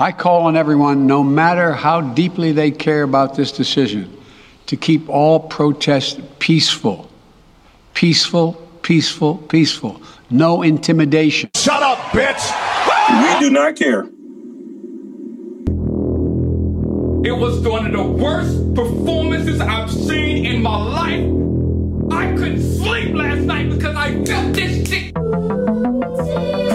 [0.00, 4.10] I call on everyone, no matter how deeply they care about this decision,
[4.64, 7.10] to keep all protests peaceful.
[7.92, 10.00] Peaceful, peaceful, peaceful.
[10.30, 11.50] No intimidation.
[11.54, 12.40] Shut up, bitch!
[13.10, 14.04] We do not care.
[17.22, 21.26] It was one of the worst performances I've seen in my life.
[22.10, 26.69] I couldn't sleep last night because I felt this shit.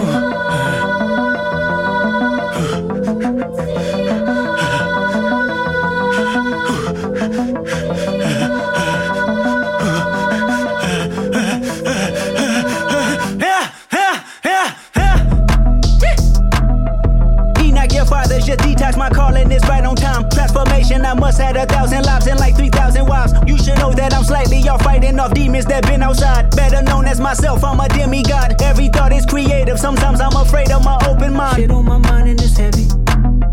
[20.86, 23.32] Transformation, I must have a thousand lives and like 3,000 wives.
[23.46, 26.54] You should know that I'm slightly off fighting off demons that been outside.
[26.54, 28.62] Better known as myself, I'm a demigod.
[28.62, 31.56] Every thought is creative, sometimes I'm afraid of my open mind.
[31.56, 32.86] Shit on my mind and it's heavy.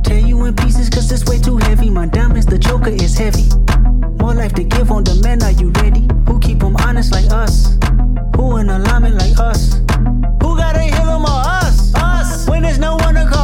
[0.03, 1.89] Tear you in pieces cause it's way too heavy.
[1.89, 3.49] My diamonds, the joker is heavy.
[4.21, 6.07] More life to give on demand, are you ready?
[6.27, 7.77] Who keep them honest like us?
[8.35, 9.73] Who in alignment like us?
[10.41, 11.93] Who gotta heal them or us?
[11.95, 12.47] Us!
[12.47, 13.42] When there's no one to call.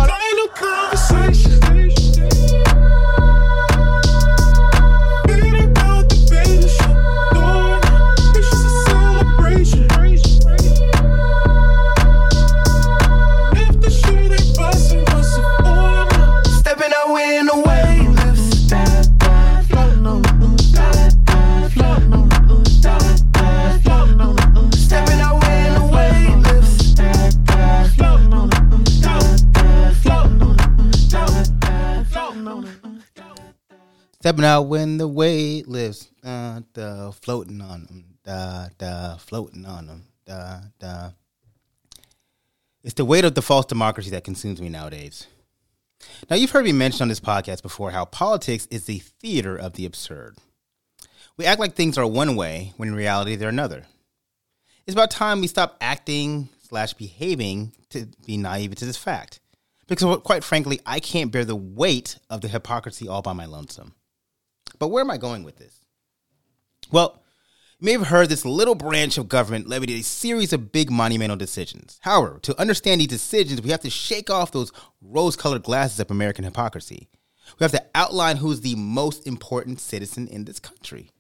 [34.29, 39.87] Stepping out when the weight lifts, uh, da, floating on them, da, da, floating on
[39.87, 41.09] them, da, da.
[42.83, 45.25] It's the weight of the false democracy that consumes me nowadays.
[46.29, 49.73] Now, you've heard me mention on this podcast before how politics is the theater of
[49.73, 50.37] the absurd.
[51.35, 53.87] We act like things are one way when in reality they're another.
[54.85, 59.39] It's about time we stop acting slash behaving to be naive to this fact.
[59.87, 63.95] Because quite frankly, I can't bear the weight of the hypocrisy all by my lonesome.
[64.79, 65.81] But where am I going with this?
[66.91, 67.21] Well,
[67.79, 71.37] you may have heard this little branch of government levied a series of big monumental
[71.37, 71.99] decisions.
[72.01, 76.09] However, to understand these decisions, we have to shake off those rose colored glasses of
[76.09, 77.09] American hypocrisy.
[77.57, 81.11] We have to outline who's the most important citizen in this country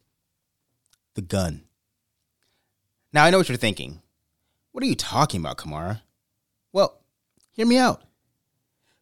[1.15, 1.63] the gun.
[3.11, 4.01] Now, I know what you're thinking.
[4.71, 6.01] What are you talking about, Kamara?
[6.71, 7.01] Well,
[7.51, 8.03] hear me out.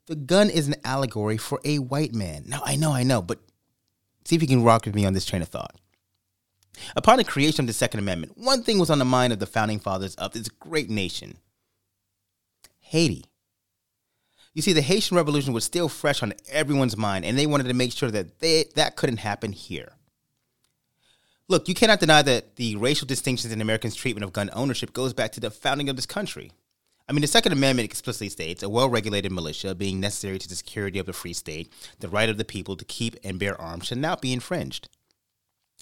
[0.08, 2.46] The gun is an allegory for a white man.
[2.48, 3.40] Now, I know, I know, but
[4.28, 5.76] see if you can rock with me on this train of thought.
[6.96, 9.46] Upon the creation of the Second Amendment, one thing was on the mind of the
[9.46, 11.38] founding fathers of this great nation
[12.80, 13.26] Haiti.
[14.54, 17.74] You see, the Haitian Revolution was still fresh on everyone's mind, and they wanted to
[17.74, 19.94] make sure that they, that couldn't happen here.
[21.48, 25.14] Look, you cannot deny that the racial distinctions in Americans' treatment of gun ownership goes
[25.14, 26.52] back to the founding of this country.
[27.10, 30.56] I mean, the Second Amendment explicitly states a well regulated militia being necessary to the
[30.56, 33.86] security of the free state, the right of the people to keep and bear arms
[33.86, 34.90] should not be infringed.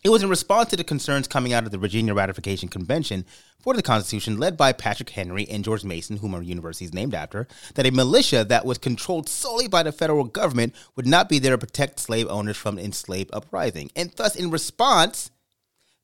[0.04, 3.26] It was in response to the concerns coming out of the Virginia Ratification Convention
[3.60, 7.16] for the Constitution, led by Patrick Henry and George Mason, whom our university is named
[7.16, 11.40] after, that a militia that was controlled solely by the federal government would not be
[11.40, 13.90] there to protect slave owners from enslaved uprising.
[13.96, 15.32] And thus, in response,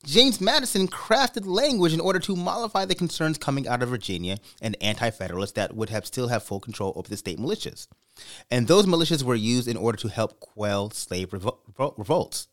[0.05, 4.75] James Madison crafted language in order to mollify the concerns coming out of Virginia and
[4.81, 7.87] anti-federalists that would have still have full control over the state militias.
[8.49, 12.47] And those militias were used in order to help quell slave revol- revol- revolts.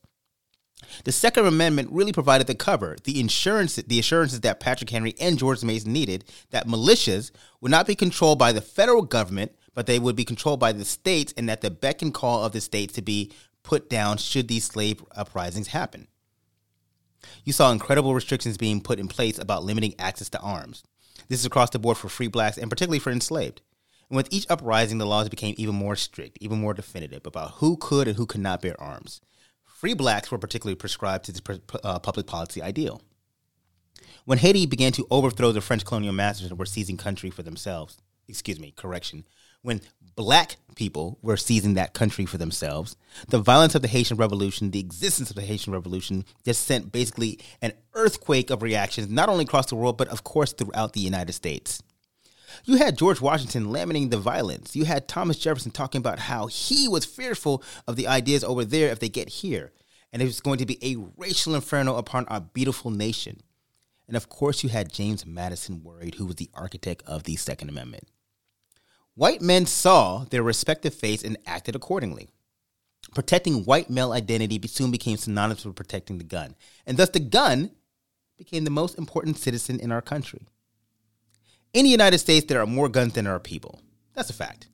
[1.04, 5.38] The Second Amendment really provided the cover, the insurance, the assurances that Patrick Henry and
[5.38, 9.98] George Mason needed that militias would not be controlled by the federal government, but they
[9.98, 12.94] would be controlled by the states, and that the beck and call of the states
[12.94, 13.32] to be
[13.64, 16.06] put down should these slave uprisings happen.
[17.44, 20.84] You saw incredible restrictions being put in place about limiting access to arms.
[21.28, 23.60] This is across the board for free blacks and particularly for enslaved.
[24.08, 27.76] And with each uprising, the laws became even more strict, even more definitive about who
[27.76, 29.20] could and who could not bear arms.
[29.64, 33.02] Free blacks were particularly prescribed to this uh, public policy ideal.
[34.24, 37.98] When Haiti began to overthrow the French colonial masters and were seizing country for themselves,
[38.26, 39.24] excuse me, correction,
[39.62, 39.80] when
[40.14, 42.96] black people were seizing that country for themselves,
[43.28, 47.38] the violence of the Haitian Revolution, the existence of the Haitian Revolution, just sent basically
[47.62, 51.32] an earthquake of reactions, not only across the world, but of course throughout the United
[51.32, 51.82] States.
[52.64, 54.74] You had George Washington lamenting the violence.
[54.74, 58.90] You had Thomas Jefferson talking about how he was fearful of the ideas over there
[58.90, 59.72] if they get here.
[60.12, 63.40] And it was going to be a racial inferno upon our beautiful nation.
[64.06, 67.68] And of course, you had James Madison worried, who was the architect of the Second
[67.68, 68.08] Amendment.
[69.18, 72.28] White men saw their respective fates and acted accordingly.
[73.14, 76.54] Protecting white male identity soon became synonymous with protecting the gun,
[76.86, 77.72] and thus the gun
[78.36, 80.46] became the most important citizen in our country.
[81.74, 83.80] In the United States, there are more guns than there are people.
[84.14, 84.68] That's a fact.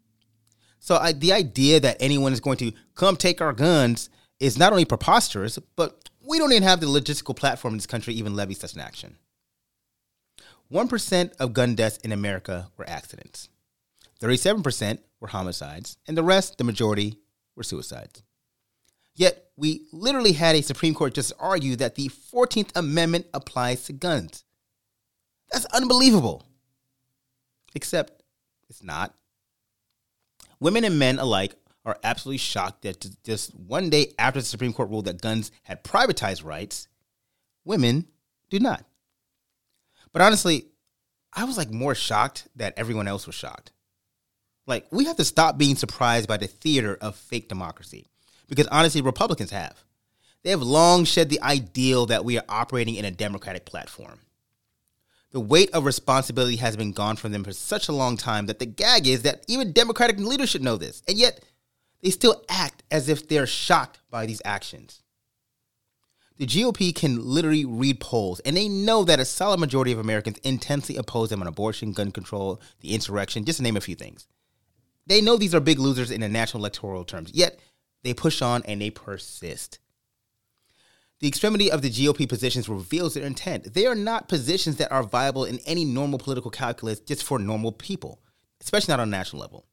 [0.79, 4.73] So I, the idea that anyone is going to come take our guns is not
[4.73, 8.37] only preposterous, but we don't even have the logistical platform in this country to even
[8.37, 9.17] levy such an action.
[10.71, 13.49] 1% of gun deaths in America were accidents.
[14.25, 17.19] 37% were homicides, and the rest, the majority,
[17.57, 18.23] were suicides.
[19.15, 23.93] Yet, we literally had a Supreme Court just argue that the 14th Amendment applies to
[23.93, 24.45] guns.
[25.53, 26.43] That's unbelievable.
[27.75, 28.23] Except
[28.71, 29.15] it's not.
[30.59, 31.55] Women and men alike
[31.85, 35.85] are absolutely shocked that just one day after the Supreme Court ruled that guns had
[35.85, 36.89] privatized rights,
[37.63, 38.07] women
[38.49, 38.87] do not.
[40.13, 40.69] But honestly,
[41.35, 43.73] I was like more shocked that everyone else was shocked.
[44.67, 48.07] Like, we have to stop being surprised by the theater of fake democracy.
[48.49, 49.85] Because honestly, Republicans have.
[50.43, 54.21] They have long shed the ideal that we are operating in a democratic platform.
[55.33, 58.59] The weight of responsibility has been gone from them for such a long time that
[58.59, 61.43] the gag is that even Democratic leadership know this, and yet
[62.03, 65.03] they still act as if they're shocked by these actions.
[66.37, 70.39] The GOP can literally read polls, and they know that a solid majority of Americans
[70.39, 74.27] intensely oppose them on abortion, gun control, the insurrection, just to name a few things.
[75.07, 77.59] They know these are big losers in the national electoral terms, yet
[78.03, 79.79] they push on and they persist.
[81.21, 83.73] The extremity of the GOP positions reveals their intent.
[83.73, 87.73] They are not positions that are viable in any normal political calculus just for normal
[87.73, 88.21] people,
[88.61, 89.67] especially not on a national level.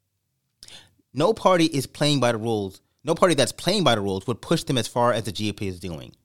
[1.13, 2.81] No party is playing by the rules.
[3.03, 5.63] No party that's playing by the rules would push them as far as the GOP
[5.63, 6.15] is doing.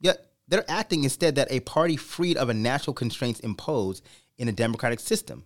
[0.00, 4.04] Yet they're acting instead that a party freed of a natural constraints imposed
[4.38, 5.44] in a democratic system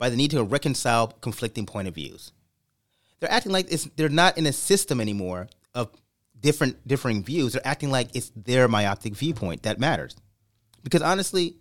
[0.00, 2.32] by the need to reconcile conflicting point of views.
[3.20, 5.90] They're acting like it's, they're not in a system anymore of
[6.40, 7.52] different differing views.
[7.52, 10.16] They're acting like it's their myopic viewpoint that matters.
[10.82, 11.56] Because honestly,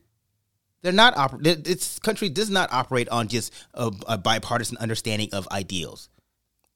[0.81, 5.45] they're not oper- This country does not operate on just a, a bipartisan understanding of
[5.51, 6.07] ideals.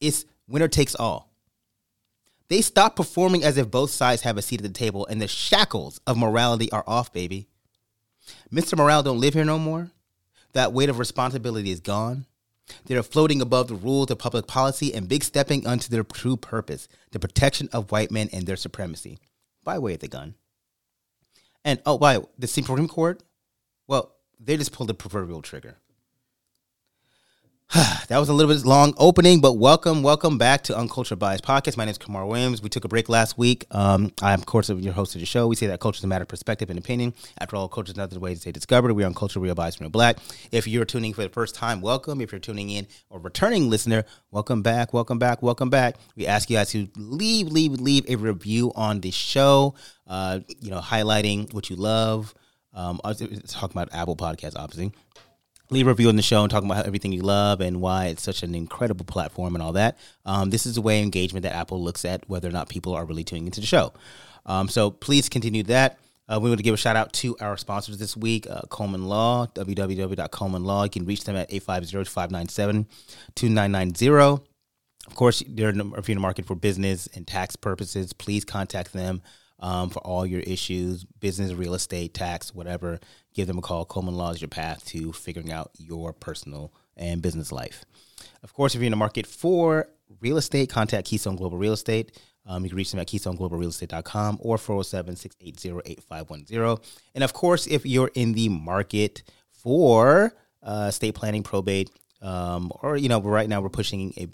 [0.02, 1.32] It's winner takes all.
[2.50, 5.30] They stop performing as if both sides have a seat at the table and the
[5.30, 7.48] shackles of morality are off, baby.
[8.52, 8.78] Mr.
[8.78, 9.93] Morale don't live here no more.
[10.54, 12.26] That weight of responsibility is gone.
[12.86, 16.38] They are floating above the rules of public policy and big stepping onto their true
[16.38, 19.20] purpose, the protection of white men and their supremacy,
[19.64, 20.36] by way of the gun.
[21.66, 23.24] And oh, by the Supreme Court,
[23.88, 25.78] well, they just pulled the proverbial trigger.
[28.08, 31.76] that was a little bit long opening, but welcome, welcome back to Uncultured Bias Podcast.
[31.76, 32.62] My name is Kamar Williams.
[32.62, 33.66] We took a break last week.
[33.72, 35.48] Um, I'm, of course, your host of the show.
[35.48, 37.16] We say that culture is a matter of perspective and opinion.
[37.40, 38.94] After all, culture is not the way to say discovered.
[38.94, 40.18] We are Uncultured, Real Bias, Real Black.
[40.52, 42.22] If you're tuning for the first time, welcome.
[42.22, 45.96] If you're tuning in or returning listener, welcome back, welcome back, welcome back.
[46.16, 49.74] We ask you guys to leave, leave, leave a review on the show.
[50.06, 52.36] Uh, you know, highlighting what you love.
[52.76, 54.92] Um, talking about Apple Podcast, obviously
[55.74, 58.24] leave a review on the show and talking about everything you love and why it's
[58.24, 59.98] such an incredible platform and all that.
[60.26, 63.06] Um, this is a way engagement that Apple looks at whether or not people are
[63.06, 63.94] really tuning into the show.
[64.46, 66.00] Um, so please continue that.
[66.30, 69.08] Uh, we want to give a shout out to our sponsors this week, uh, Coleman
[69.08, 70.86] Law, www.colemanlaw.
[70.86, 74.42] You can reach them at 850-597-2990.
[75.06, 78.94] Of course, they're if you're in the market for business and tax purposes, please contact
[78.94, 79.22] them
[79.60, 83.02] um, for all your issues, business, real estate, tax, whatever.
[83.34, 83.86] Give them a call.
[83.86, 87.86] Coleman Law is your path to figuring out your personal and business life.
[88.44, 89.90] Of course, if you're in the market for
[90.22, 92.20] real estate, contact Keystone Global Real Estate.
[92.46, 96.86] Um, you can reach them at keystoneglobalrealestate.com or 407 680 8510.
[97.16, 101.90] And of course, if you're in the market for uh, estate planning, probate,
[102.22, 104.28] um, or, you know, right now we're pushing a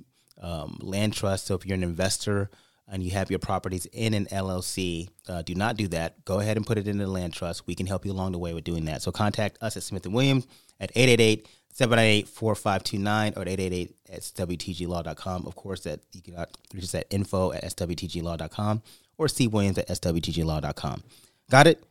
[0.45, 1.45] um, land trust.
[1.45, 2.49] So if you're an investor
[2.91, 6.25] and you have your properties in an LLC, uh, do not do that.
[6.25, 7.67] Go ahead and put it in a land trust.
[7.67, 9.01] We can help you along the way with doing that.
[9.01, 10.47] So contact us at Smith and Williams
[10.79, 15.45] at 888 798 4529 or at 888 at swtglaw.com.
[15.45, 18.81] Of course, that you can uh, reach us at info at swtglaw.com
[19.17, 21.03] or cwilliams at swtglaw.com.
[21.49, 21.83] Got it?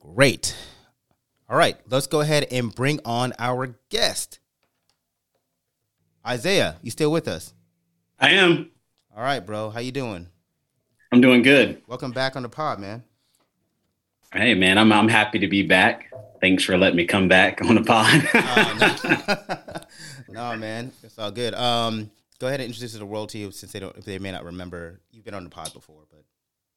[0.00, 0.56] Great.
[1.48, 4.40] All right, let's go ahead and bring on our guest.
[6.26, 7.54] Isaiah, you still with us?
[8.18, 8.70] I am.
[9.16, 9.70] All right, bro.
[9.70, 10.26] How you doing?
[11.16, 11.80] I'm doing good.
[11.86, 13.02] Welcome back on the pod, man.
[14.34, 16.12] Hey, man, I'm I'm happy to be back.
[16.42, 18.22] Thanks for letting me come back on the pod.
[20.28, 21.54] no, man, it's all good.
[21.54, 24.44] Um, go ahead and introduce the world to you since they don't, they may not
[24.44, 25.00] remember.
[25.10, 26.22] You've been on the pod before, but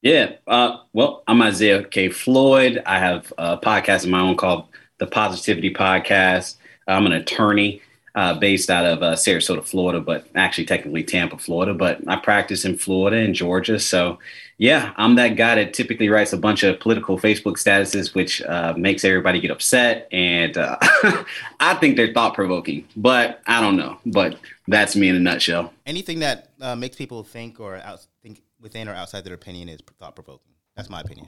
[0.01, 0.35] yeah.
[0.47, 2.07] Uh, well, I'm Isaiah K.
[2.07, 2.81] Floyd.
[2.85, 4.69] I have a podcast of my own called
[4.99, 6.55] the Positivity Podcast.
[6.87, 7.81] I'm an attorney.
[8.15, 11.73] Uh, based out of uh, Sarasota, Florida, but actually technically Tampa, Florida.
[11.73, 13.79] But I practice in Florida and Georgia.
[13.79, 14.19] So,
[14.57, 18.73] yeah, I'm that guy that typically writes a bunch of political Facebook statuses, which uh,
[18.77, 20.07] makes everybody get upset.
[20.11, 20.77] And uh,
[21.59, 23.97] I think they're thought provoking, but I don't know.
[24.05, 24.37] But
[24.67, 25.73] that's me in a nutshell.
[25.85, 29.79] Anything that uh, makes people think or out, think within or outside their opinion is
[29.99, 30.53] thought provoking.
[30.75, 31.27] That's my opinion.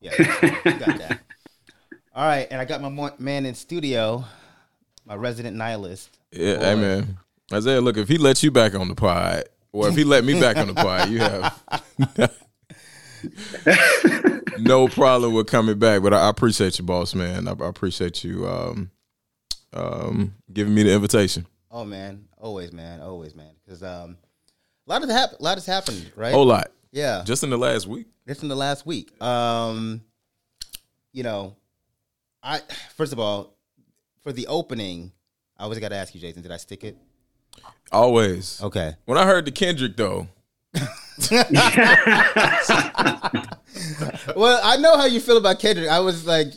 [0.00, 1.20] Yeah, you got that.
[2.14, 4.24] All right, and I got my man in studio,
[5.06, 6.18] my resident nihilist.
[6.32, 7.18] Yeah, hey man,
[7.52, 7.80] Isaiah.
[7.80, 10.56] Look, if he lets you back on the pod, or if he let me back
[10.56, 11.62] on the pod, you have
[14.60, 16.02] no problem with coming back.
[16.02, 17.48] But I, I appreciate you, boss man.
[17.48, 18.90] I, I appreciate you um,
[19.72, 21.46] um, giving me the invitation.
[21.70, 23.52] Oh man, always man, always man.
[23.64, 24.16] Because um,
[24.86, 26.32] a lot of hap- a lot has happened, right?
[26.32, 27.22] A whole lot, yeah.
[27.24, 28.06] just in the last week.
[28.26, 29.20] Just in the last week.
[29.22, 30.02] Um,
[31.12, 31.54] you know,
[32.42, 32.60] I
[32.96, 33.55] first of all,
[34.26, 35.12] for the opening,
[35.56, 36.96] I always got to ask you, Jason, did I stick it?
[37.92, 38.60] Always.
[38.60, 38.96] Okay.
[39.04, 40.26] When I heard the Kendrick though,
[44.34, 45.88] Well, I know how you feel about Kendrick.
[45.88, 46.48] I was like,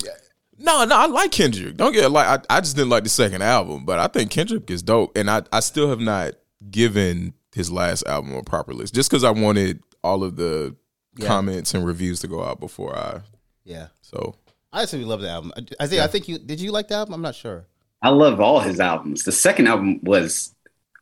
[0.58, 1.78] no, no, I like Kendrick.
[1.78, 4.70] Don't get like I, I just didn't like the second album, but I think Kendrick
[4.72, 6.34] is dope, and I I still have not
[6.72, 10.76] given his last album a proper list just because I wanted all of the
[11.18, 11.28] Yeah.
[11.28, 13.22] comments and reviews to go out before I.
[13.64, 13.88] yeah.
[14.02, 14.36] So
[14.72, 15.52] I actually love the album.
[15.80, 16.60] I think I think you did.
[16.62, 17.14] You like the album?
[17.16, 17.66] I'm not sure.
[18.02, 19.24] I love all his albums.
[19.24, 20.54] The second album was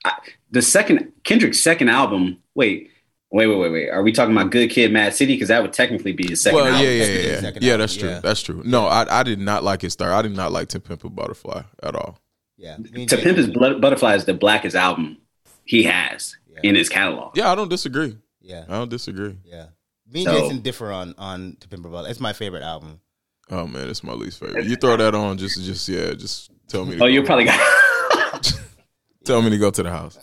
[0.05, 0.13] I,
[0.51, 2.37] the second Kendrick's second album.
[2.55, 2.89] Wait,
[3.29, 3.89] wait, wait, wait, wait.
[3.89, 5.33] Are we talking about Good Kid, Mad City?
[5.35, 6.81] Because that would technically be his second well, album.
[6.81, 7.39] yeah, yeah, That's yeah, yeah.
[7.41, 8.09] second Yeah, album, that's true.
[8.09, 8.19] yeah.
[8.19, 8.61] That's true.
[8.65, 10.11] No, I I did not like his third.
[10.13, 12.19] I did not like To Pimp a Butterfly at all.
[12.57, 12.77] Yeah.
[12.77, 15.17] To Pimp His Butterfly is the blackest album
[15.65, 16.61] he has Yeah.
[16.63, 17.35] in his catalog.
[17.37, 18.17] Yeah, I don't disagree.
[18.41, 18.63] Yeah.
[18.69, 19.37] I don't disagree.
[19.43, 19.67] Yeah.
[20.09, 22.09] Me and So- Jason differ on on To Pimp a Butterfly.
[22.11, 23.01] It's my favorite album.
[23.49, 24.65] Oh man, it's my least favorite.
[24.65, 26.91] You throw that on just just yeah, just tell me.
[26.91, 27.05] To Oh, go.
[27.05, 27.59] you probably got.
[29.23, 30.17] tell me to go to the house.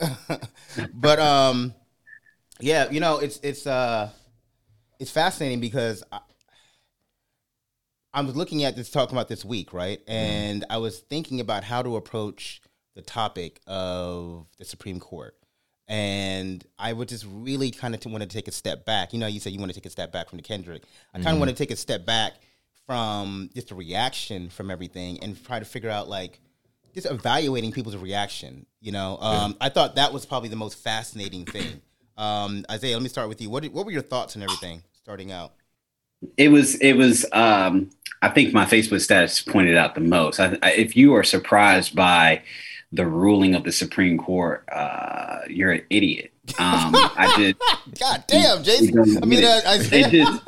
[0.95, 1.75] but um
[2.61, 4.09] yeah you know it's it's uh
[4.99, 6.21] it's fascinating because I,
[8.13, 11.65] I was looking at this talking about this week right and i was thinking about
[11.65, 12.61] how to approach
[12.95, 15.37] the topic of the supreme court
[15.89, 19.27] and i would just really kind of want to take a step back you know
[19.27, 21.39] you said you want to take a step back from the kendrick i kind of
[21.41, 22.35] want to take a step back
[22.87, 26.41] from just a reaction from everything and try to figure out like
[26.95, 28.67] just evaluating people's reaction.
[28.81, 31.81] You know, um, I thought that was probably the most fascinating thing.
[32.17, 33.51] Um, Isaiah, let me start with you.
[33.51, 35.51] What did, what were your thoughts and everything starting out?
[36.37, 37.91] it was it was um
[38.23, 41.95] i think my facebook status pointed out the most I, I, if you are surprised
[41.95, 42.43] by
[42.93, 47.57] the ruling of the supreme court uh you're an idiot um i did
[47.99, 49.19] God damn, Jason.
[49.23, 50.11] I mean, uh, it Isaiah.
[50.11, 50.43] just,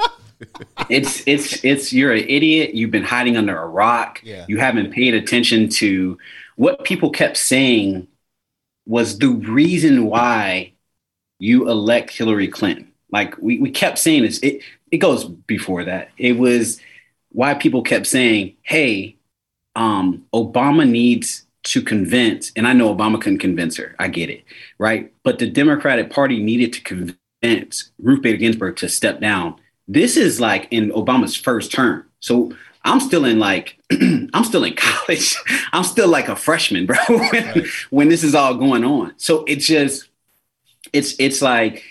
[0.89, 2.75] it's it's it's you're an idiot.
[2.75, 4.21] You've been hiding under a rock.
[4.23, 4.45] Yeah.
[4.49, 6.19] you haven't paid attention to
[6.57, 8.09] what people kept saying
[8.87, 10.73] was the reason why
[11.39, 12.93] you elect hillary clinton.
[13.11, 14.39] Like we, we kept saying this.
[14.41, 16.11] It it goes before that.
[16.17, 16.81] It was
[17.31, 19.17] why people kept saying hey
[19.75, 23.95] um obama needs to convince and i know obama couldn't convince her.
[23.99, 24.45] I get it
[24.79, 25.13] right?
[25.23, 29.57] But the democratic party needed to convince ruth bader ginsburg to step down
[29.89, 32.05] this is like in Obama's first term.
[32.21, 32.53] So
[32.85, 35.35] I'm still in like I'm still in college.
[35.73, 39.15] I'm still like a freshman, bro, when, when this is all going on.
[39.17, 40.09] So it's just
[40.93, 41.83] it's it's like,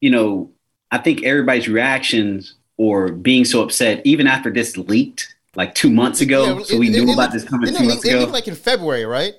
[0.00, 0.50] you know,
[0.90, 6.20] I think everybody's reactions or being so upset, even after this leaked like two months
[6.20, 6.58] ago.
[6.58, 8.10] Yeah, so we it- knew it- about it- this coming it- two it- months it
[8.10, 8.20] ago.
[8.20, 9.34] looked like in February, right?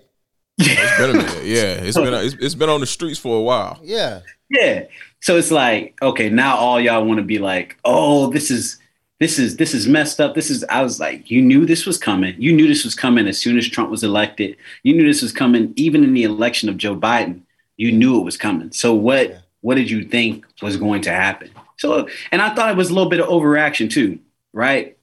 [0.58, 1.46] Yeah, It's been a minute.
[1.46, 3.80] Yeah, it's been it's, it's been on the streets for a while.
[3.84, 4.20] Yeah.
[4.52, 4.84] Yeah.
[5.24, 8.78] So it's like, okay, now all y'all want to be like, oh, this is
[9.22, 10.36] this is this is messed up.
[10.36, 12.36] This is I was like, you knew this was coming.
[12.38, 14.58] You knew this was coming as soon as Trump was elected.
[14.84, 17.44] You knew this was coming even in the election of Joe Biden.
[17.78, 18.74] You knew it was coming.
[18.74, 19.38] So what Yeah.
[19.62, 21.52] what did you think was going to happen?
[21.78, 24.20] So and I thought it was a little bit of overreaction too,
[24.52, 24.98] right?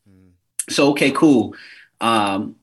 [0.68, 1.54] So okay, cool.
[2.02, 2.56] Um,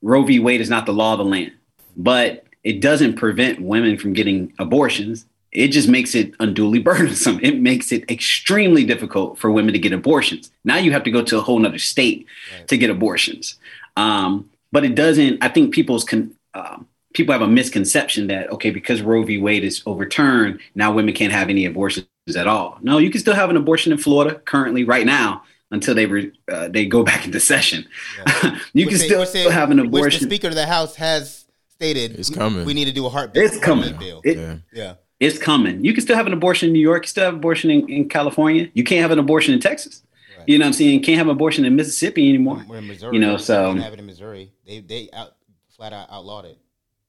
[0.00, 0.38] Roe v.
[0.38, 1.52] Wade is not the law of the land,
[1.98, 5.26] but it doesn't prevent women from getting abortions.
[5.52, 7.40] It just makes it unduly burdensome.
[7.42, 10.50] It makes it extremely difficult for women to get abortions.
[10.64, 12.26] Now you have to go to a whole nother state
[12.66, 13.56] to get abortions.
[13.96, 18.70] Um, but it doesn't, I think people's con, um, people have a misconception that, okay,
[18.70, 19.38] because Roe v.
[19.38, 22.78] Wade is overturned, now women can't have any abortions at all.
[22.82, 26.30] No, you can still have an abortion in Florida currently right now until they re,
[26.52, 27.86] uh, they go back into session.
[28.74, 30.26] you Which can they- still which they- have an Which the.
[30.26, 32.64] Speaker of the House has stated It's we- coming.
[32.66, 33.42] We need to do a heartbeat.
[33.44, 33.84] It's coming.
[33.94, 34.20] heartbeat bill.
[34.24, 34.56] It- Yeah.
[34.72, 34.94] yeah.
[35.20, 35.84] It's coming.
[35.84, 37.04] You can still have an abortion in New York.
[37.04, 38.68] You still have abortion in, in California.
[38.72, 40.02] You can't have an abortion in Texas.
[40.38, 40.48] Right.
[40.48, 41.02] You know what I'm saying?
[41.02, 42.64] Can't have an abortion in Mississippi anymore.
[42.68, 43.16] We're in Missouri.
[43.16, 44.52] You know, You so can't have it in Missouri.
[44.64, 45.34] They they out
[45.76, 46.58] flat out outlawed it.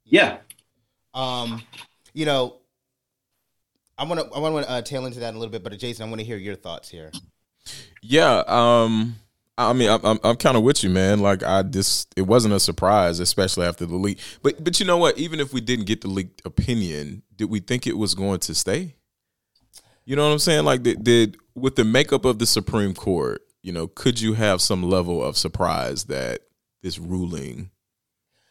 [0.05, 0.37] Yeah.
[1.13, 1.61] Um,
[2.13, 2.57] you know,
[3.97, 6.05] I want to I want to uh, tail into that a little bit, but Jason,
[6.05, 7.11] I want to hear your thoughts here.
[8.01, 9.15] Yeah, um,
[9.59, 11.19] I mean, I'm I'm, I'm kind of with you, man.
[11.19, 14.19] Like, I just it wasn't a surprise, especially after the leak.
[14.41, 15.17] But but you know what?
[15.17, 18.55] Even if we didn't get the leaked opinion, did we think it was going to
[18.55, 18.95] stay?
[20.05, 20.63] You know what I'm saying?
[20.63, 24.61] Like, did, did with the makeup of the Supreme Court, you know, could you have
[24.61, 26.39] some level of surprise that
[26.81, 27.69] this ruling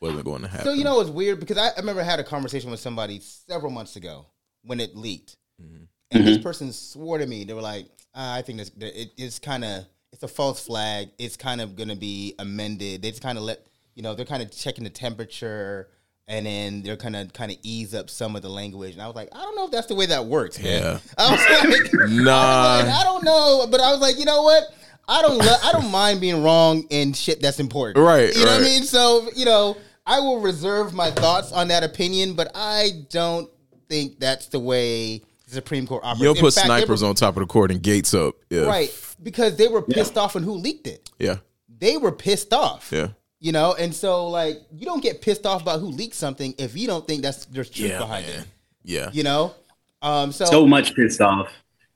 [0.02, 0.66] wasn't going to happen?
[0.66, 3.20] So you know it's weird because I, I remember I had a conversation with somebody
[3.20, 4.26] several months ago
[4.62, 8.58] when it leaked, and this person swore to me they were like, "Ah, "I think
[8.58, 9.86] this that it is kind of
[10.18, 11.10] it's a false flag.
[11.16, 13.02] It's kind of going to be amended.
[13.02, 15.88] They just kind of let you know they're kind of checking the temperature."
[16.30, 19.06] And then they're kind of kind of ease up some of the language, and I
[19.06, 20.62] was like, I don't know if that's the way that works.
[20.62, 20.82] Man.
[20.82, 20.98] Yeah.
[21.18, 22.80] I was like, Nah.
[22.84, 24.64] like, I don't know, but I was like, you know what?
[25.08, 28.04] I don't lo- I don't mind being wrong in shit that's important.
[28.04, 28.82] Right, You know what I mean?
[28.82, 33.48] So, you know, I will reserve my thoughts on that opinion, but I don't
[33.88, 36.22] think that's the way Supreme Court operates.
[36.22, 38.34] You'll In put fact, snipers were- on top of the court and gates up.
[38.50, 38.62] Yeah.
[38.62, 38.90] Right.
[39.22, 41.10] Because they were pissed off on who leaked it.
[41.18, 41.36] Yeah.
[41.80, 42.90] They were pissed off.
[42.92, 43.08] Yeah.
[43.40, 46.76] You know, and so like you don't get pissed off about who leaked something if
[46.76, 48.40] you don't think that's there's truth Yeah, behind man.
[48.40, 48.46] it.
[48.84, 49.10] Yeah.
[49.12, 49.54] You know?
[50.02, 51.48] Um so, So much pissed off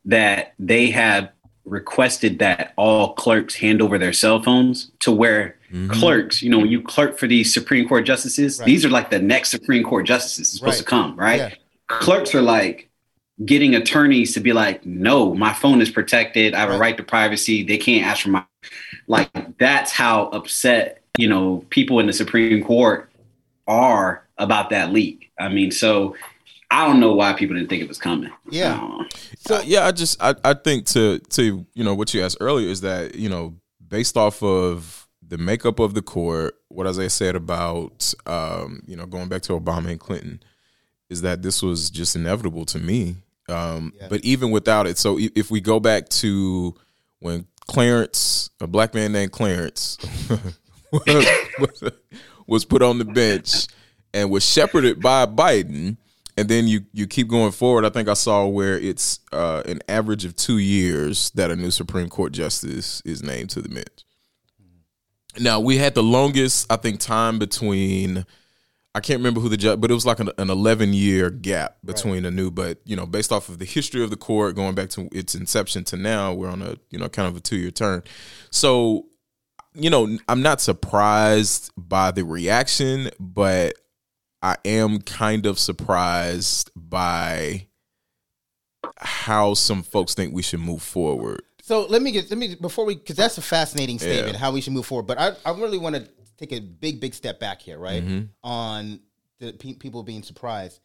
[0.05, 1.31] that they have
[1.65, 5.57] requested that all clerks hand over their cell phones to where
[5.89, 8.67] clerks, you know, when you clerk for these Supreme Court justices, Right.
[8.67, 11.39] these are like the next Supreme Court justices supposed to come, right?
[11.39, 11.55] Yeah.
[11.89, 12.91] Clerks are like
[13.45, 16.55] getting attorneys to be like, no, my phone is protected.
[16.55, 16.77] I have Right.
[16.77, 17.62] a right to privacy.
[17.62, 18.45] They can't ask for my
[19.09, 23.11] like that's how upset, you know, people in the Supreme Court
[23.67, 25.31] are about that leak.
[25.39, 26.17] I mean, so
[26.71, 28.31] I don't know why people didn't think it was coming.
[28.51, 28.75] Yeah.
[28.75, 29.09] Um,
[29.39, 32.69] So yeah, I just I, I think to to you know what you asked earlier
[32.69, 33.55] is that you know
[33.87, 38.97] based off of the makeup of the court, what as I said about um, you
[38.97, 40.41] know going back to Obama and Clinton,
[41.12, 43.16] is that this was just inevitable to me.
[43.49, 44.09] Um, Yeah.
[44.09, 46.75] But even without it, so if we go back to
[47.21, 49.98] when Clarence, a black man named Clarence,
[50.92, 51.83] was,
[52.46, 53.66] was put on the bench
[54.14, 55.96] and was shepherded by Biden,
[56.37, 57.85] and then you you keep going forward.
[57.85, 61.70] I think I saw where it's uh, an average of two years that a new
[61.70, 64.05] Supreme Court justice is named to the bench.
[65.38, 68.25] Now we had the longest, I think, time between.
[68.94, 71.78] I can't remember who the judge, but it was like an, an 11 year gap
[71.85, 72.50] between a new.
[72.50, 75.35] But you know, based off of the history of the court, going back to its
[75.35, 78.02] inception to now, we're on a you know kind of a two year turn.
[78.50, 79.07] So,
[79.74, 83.74] you know, I'm not surprised by the reaction, but
[84.42, 87.68] I am kind of surprised by
[88.98, 91.42] how some folks think we should move forward.
[91.62, 94.38] So let me get let me before we because that's a fascinating statement Yeah.
[94.38, 95.07] how we should move forward.
[95.07, 96.07] But I I really want to
[96.42, 98.02] take a big big step back here, right?
[98.05, 98.24] Mm-hmm.
[98.42, 99.00] On
[99.38, 100.81] the pe- people being surprised.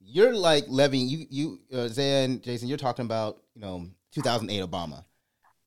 [0.00, 5.04] You're like Levy, you you uh, Zan, Jason, you're talking about you know 2008 Obama.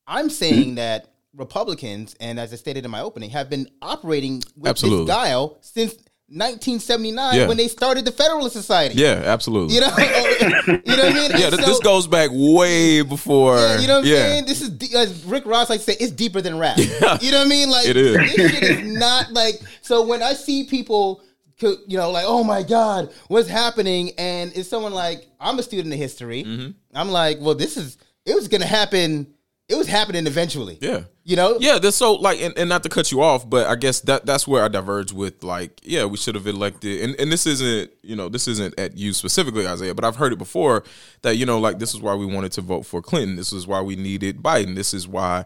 [0.08, 4.70] I'm saying that Republicans, and as I stated in my opening, have been operating with
[4.70, 5.06] Absolutely.
[5.06, 5.96] this guile since
[6.32, 7.48] 1979 Yeah.
[7.48, 8.96] when they started the Federalist Society.
[8.96, 9.76] Yeah, absolutely.
[9.76, 11.32] You know, you know what I mean?
[11.38, 13.58] yeah, so- this goes back way before.
[13.58, 14.16] yeah, you know what I'm yeah.
[14.16, 14.46] saying?
[14.46, 16.78] This is de- as Rick Ross like to say, it's deeper than rap.
[17.22, 17.70] You know what I mean?
[17.70, 18.16] Like It is.
[18.16, 19.56] this shit is not like.
[19.82, 21.22] So when I see people,
[21.62, 24.12] you know, like, oh my god, what's happening?
[24.18, 26.44] And it's someone like I'm a student of history.
[26.44, 26.72] Mm-hmm.
[26.94, 29.28] I'm like, well, this is it was gonna happen.
[29.70, 30.80] It was happening eventually.
[30.82, 31.04] Yeah.
[31.24, 31.58] You know?
[31.60, 34.26] Yeah, that's so like, and, and not to cut you off, but I guess that
[34.26, 37.92] that's where I diverge with like, yeah, we should have elected, and and this isn't,
[38.02, 40.84] you know, this isn't at you specifically, Isaiah, but I've heard it before
[41.22, 43.68] that you know, like this is why we wanted to vote for Clinton, this is
[43.68, 45.46] why we needed Biden, this is why.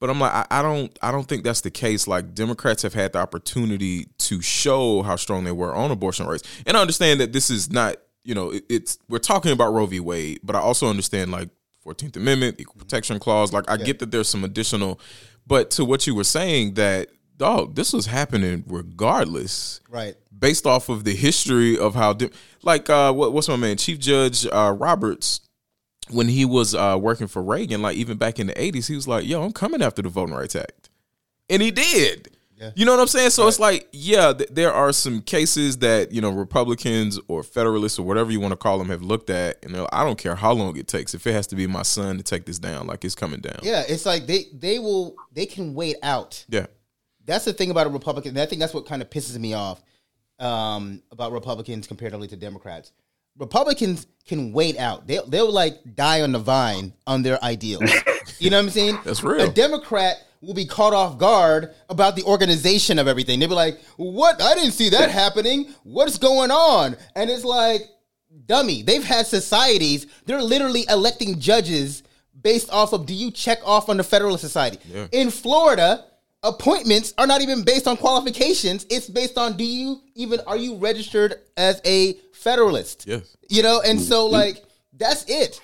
[0.00, 2.08] But I'm like, I, I don't, I don't think that's the case.
[2.08, 6.42] Like Democrats have had the opportunity to show how strong they were on abortion rights,
[6.66, 9.86] and I understand that this is not, you know, it, it's we're talking about Roe
[9.86, 10.00] v.
[10.00, 11.50] Wade, but I also understand like
[11.86, 13.52] 14th Amendment, equal protection clause.
[13.52, 15.00] Like I get that there's some additional,
[15.46, 20.14] but to what you were saying that dog, this was happening regardless, Right.
[20.36, 22.30] based off of the history of how, di-
[22.62, 25.40] like uh, what, what's my man, Chief Judge uh, Roberts.
[26.10, 29.08] When he was uh, working for Reagan, like even back in the '80s, he was
[29.08, 30.90] like, "Yo, I'm coming after the Voting Rights Act,"
[31.48, 32.33] and he did.
[32.74, 33.30] You know what I'm saying?
[33.30, 37.98] So it's like, yeah, th- there are some cases that you know Republicans or Federalists
[37.98, 40.34] or whatever you want to call them have looked at, and like, I don't care
[40.34, 41.14] how long it takes.
[41.14, 43.58] If it has to be my son to take this down, like it's coming down.
[43.62, 43.82] Yeah.
[43.88, 46.44] It's like they they will they can wait out.
[46.48, 46.66] Yeah.
[47.24, 48.30] That's the thing about a Republican.
[48.30, 49.82] And I think that's what kind of pisses me off
[50.38, 52.92] um, about Republicans comparatively to Democrats.
[53.38, 55.06] Republicans can wait out.
[55.06, 57.90] They'll they'll like die on the vine on their ideals.
[58.38, 58.98] you know what I'm saying?
[59.04, 59.48] That's real.
[59.48, 63.40] A Democrat will be caught off guard about the organization of everything.
[63.40, 64.40] They'll be like, "What?
[64.42, 65.74] I didn't see that happening.
[65.82, 67.82] What's going on?" And it's like,
[68.46, 68.82] dummy.
[68.82, 70.06] They've had societies.
[70.26, 72.02] They're literally electing judges
[72.40, 74.78] based off of do you check off on the Federalist Society.
[74.92, 75.06] Yeah.
[75.12, 76.04] In Florida,
[76.42, 78.86] appointments are not even based on qualifications.
[78.90, 83.06] It's based on do you even are you registered as a Federalist?
[83.06, 83.36] Yes.
[83.48, 84.62] You know, and so like
[84.96, 85.60] that's it.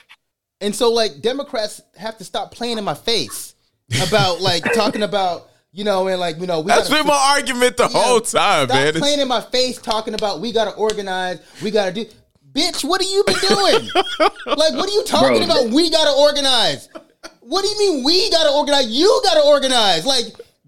[0.60, 3.54] And so like Democrats have to stop playing in my face
[4.07, 7.35] about like talking about you know and like you know we That's gotta- been my
[7.37, 8.92] argument the yeah, whole time, stop man.
[8.94, 12.07] Playing in my face talking about we gotta organize, we gotta do.
[12.53, 13.88] Bitch, what have you been doing?
[14.46, 15.44] like, what are you talking Bro.
[15.44, 15.70] about?
[15.70, 16.88] We gotta organize.
[17.40, 18.88] What do you mean we gotta organize?
[18.88, 20.05] You gotta organize.
[20.05, 20.24] Like,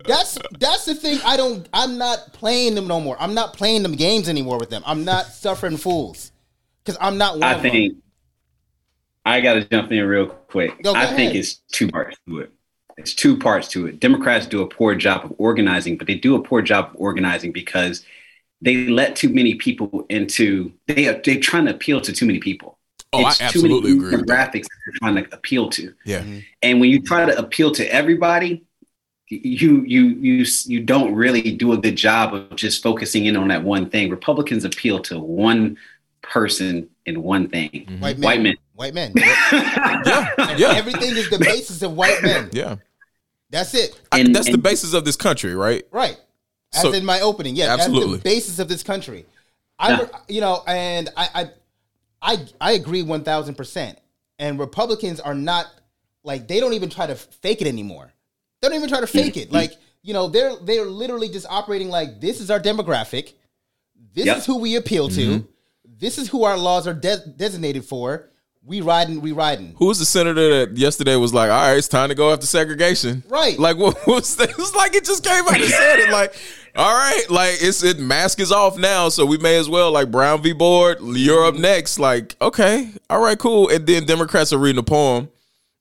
[0.07, 1.19] that's that's the thing.
[1.25, 1.69] I don't.
[1.73, 3.17] I'm not playing them no more.
[3.21, 4.83] I'm not playing them games anymore with them.
[4.87, 6.31] I'm not suffering fools
[6.85, 7.73] because I'm not one I of them.
[7.73, 7.97] think
[9.25, 10.83] I got to jump in real quick.
[10.83, 12.53] Go- go I think it's too much to it.
[13.03, 13.99] It's two parts to it.
[13.99, 17.51] Democrats do a poor job of organizing, but they do a poor job of organizing
[17.51, 18.05] because
[18.61, 20.73] they let too many people into.
[20.87, 22.79] They are they're trying to appeal to too many people.
[23.13, 24.53] Oh, I It's absolutely too many agree with that.
[24.53, 25.93] demographics that they're trying to appeal to.
[26.07, 26.21] yeah.
[26.21, 26.39] Mm-hmm.
[26.63, 28.65] And when you try to appeal to everybody,
[29.29, 33.49] you you you you don't really do a good job of just focusing in on
[33.49, 34.11] that one thing.
[34.11, 35.77] Republicans appeal to one
[36.23, 37.71] person and one thing.
[37.71, 38.01] Mm-hmm.
[38.01, 38.29] White men.
[38.29, 38.57] White men.
[38.75, 39.13] White men.
[39.17, 40.57] Yeah.
[40.57, 40.73] Yeah.
[40.77, 42.49] Everything is the basis of white men.
[42.53, 42.77] Yeah.
[43.53, 44.01] That's it.
[44.11, 45.85] I- And- that's the basis of this country, right?
[45.93, 46.19] Right.
[46.75, 48.15] As So- in my opening, yeah, Absolutely.
[48.15, 49.27] That's the basis of this country.
[49.79, 50.07] I, Yeah.
[50.29, 51.51] you know, and I, I,
[52.35, 53.99] I, I agree one thousand percent.
[54.39, 55.67] And Republicans are not
[56.25, 58.13] like they don't even try to fake it anymore.
[58.61, 59.53] They don't even try to fake it.
[59.53, 63.35] Like you know, they're they're literally just operating like this is our demographic.
[64.15, 64.37] This Yep.
[64.39, 65.21] is who we appeal to.
[65.39, 65.47] Mm-hmm.
[65.99, 68.31] This is who our laws are de- designated for.
[68.65, 69.75] We riding, we riding.
[69.79, 72.47] Who was the senator that yesterday was like, "All right, it's time to go after
[72.47, 73.25] segregation"?
[73.29, 73.59] Right.
[73.59, 74.51] Like, what was that?
[74.51, 76.11] It was like it just came out and said it.
[76.11, 76.33] Like,
[76.77, 80.13] all right, like it's it mask is off now, so we may as well like
[80.13, 80.53] Brown v.
[80.53, 80.99] Board.
[81.03, 81.99] You're up next.
[81.99, 83.69] Like, okay, all right, cool.
[83.69, 85.29] And then Democrats are reading a poem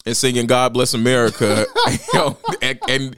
[0.06, 3.16] and singing "God Bless America," you know, and, and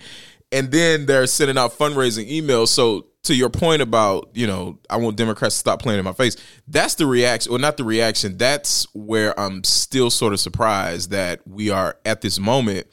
[0.53, 2.69] and then they're sending out fundraising emails.
[2.69, 6.13] So to your point about you know, I want Democrats to stop playing in my
[6.13, 6.37] face.
[6.67, 8.37] That's the reaction, or not the reaction.
[8.37, 12.87] That's where I'm still sort of surprised that we are at this moment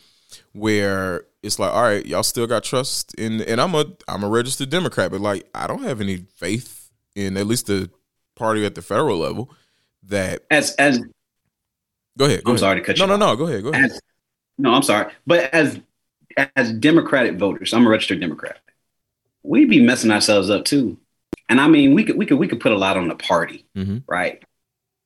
[0.53, 4.29] where it's like, all right, y'all still got trust in, and I'm a I'm a
[4.29, 7.91] registered Democrat, but like I don't have any faith in at least the
[8.37, 9.53] party at the federal level
[10.05, 10.43] that.
[10.51, 11.01] As as
[12.19, 12.45] Go ahead.
[12.45, 12.61] Go I'm ahead.
[12.61, 13.21] sorry to cut no, you No, off.
[13.21, 13.63] no, Go ahead.
[13.63, 13.85] Go ahead.
[13.87, 14.01] as
[14.59, 15.81] no, I'm sorry, but as
[16.57, 18.59] as Democratic voters, I'm a registered Democrat.
[19.43, 20.99] We'd be messing ourselves up too,
[21.49, 23.65] and I mean, we could we could we could put a lot on the party,
[23.77, 24.03] Mhm.
[24.07, 24.43] right?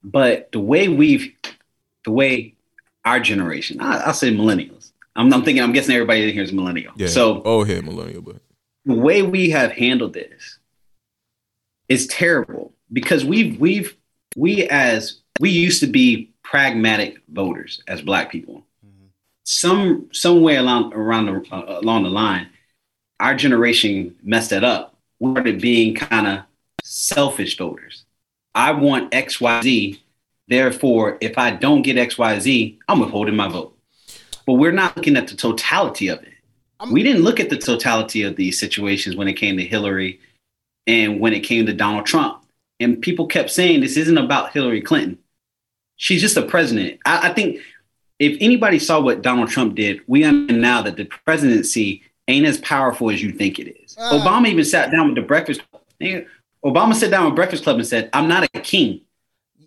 [0.02, 1.32] But the way we've,
[2.04, 2.54] the way
[3.04, 4.92] our generation, I, I'll say millennials.
[5.16, 6.92] I'm, I'm thinking, I'm guessing everybody in here is millennial.
[6.96, 7.06] Yeah.
[7.06, 8.36] So oh, head millennial, but
[8.84, 10.58] the way we have handled this
[11.88, 13.96] is terrible because we've we've
[14.36, 18.64] we as we used to be pragmatic voters as black people
[19.44, 22.48] some some way along around the, uh, along the line
[23.20, 26.40] our generation messed that up we started being kind of
[26.82, 28.04] selfish voters
[28.54, 29.98] i want xyz
[30.48, 33.76] therefore if i don't get xyz i'm withholding my vote
[34.46, 36.34] but we're not looking at the totality of it
[36.90, 40.20] we didn't look at the totality of these situations when it came to Hillary
[40.86, 42.44] and when it came to Donald Trump.
[42.80, 45.18] And people kept saying this isn't about Hillary Clinton.
[45.96, 47.00] She's just a president.
[47.06, 47.60] I, I think
[48.18, 52.58] if anybody saw what Donald Trump did, we understand now that the presidency ain't as
[52.58, 53.96] powerful as you think it is.
[53.98, 54.12] Ah.
[54.12, 55.82] Obama even sat down with the Breakfast Club.
[56.64, 59.00] Obama sat down with Breakfast Club and said, I'm not a king.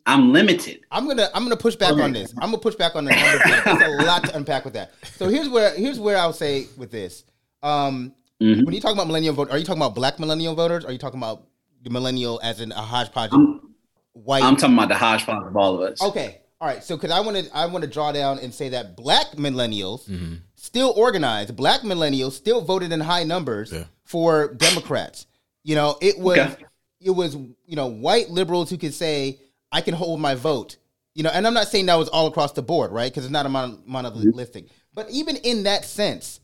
[0.05, 0.85] I'm limited.
[0.89, 2.33] I'm gonna I'm gonna push back on this.
[2.37, 3.77] I'm gonna push back on the number.
[3.77, 4.93] There's a lot to unpack with that.
[5.17, 7.25] So here's where here's where I'll say with this.
[7.61, 8.65] Um, Mhm.
[8.65, 10.85] When you talk about millennial vote, are you talking about black millennial voters?
[10.85, 11.47] Or are you talking about
[11.83, 13.73] the millennial as in a hodgepodge I'm,
[14.13, 14.43] white?
[14.43, 16.01] I'm talking about the hodgepodge of all of us.
[16.03, 16.83] okay, all right.
[16.83, 20.07] So because I want to I want to draw down and say that black millennials
[20.09, 20.35] mm-hmm.
[20.55, 21.55] still organized.
[21.55, 23.83] Black millennials still voted in high numbers Yeah.
[24.03, 25.27] for Democrats.
[25.63, 26.65] You know, it was Okay.
[27.01, 29.39] it was you know white liberals who could say
[29.71, 30.77] I can hold my vote.
[31.13, 33.11] You know, and I'm not saying that was all across the board, right?
[33.11, 34.67] Because it's not a mon- monolithic.
[34.93, 36.39] But even in that sense,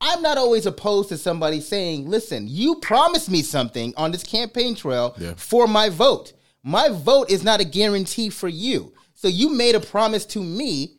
[0.00, 4.74] I'm not always opposed to somebody saying, "Listen, you promised me something on this campaign
[4.74, 5.34] trail Yeah.
[5.36, 6.32] for my vote.
[6.62, 8.93] My vote is not a guarantee for you.
[9.24, 10.98] So you made a promise to me.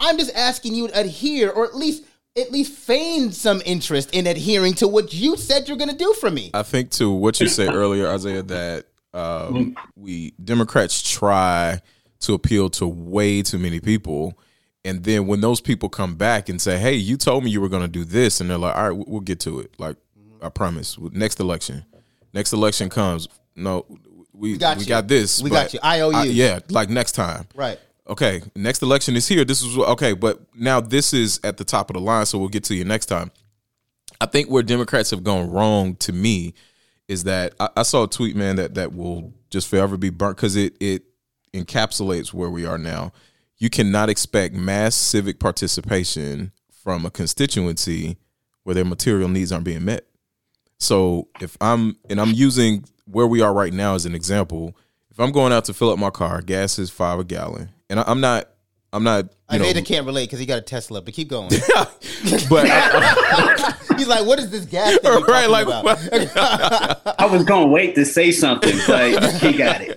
[0.00, 2.02] I'm just asking you to adhere, or at least
[2.36, 6.12] at least feign some interest in adhering to what you said you're going to do
[6.14, 11.80] for me." I think to what you said earlier, Isaiah, that um, we Democrats try
[12.22, 14.36] to appeal to way too many people,
[14.84, 17.68] And then when those people come back and say, "Hey, you told me you were
[17.68, 19.96] going to do this," and they're like, "All right, we'll get to it." Like
[20.42, 20.98] I promise.
[21.12, 21.84] Next election,
[22.32, 23.28] next election comes.
[23.54, 23.84] No,
[24.40, 25.08] we we got got, you.
[25.08, 25.42] this.
[25.42, 25.80] We got but you.
[25.84, 26.30] IOU.
[26.30, 27.46] yeah, like next time.
[27.54, 27.78] Right.
[28.08, 29.44] Okay, next election is here.
[29.44, 32.48] This is okay, but now this is at the top of the line, so we'll
[32.48, 33.30] get to you next time.
[34.20, 36.54] I think where Democrats have gone wrong to me
[37.06, 40.36] is that I, I saw a tweet, man, that that will just forever be burnt
[40.36, 41.04] because it it
[41.52, 43.12] encapsulates where we are now.
[43.58, 48.16] You cannot expect mass civic participation from a constituency
[48.62, 50.06] where their material needs aren't being met.
[50.80, 54.76] So if I'm and I'm using where we are right now as an example,
[55.10, 58.00] if I'm going out to fill up my car, gas is five a gallon, and
[58.00, 58.48] I'm not,
[58.92, 61.28] I'm not, you I know, Nathan can't relate because he got a Tesla, but keep
[61.28, 61.50] going.
[62.48, 65.84] but I- He's like, what is this gas thing right, like about?
[67.20, 69.94] I was gonna wait to say something, but he got it.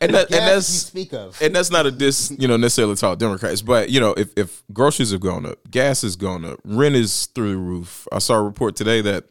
[0.00, 1.40] and that, gas and you that's speak of.
[1.42, 4.30] and that's not a diss, you know, necessarily to all Democrats, but you know, if
[4.36, 8.08] if groceries have gone up, gas has gone up, rent is through the roof.
[8.10, 9.24] I saw a report today that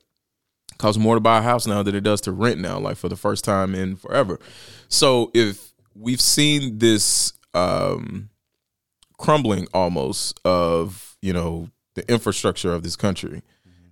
[0.77, 3.09] costs more to buy a house now than it does to rent now, like for
[3.09, 4.39] the first time in forever.
[4.87, 8.29] So if we've seen this um
[9.17, 13.41] crumbling almost of, you know, the infrastructure of this country.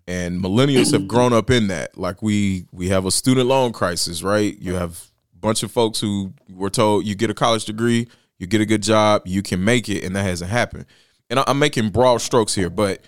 [0.07, 1.97] And millennials have grown up in that.
[1.97, 4.57] Like we we have a student loan crisis, right?
[4.59, 8.07] You have a bunch of folks who were told you get a college degree,
[8.39, 10.85] you get a good job, you can make it, and that hasn't happened.
[11.29, 13.01] And I'm making broad strokes here, but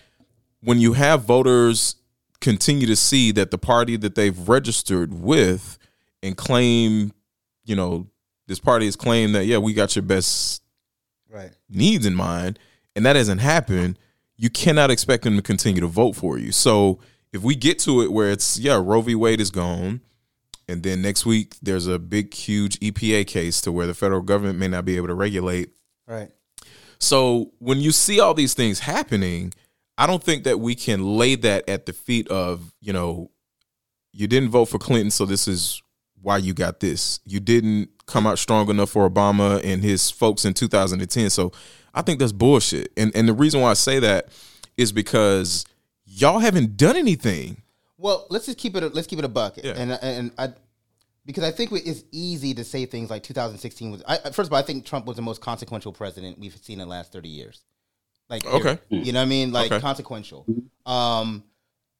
[0.61, 1.97] when you have voters
[2.39, 5.77] continue to see that the party that they've registered with
[6.21, 7.11] and claim,
[7.65, 8.07] you know,
[8.47, 10.61] this party has claimed that yeah, we got your best
[11.29, 11.51] Right.
[11.67, 12.59] needs in mind,
[12.95, 13.97] and that hasn't happened,
[14.37, 16.51] you cannot expect them to continue to vote for you.
[16.51, 16.99] So
[17.31, 19.15] if we get to it where it's yeah, Roe v.
[19.15, 20.01] Wade is gone,
[20.67, 24.59] and then next week there's a big, huge EPA case to where the federal government
[24.59, 25.71] may not be able to regulate.
[26.07, 26.29] Right.
[26.99, 29.53] So when you see all these things happening,
[29.97, 33.31] I don't think that we can lay that at the feet of you know,
[34.11, 35.81] you didn't vote for Clinton, so this is
[36.21, 37.19] why you got this.
[37.25, 41.29] You didn't come out strong enough for Obama and his folks in 2010.
[41.29, 41.51] So
[41.93, 42.91] I think that's bullshit.
[42.97, 44.27] And and the reason why I say that
[44.77, 45.65] is because
[46.05, 47.61] y'all haven't done anything.
[47.97, 48.83] Well, let's just keep it.
[48.83, 49.57] A, let's keep it a buck.
[49.63, 49.73] Yeah.
[49.77, 50.49] And and I,
[51.25, 54.03] because I think it's easy to say things like 2016 was.
[54.07, 56.87] I, first of all, I think Trump was the most consequential president we've seen in
[56.87, 57.61] the last 30 years.
[58.29, 58.77] Like, Okay.
[58.89, 59.51] you know what I mean?
[59.53, 59.79] Like Okay.
[59.81, 60.45] consequential.
[60.85, 61.43] Um,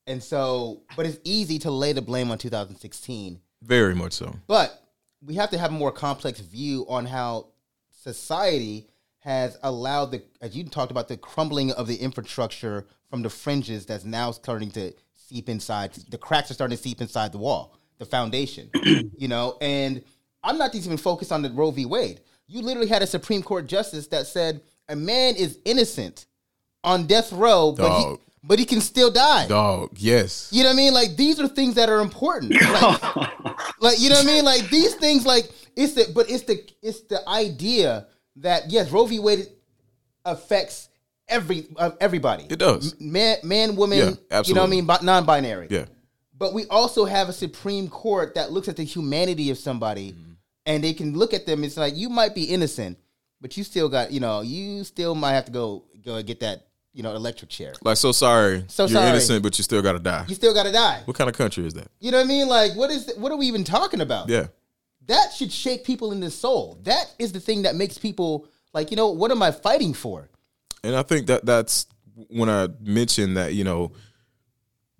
[0.08, 3.40] and so, but it's easy to lay the blame on 2016.
[3.62, 4.36] Very much so.
[4.48, 4.83] But
[5.26, 7.48] we have to have a more complex view on how
[7.92, 8.88] society
[9.20, 13.86] has allowed the, as you talked about, the crumbling of the infrastructure from the fringes
[13.86, 15.94] that's now starting to seep inside.
[16.10, 18.70] The cracks are starting to seep inside the wall, the foundation,
[19.18, 19.58] you know.
[19.62, 20.04] And
[20.44, 21.86] I'm not even focused on the Roe v.
[21.86, 22.20] Wade.
[22.48, 26.26] You literally had a Supreme Court justice that said a man is innocent
[26.84, 28.16] on death row, but he.
[28.44, 29.48] But he can still die.
[29.48, 30.50] Dog, yes.
[30.52, 30.94] You know what I mean?
[30.94, 32.54] Like these are things that are important.
[32.62, 34.46] Like, like you know what I mean?
[34.46, 39.06] Like these things, like it's the but it's the it's the idea that yes, Roe
[39.06, 39.20] v.
[39.20, 39.48] Wade
[40.26, 40.90] affects
[41.28, 42.46] every uh, everybody.
[42.50, 43.00] It does.
[43.00, 44.18] Man, man, woman.
[44.32, 44.86] Yeah, You know what I mean?
[44.86, 45.68] Bi- Non-binary.
[45.70, 45.86] Yeah.
[46.38, 50.32] But we also have a Supreme Court that looks at the humanity of somebody, Mm-hmm.
[50.66, 51.64] and they can look at them.
[51.64, 52.98] It's like you might be innocent,
[53.40, 56.40] but you still got you know you still might have to go go and get
[56.42, 57.74] that you know electric chair.
[57.82, 58.66] Like so sorry.
[58.68, 58.92] So sorry.
[58.92, 59.10] You're sorry.
[59.10, 60.26] innocent, but you still gotta die.
[60.28, 61.02] You still got to die.
[61.06, 61.88] What kind of country is that?
[62.00, 62.48] You know what I mean?
[62.48, 64.30] Like, what is what are we even talking about?
[64.30, 64.48] Yeah.
[65.08, 66.80] That should shake people in the soul.
[66.84, 70.30] That is the thing that makes people like, you know, what am I fighting for?
[70.84, 71.88] And I think that that's
[72.30, 73.92] when I mentioned that, you know,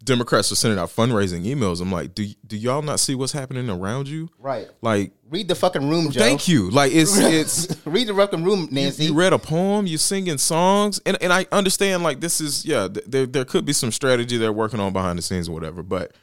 [0.04, 1.82] Democrats are sending out fundraising emails.
[1.82, 4.30] I'm like, do do y'all not see what's happening around you?
[4.40, 4.68] Right.
[4.82, 6.20] Like, Read the fucking room, Joe.
[6.20, 6.70] thank you.
[6.70, 9.06] Like it's it's Read the fucking room, Nancy.
[9.06, 12.88] you read a poem, You're singing songs, and and I understand like this is yeah,
[12.88, 15.84] th- there there could be some strategy they're working on behind the scenes or whatever,
[15.84, 16.14] but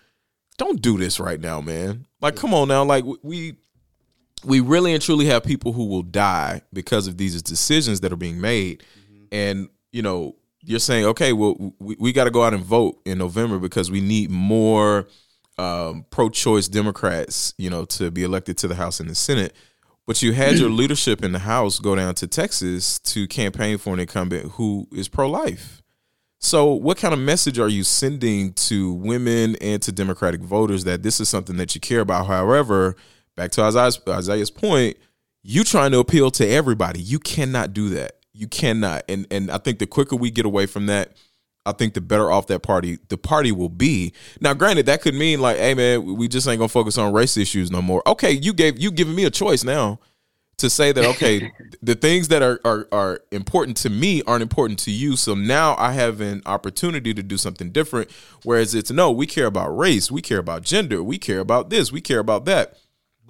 [0.59, 2.07] don't do this right now, man.
[2.21, 3.55] Like, come on now, like we
[4.45, 8.16] we really and truly have people who will die because of these decisions that are
[8.16, 9.25] being made, mm-hmm.
[9.33, 13.01] and you know you're saying okay, well we, we got to go out and vote
[13.05, 15.07] in November because we need more
[15.59, 19.55] um, pro-choice Democrats, you know, to be elected to the House and the Senate.
[20.07, 23.92] But you had your leadership in the House go down to Texas to campaign for
[23.92, 25.83] an incumbent who is pro-life.
[26.42, 31.03] So, what kind of message are you sending to women and to Democratic voters that
[31.03, 32.27] this is something that you care about?
[32.27, 32.96] However,
[33.37, 34.96] back to Isaiah's, Isaiah's point,
[35.42, 37.01] you trying to appeal to everybody.
[37.01, 38.12] You cannot do that.
[38.33, 39.05] You cannot.
[39.09, 41.16] And and I think the quicker we get away from that,
[41.66, 44.12] I think the better off that party the party will be.
[44.40, 47.37] Now, granted, that could mean like, hey man, we just ain't gonna focus on race
[47.37, 48.03] issues no more.
[48.07, 49.99] Okay, you gave you giving me a choice now
[50.61, 51.51] to say that okay,
[51.83, 55.16] the things that are, are are important to me aren't important to you.
[55.16, 58.11] So now I have an opportunity to do something different.
[58.45, 61.90] Whereas it's no, we care about race, we care about gender, we care about this,
[61.90, 62.77] we care about that.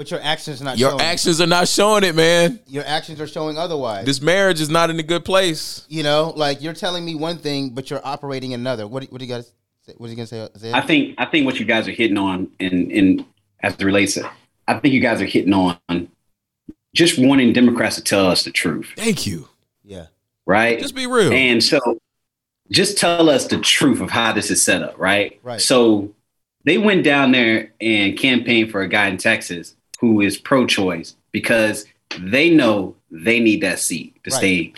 [0.00, 1.02] But your actions are not Your showing.
[1.02, 2.58] actions are not showing it, man.
[2.66, 4.06] Your actions are showing otherwise.
[4.06, 5.84] This marriage is not in a good place.
[5.90, 8.86] you know, like you're telling me one thing, but you're operating another.
[8.86, 9.52] What, do- what do you guys?
[9.98, 10.48] What are you gonna say?
[10.56, 10.72] Zed?
[10.72, 13.26] I think I think what you guys are hitting on in in
[13.62, 14.30] as it relates to
[14.66, 15.78] I think you guys are hitting on
[16.94, 19.48] just wanting Democrats to tell us the truth, Thank you.
[19.84, 20.06] yeah.
[20.46, 20.78] right?
[20.80, 21.30] Just be real.
[21.30, 21.78] And so
[22.70, 25.38] just tell us the truth of how this is set up, right?
[25.42, 25.60] Right.
[25.60, 26.14] So
[26.64, 31.16] they went down there and campaigned for a guy in Texas who is pro choice
[31.32, 31.86] because
[32.18, 34.36] they know they need that seat to Right.
[34.38, 34.72] stay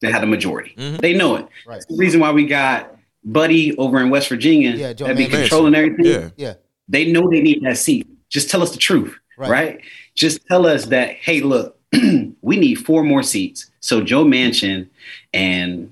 [0.00, 0.74] to have the majority.
[0.76, 1.00] Mhm.
[1.00, 1.46] They know it.
[1.66, 1.74] Right.
[1.76, 5.26] That's the reason why we got Buddy over in West Virginia Yeah, Joe that be
[5.26, 6.06] controlling everything.
[6.06, 6.30] yeah.
[6.36, 6.54] Yeah.
[6.88, 8.06] They know they need that seat.
[8.28, 9.50] Just tell us the truth, Right.
[9.50, 9.80] right?
[10.16, 11.78] Just tell us that, hey, look,
[12.42, 13.70] we need four more seats.
[13.80, 14.88] So Joe Manchin
[15.32, 15.90] and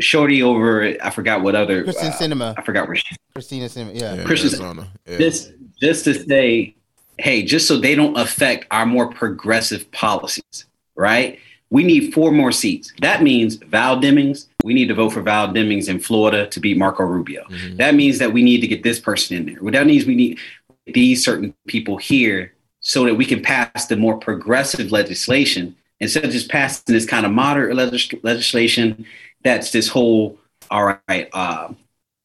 [0.00, 1.84] Shorty over, I forgot what other.
[1.84, 3.16] Kristen uh, Sinema, I forgot where she.
[3.34, 3.94] Christina Sinema.
[3.98, 4.14] Yeah.
[4.16, 4.88] yeah Christian- Arizona.
[5.06, 5.18] Yeah.
[5.18, 6.74] Just, just to say,
[7.20, 11.38] hey, just so they don't affect our more progressive policies, right?
[11.70, 12.92] We need four more seats.
[13.00, 14.46] That means Val Demings.
[14.64, 17.44] We need to vote for Val Demings in Florida to beat Marco Rubio.
[17.48, 17.76] Mhm.
[17.76, 19.70] That means that we need to get this person in there.
[19.70, 20.38] That means we need
[20.86, 26.32] these certain people here so that we can pass the more progressive legislation instead of
[26.32, 29.06] just passing this kind of moderate legis- legislation.
[29.44, 30.38] That's this whole
[30.70, 31.28] all right.
[31.32, 31.68] Uh,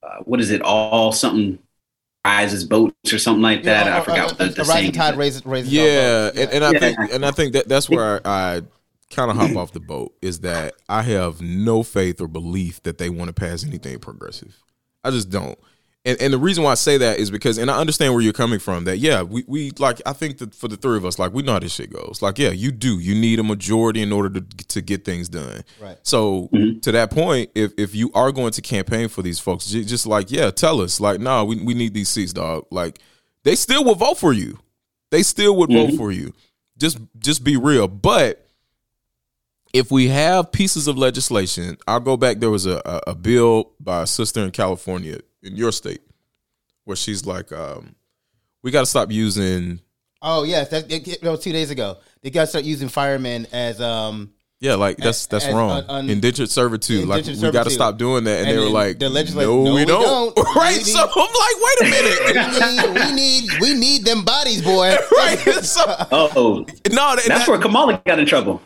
[0.04, 0.62] uh, what is it?
[0.62, 1.58] All something
[2.26, 3.86] rises boats or something like that.
[3.86, 5.18] Yeah, I or- forgot or- what the, a the rising tide is.
[5.18, 5.78] raises raises.
[5.78, 6.80] all Yeah, and, and I Yeah.
[6.80, 8.62] think and I think that that's where I,
[9.12, 12.98] kind of hop off the boat is that I have no faith or belief that
[12.98, 14.58] they want to pass anything progressive.
[15.04, 15.58] I just don't.
[16.06, 18.32] And and the reason why I say that is because and I understand where you're
[18.32, 21.18] coming from that yeah, we we like I think that for the three of us
[21.18, 22.22] like we know how this shit goes.
[22.22, 23.00] Like yeah, you do.
[23.00, 25.64] You need a majority in order to to get things done.
[25.82, 25.98] Right.
[26.04, 26.80] So mm-hmm.
[26.82, 30.06] to that point, if if you are going to campaign for these folks, ju- just
[30.06, 32.68] like yeah, tell us like nah, we we need these seats, dog.
[32.70, 33.00] Like
[33.44, 34.60] they still will vote for you.
[35.10, 35.98] They still would vote mm-hmm.
[35.98, 36.34] for you.
[36.78, 37.88] Just just be real.
[37.88, 38.46] But
[39.74, 42.38] if we have pieces of legislation, I'll go back.
[42.38, 46.02] There was a, a, a bill by a sister in California in your state
[46.84, 47.96] where she's like, um,
[48.64, 49.80] we got to stop using
[50.22, 53.48] Oh yes, that, it, it, no, two days ago they got to start using firemen
[53.52, 54.32] as um.
[54.62, 55.70] Yeah, like that's that's As- wrong.
[55.72, 57.08] un- un- indentured servitude.
[57.08, 58.40] like Indentured we got to stop doing that.
[58.40, 60.34] And, And they were like, the legislature- no, no, we we don't.
[60.36, 60.56] don't.
[60.56, 60.78] right?
[60.78, 62.96] We so need- I'm like, wait a minute.
[62.96, 64.96] We need, we need we need them bodies, boy.
[65.18, 65.38] right?
[65.62, 65.82] So,
[66.12, 68.62] Oh, no, that's that- where Kamala got in trouble.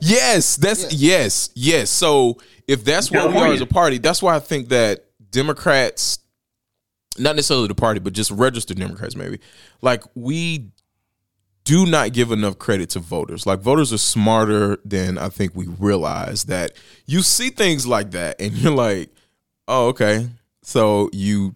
[0.00, 1.90] Yes, that's yes, yes.
[1.90, 6.18] So if that's what we are as a party, that's why I think that Democrats,
[7.18, 9.40] not necessarily the party, but just registered Democrats, maybe,
[9.82, 10.70] like we
[11.64, 13.46] do not give enough credit to voters.
[13.46, 16.44] Like voters are smarter than I think we realize.
[16.44, 16.72] That
[17.06, 19.10] you see things like that, and you're like,
[19.66, 20.28] oh, okay,
[20.62, 21.54] so you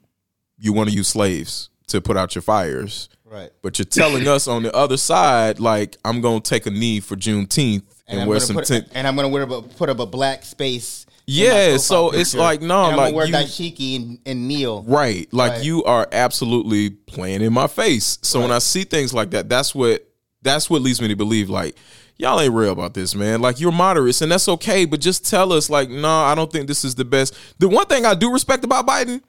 [0.58, 3.08] you want to use slaves to put out your fires.
[3.24, 3.50] Right.
[3.62, 7.16] But you're telling us on the other side, like I'm gonna take a knee for
[7.16, 8.56] Juneteenth and, And wear some.
[8.56, 11.06] put, and I'm gonna wear a, put up a black space.
[11.26, 12.42] In my Yeah, profile so it's picture.
[12.42, 14.82] like, no, and I'm like gonna wear you- dashiki and, and kneel.
[14.86, 15.64] right, like Right.
[15.64, 18.18] you are absolutely playing in my face.
[18.22, 20.06] So when I see things like that, that's what
[20.42, 21.76] that's what leads me to believe like
[22.18, 23.40] y'all ain't real about this, man.
[23.40, 26.68] Like you're moderates, and that's okay, but just tell us, like, no, I don't think
[26.68, 27.34] this is the best.
[27.58, 29.22] The one thing I do respect about Biden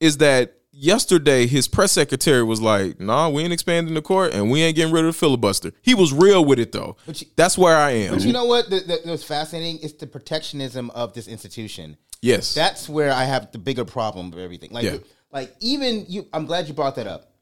[0.00, 4.50] is that yesterday his press secretary was like, "Nah, we ain't expanding the court, and
[4.50, 6.96] we ain't getting rid of the filibuster." He was real with it though.
[7.06, 8.14] But you- That's where I am.
[8.14, 8.68] But you know what?
[8.70, 11.96] The, the, what's fascinating It's the protectionism of this institution.
[12.22, 14.70] yes, That's where I have the bigger problem with everything.
[14.72, 14.98] Like, Yeah.
[15.32, 16.26] like even you.
[16.32, 17.32] I'm glad you brought that up.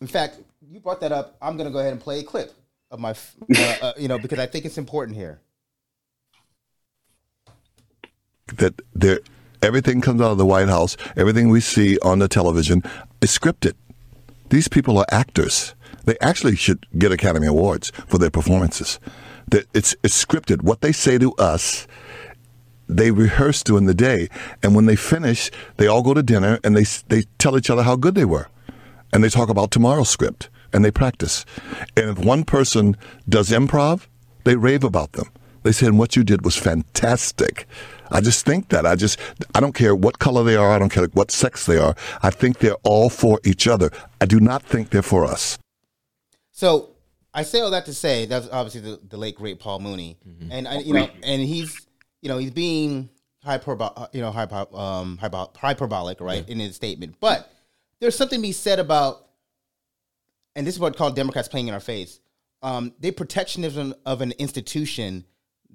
[0.00, 1.36] In fact, you brought that up.
[1.40, 2.52] I'm gonna go ahead and play a clip
[2.90, 3.10] of my,
[3.56, 5.40] uh, uh, you know, because I think it's important here.
[8.58, 9.18] that there
[9.66, 12.82] everything comes out of the White House, everything we see on the television
[13.20, 13.74] is scripted.
[14.50, 15.74] These people are actors.
[16.04, 19.00] They actually should get Academy Awards for their performances.
[19.52, 20.62] It's it's scripted.
[20.62, 21.86] What they say to us,
[22.88, 24.28] they rehearse during the day,
[24.62, 27.82] and when they finish, they all go to dinner and they they tell each other
[27.82, 28.48] how good they were,
[29.12, 31.44] and they talk about tomorrow's script and they practice.
[31.96, 32.96] And if one person
[33.28, 34.06] does improv,
[34.44, 35.30] they rave about them.
[35.62, 37.66] They said what you did was fantastic.
[38.10, 39.18] I just think that I just
[39.54, 41.94] I don't care what color they are, I don't care what sex they are.
[42.22, 43.90] I think they're all for each other.
[44.20, 45.58] I do not think they're for us.
[46.50, 46.90] So
[47.34, 50.18] I say all that to say that's obviously the, the late great Paul Mooney,
[50.50, 51.86] and I, you know, and he's
[52.22, 53.10] you know he's being
[53.44, 57.50] hyperbo- you know hyper, um, hyper, hyperbolic right in his statement, but
[58.00, 59.26] there's something to be said about,
[60.54, 62.20] and this is what called Democrats playing in our face
[62.62, 65.24] um, they protectionism of an institution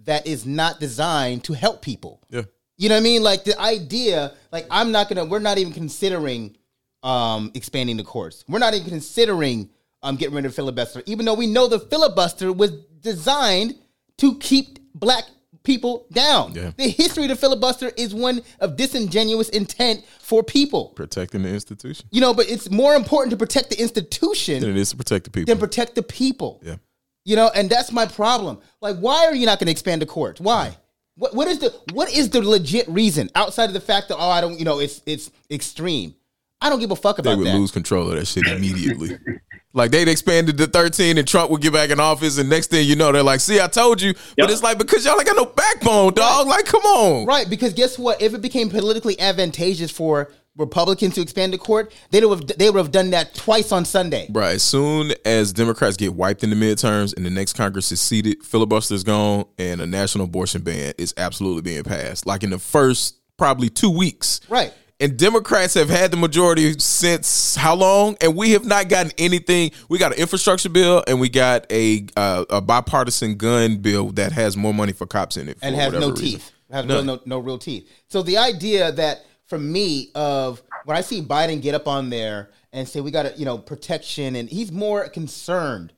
[0.03, 2.21] that is not designed to help people.
[2.29, 2.43] Yeah.
[2.77, 3.23] You know what I mean?
[3.23, 6.55] Like the idea, like I'm not gonna, we're not even considering
[7.03, 8.43] um, expanding the courts.
[8.47, 9.69] We're not even considering
[10.03, 12.71] um, getting rid of filibuster, even though we know the filibuster was
[13.01, 13.75] designed
[14.17, 15.25] to keep black
[15.63, 16.53] people down.
[16.53, 16.71] Yeah.
[16.75, 20.89] The history of the filibuster is one of disingenuous intent for people.
[20.95, 22.07] Protecting the institution.
[22.11, 25.25] You know, but it's more important to protect the institution than it is to protect
[25.25, 25.53] the people.
[25.53, 26.61] than protect the people.
[26.63, 26.75] yeah.
[27.23, 28.59] You know, and that's my problem.
[28.81, 30.41] Like, why are you not going to expand the courts?
[30.41, 30.75] Why?
[31.15, 34.29] What what is the what is the legit reason outside of the fact that oh
[34.29, 36.15] I don't you know it's it's extreme.
[36.61, 37.35] I don't give a fuck about that.
[37.35, 37.57] They would that.
[37.57, 39.17] lose control of that shit immediately.
[39.73, 42.87] like they'd expanded to 13 and Trump would get back in office and next thing
[42.87, 44.13] you know, they're like, see, I told you.
[44.37, 46.47] But it's like because y'all ain't got no backbone, dog.
[46.47, 47.25] Like, come on.
[47.25, 48.21] Right, because guess what?
[48.21, 52.69] If it became politically advantageous for Republicans to expand the court, they would have they
[52.69, 54.27] would have done that twice on Sunday.
[54.29, 54.55] Right.
[54.55, 58.43] as soon as Democrats get wiped in the midterms and the next Congress is seated,
[58.43, 62.25] filibuster's gone, and a national abortion ban is absolutely being passed.
[62.25, 64.41] Like in the first probably two weeks.
[64.49, 64.73] Right.
[64.99, 68.17] And Democrats have had the majority since how long?
[68.21, 69.71] And we have not gotten anything.
[69.89, 74.31] We got an infrastructure bill and we got a uh, a bipartisan gun bill that
[74.33, 75.57] has more money for cops in it.
[75.63, 76.15] and has no reason.
[76.15, 76.51] teeth.
[76.71, 77.89] Has no, no no real teeth.
[78.09, 82.51] So the idea that for me of when I see Biden get up on there
[82.71, 85.91] and say we got to you know protection and he's more concerned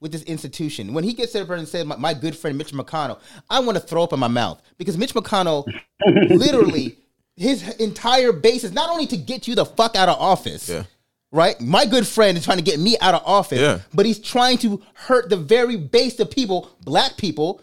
[0.00, 0.94] with this institution.
[0.94, 3.20] When he gets there and says my, my good friend Mitch McConnell,
[3.50, 5.66] I want to throw up in my mouth because Mitch McConnell
[6.30, 6.96] literally
[7.36, 10.70] his entire base is not only to get you the fuck out of office.
[10.70, 10.84] Yeah.
[11.32, 11.60] Right?
[11.60, 13.80] My good friend is trying to get me out of office, Yeah.
[13.92, 17.60] but he's trying to hurt the very base of people, black people,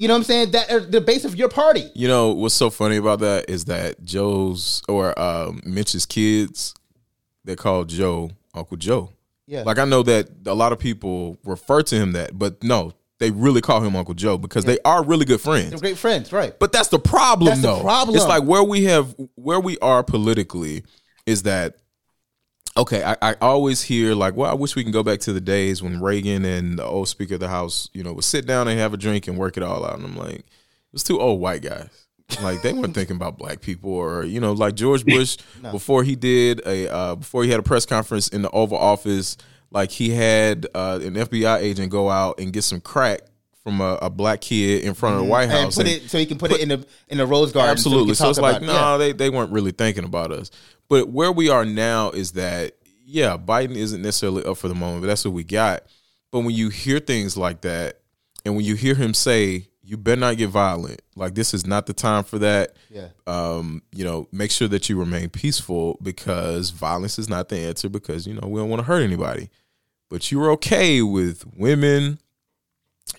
[0.00, 1.84] you know what I'm saying, that are the base of your party.
[1.94, 6.74] You know what's so funny about that is that Joe's or um, Mitch's kids,
[7.44, 9.12] they call Joe Uncle Joe.
[9.46, 9.62] Yeah.
[9.64, 13.30] Like I know that a lot of people refer to him that, but no, they
[13.30, 15.68] really call him Uncle Joe because they are really good friends.
[15.68, 16.58] They're great friends, right?
[16.58, 17.82] But that's the problem, That's the though.
[17.82, 18.16] problem.
[18.16, 20.82] It's like where we have where we are politically
[21.26, 21.76] is that
[22.76, 23.02] okay.
[23.04, 25.82] I, I always hear like, well, I wish we can go back to the days
[25.82, 28.78] when Reagan and the old Speaker of the House, you know, would sit down and
[28.78, 29.96] have a drink and work it all out.
[29.96, 30.44] And I'm like, it
[30.92, 31.88] was two old white guys.
[32.42, 36.14] Like they weren't thinking about black people or you know, like George Bush before he
[36.14, 39.36] did a uh, before he had a press conference in the Oval Office.
[39.72, 43.20] Like he had uh, an FBI agent go out and get some crack
[43.62, 45.56] from a, a black kid in front of the White Mm-hmm.
[45.56, 47.70] And House put it so he can put, it in the in the rose garden.
[47.70, 48.14] Absolutely.
[48.14, 49.18] So, So, it's like, no, about it.
[49.18, 50.50] they, they weren't really thinking about us.
[50.88, 55.02] But where we are now is that, yeah, Biden isn't necessarily up for the moment,
[55.02, 55.84] but that's what we got.
[56.32, 58.00] But when you hear things like that,
[58.44, 61.86] and when you hear him say, you better not get violent, like this is not
[61.86, 62.76] the time for that.
[62.88, 63.08] Yeah.
[63.26, 67.88] Um, you know, make sure that you remain peaceful because violence is not the answer
[67.88, 69.50] because, you know, we don't want to hurt anybody.
[70.08, 72.20] But you're okay with women,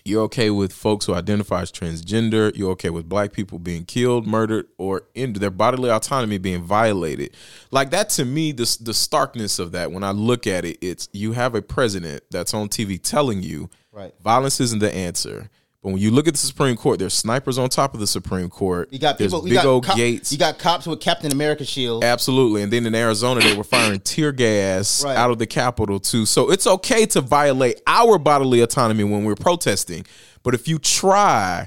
[0.04, 2.54] you're okay with folks who identify as transgender.
[2.56, 7.34] You're okay with black people being killed, murdered, or in their bodily autonomy being violated.
[7.70, 9.92] Like that to me, the the starkness of that.
[9.92, 13.70] When I look at it, it's you have a president that's on TV telling you
[13.92, 14.14] Right.
[14.22, 15.50] violence isn't the answer.
[15.82, 18.48] But when you look at the Supreme Court, there's snipers on top of the Supreme
[18.48, 18.88] Court.
[18.92, 19.42] You got there's people.
[19.42, 20.30] big you got old cop- gates.
[20.30, 22.04] You got cops with Captain America shields.
[22.04, 22.62] Absolutely.
[22.62, 25.16] And then in Arizona, they were firing tear gas Right.
[25.16, 26.24] out of the Capitol, too.
[26.24, 30.06] So it's okay to violate our bodily autonomy when we're protesting.
[30.44, 31.66] But if you try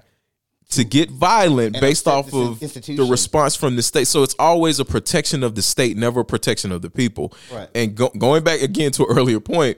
[0.70, 4.80] to get violent And based off of the response from the state, so it's always
[4.80, 7.34] a protection of the state, never a protection of the people.
[7.54, 7.68] Right.
[7.76, 9.78] And go, going back again to an earlier point,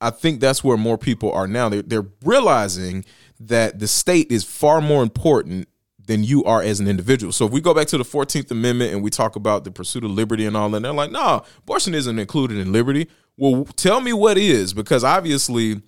[0.00, 1.68] I think that's where more people are now.
[1.70, 3.04] They're, they're realizing
[3.40, 5.68] that the state is far more important
[6.06, 7.32] than you are as an individual.
[7.32, 10.04] So if we go back to the 14th Amendment and we talk about the pursuit
[10.04, 13.08] of liberty and all that, they're like, no, abortion isn't included in liberty.
[13.36, 15.82] Well, tell me what is, because obviously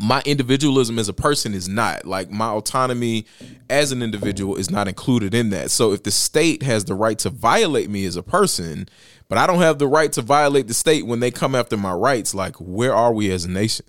[0.00, 3.24] my individualism as a person is not like my autonomy
[3.70, 5.70] as an individual is not included in that.
[5.70, 8.88] So if the state has the right to violate me as a person,
[9.28, 11.92] but I don't have the right to violate the state when they come after my
[11.92, 13.86] rights, like where are we as a nation?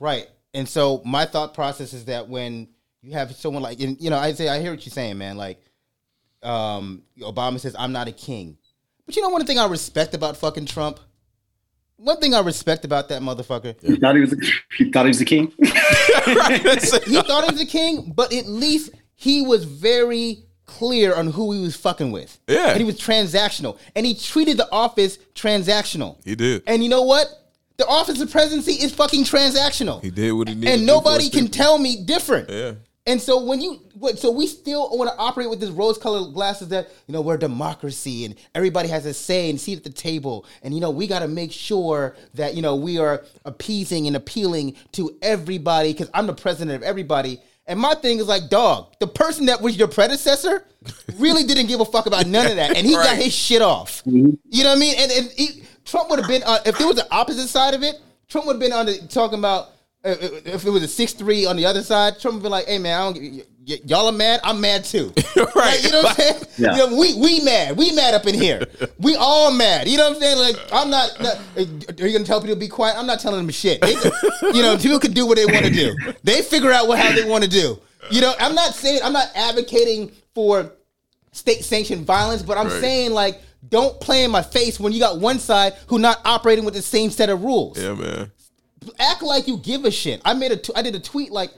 [0.00, 0.28] Right.
[0.54, 2.68] And so my thought process is that when
[3.02, 5.36] you have someone like, and, you know, I say I hear what you're saying, man.
[5.36, 5.60] Like,
[6.42, 8.56] um, Obama says I'm not a king,
[9.06, 11.00] but you know one thing I respect about fucking Trump.
[11.96, 14.52] One thing I respect about that motherfucker, He thought he was.
[14.76, 15.52] He thought he was the king.
[15.58, 21.52] he thought he was a king, but at least he was very clear on who
[21.52, 22.38] he was fucking with.
[22.48, 22.70] Yeah.
[22.70, 26.22] and he was transactional, and he treated the office transactional.
[26.24, 26.62] He did.
[26.66, 27.26] And you know what?
[27.76, 30.02] The office of presidency is fucking transactional.
[30.02, 30.74] He did what he needed.
[30.74, 31.56] and nobody can people.
[31.56, 32.48] tell me different.
[32.48, 32.74] Yeah.
[33.06, 33.82] And so when you,
[34.16, 37.38] so we still want to operate with this rose-colored glasses that you know we're a
[37.38, 41.06] democracy and everybody has a say and seat at the table, and you know we
[41.06, 46.08] got to make sure that you know we are appeasing and appealing to everybody because
[46.14, 47.40] I'm the president of everybody.
[47.66, 50.66] And my thing is like, dog, the person that was your predecessor
[51.18, 54.02] really didn't give a fuck about none of that, and he got his shit off.
[54.04, 54.30] Mm-hmm.
[54.48, 54.94] You know what I mean?
[54.98, 57.82] And, and he, Trump would have been uh, if there was the opposite side of
[57.82, 57.96] it.
[58.28, 59.68] Trump would have been on the talking about
[60.04, 62.18] uh, if it was a six three on the other side.
[62.20, 64.40] Trump would be like, "Hey man, I don't, y- y- y'all are mad.
[64.44, 65.12] I'm mad too.
[65.54, 65.82] Right.
[65.84, 66.40] you know what I'm saying?
[66.56, 66.72] Yeah.
[66.76, 67.76] You know, we we mad.
[67.76, 68.64] We mad up in here.
[68.98, 69.88] We all mad.
[69.88, 70.38] You know what I'm saying?
[70.38, 71.20] Like I'm not.
[71.20, 72.96] not are you gonna tell people to be quiet?
[72.96, 73.80] I'm not telling them shit.
[73.80, 73.94] They,
[74.52, 75.96] you know, people can do what they want to do.
[76.22, 77.80] They figure out what how they want to do.
[78.10, 80.70] You know, I'm not saying I'm not advocating for
[81.32, 82.80] state sanctioned violence, but I'm Right.
[82.80, 86.64] saying like don't play in my face when you got one side who not operating
[86.64, 87.80] with the same set of rules.
[87.80, 88.32] Yeah, man.
[88.98, 90.20] Act like you give a shit.
[90.24, 91.50] I made a t- I did a tweet like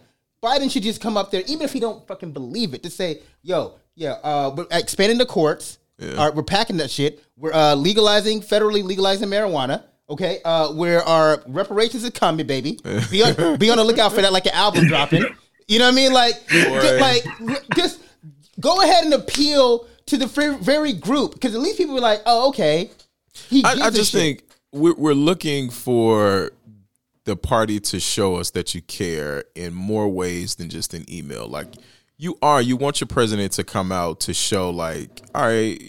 [0.42, 3.20] Biden should just come up there, even if he don't fucking believe it, to say,
[3.42, 5.78] "Yo, yeah, uh, we're expanding the courts.
[5.98, 6.12] Yeah.
[6.12, 7.24] All right, we're packing that shit.
[7.36, 12.78] We're uh, legalizing, federally legalizing marijuana." Okay, uh, where our reparations are coming, baby.
[13.10, 15.24] Be on, be on the lookout for that, like an album dropping.
[15.66, 16.12] You know what I mean?
[16.12, 16.98] Like, Boy.
[17.00, 17.24] like
[17.74, 18.00] just
[18.60, 20.26] go ahead and appeal to the
[20.60, 22.90] very, group because at least people are like, "Oh, okay."
[23.48, 26.52] He I, I just think we're, we're looking for
[27.24, 31.46] the party to show us that you care in more ways than just an email.
[31.46, 31.74] Like
[32.18, 35.80] you are, you want your president to come out to show, like, all right,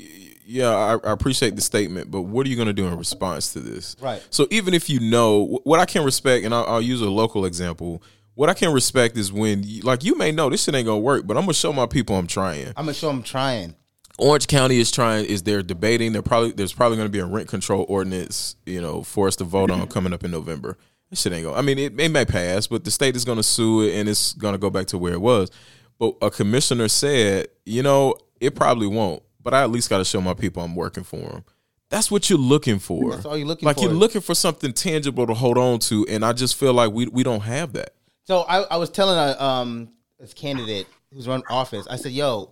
[0.46, 3.54] yeah, I, I appreciate the statement, but what are you going to do in response
[3.54, 3.96] to this?
[4.02, 4.26] Right.
[4.30, 7.46] So even if you know what I can respect, and I'll, I'll use a local
[7.46, 8.02] example.
[8.36, 11.00] What I can respect is when, you, like, you may know this shit ain't gonna
[11.00, 12.68] work, but I'm gonna show my people I'm trying.
[12.70, 13.76] I'm gonna show him trying.
[14.18, 16.12] Orange County is trying is they're debating.
[16.12, 19.36] They're probably there's probably going to be a rent control ordinance, you know, for us
[19.38, 20.78] to vote on coming up in November.
[21.10, 21.58] This shit ain't going.
[21.58, 24.10] I mean, it, it may pass, but the state is going to sue it, and
[24.10, 25.52] it's going to go back to where it was.
[26.00, 30.06] But a commissioner said, you know, it probably won't, but I at least got to
[30.06, 31.46] show my people I'm working for them.
[31.90, 33.12] That's what you're looking for.
[33.12, 33.84] That's all you're looking like for.
[33.84, 36.92] Like you're looking for something tangible to hold on to, and I just feel like
[36.92, 37.94] we we don't have that.
[38.26, 39.90] So I, I was telling a um
[40.20, 42.52] this candidate who's run office, I said, "Yo,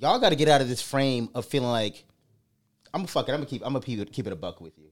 [0.00, 2.04] y'all got to get out of this frame of feeling like
[2.92, 3.32] I'm gonna fuck it.
[3.32, 3.62] I'm gonna keep.
[3.64, 4.86] I'm gonna keep it, keep it a buck with you."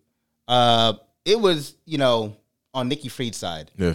[0.48, 0.94] Uh,
[1.24, 2.36] it was you know
[2.74, 3.94] on Nikki Fried's side, Yeah,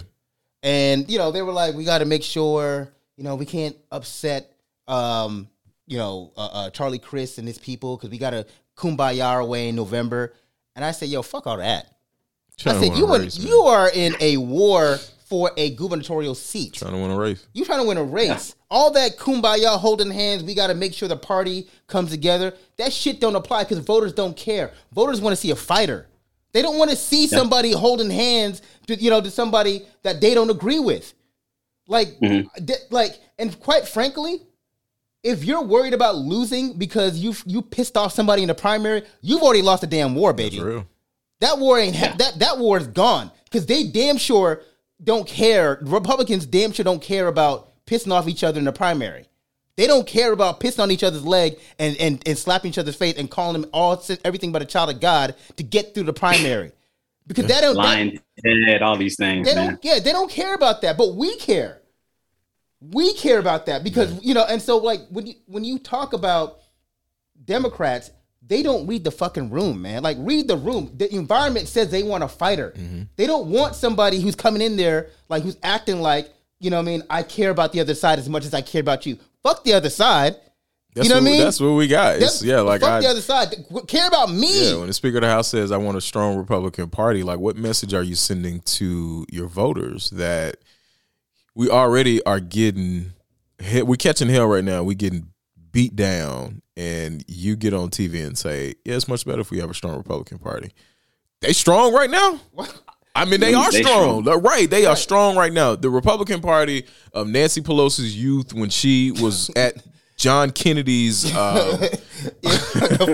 [0.62, 3.76] and you know they were like, "We got to make sure you know we can't
[3.90, 4.52] upset
[4.88, 5.48] um
[5.86, 8.46] you know uh, uh, Charlie Crist and his people because we got to
[8.76, 10.34] kumbaya away in November."
[10.74, 11.86] And I said, "Yo, fuck all that."
[12.66, 14.98] I said, "You are you are in a war
[15.32, 17.46] for a gubernatorial seat." You're trying to win a race.
[17.54, 18.54] You trying to win a race.
[18.70, 22.52] All that kumbaya holding hands, we got to make sure the party comes together.
[22.76, 24.72] That shit don't apply because voters don't care.
[24.92, 26.06] Voters want to see a fighter.
[26.52, 30.34] They don't want to see somebody holding hands to you know to somebody that they
[30.34, 31.14] don't agree with.
[31.88, 32.64] Like, mm-hmm.
[32.64, 34.42] th- like, and quite frankly,
[35.22, 39.42] if you're worried about losing because you you pissed off somebody in the primary, you've
[39.42, 40.58] already lost the damn war, baby.
[40.58, 40.86] For real.
[41.40, 44.62] That war ain't ha- that that war is gone because they damn sure
[45.02, 45.78] don't care.
[45.82, 49.26] Republicans damn sure don't care about pissing off each other in the primary.
[49.76, 52.96] They don't care about pissing on each other's leg and and, and slapping each other's
[52.96, 56.12] face and calling them all everything but a child of God to get through the
[56.12, 56.72] primary
[57.26, 59.66] because that don't Lying, dead, all these things, they man.
[59.70, 61.80] don't yeah they don't care about that but we care
[62.80, 66.12] we care about that because you know and so like when you when you talk
[66.12, 66.58] about
[67.44, 68.10] democrats
[68.52, 70.02] they don't read the fucking room man.
[70.02, 70.92] Like read the room.
[70.98, 72.74] The environment says they want a fighter.
[72.76, 73.04] Mm-hmm.
[73.16, 76.30] They don't want somebody who's coming in there like who's acting like
[76.60, 78.60] you know what i mean i care about the other side as much as i
[78.60, 79.18] care about you.
[79.42, 80.36] Fuck the other side.
[80.94, 81.40] That's you know what, what I mean?
[81.40, 82.12] That's what we got.
[82.14, 83.54] That's- yeah, like fuck I, the other side.
[83.88, 84.70] Care about me.
[84.70, 87.38] Yeah, when the Speaker of the House says, I want a strong Republican Party, like
[87.38, 90.56] what message are you sending to your voters that
[91.54, 93.14] we already are getting
[93.58, 93.86] hit?
[93.86, 94.82] We're catching hell right now.
[94.82, 95.28] We're getting
[95.72, 99.58] beat down, and you get on TV and say, Yeah, it's much better if we
[99.60, 100.72] have a strong Republican Party.
[101.40, 102.40] They strong right now?
[103.14, 104.24] I mean, they are they strong.
[104.24, 104.70] Right.
[104.70, 105.74] They are strong right now.
[105.74, 109.74] The Republican Party of Nancy Pelosi's youth when she was at
[110.16, 111.88] John Kennedy's uh,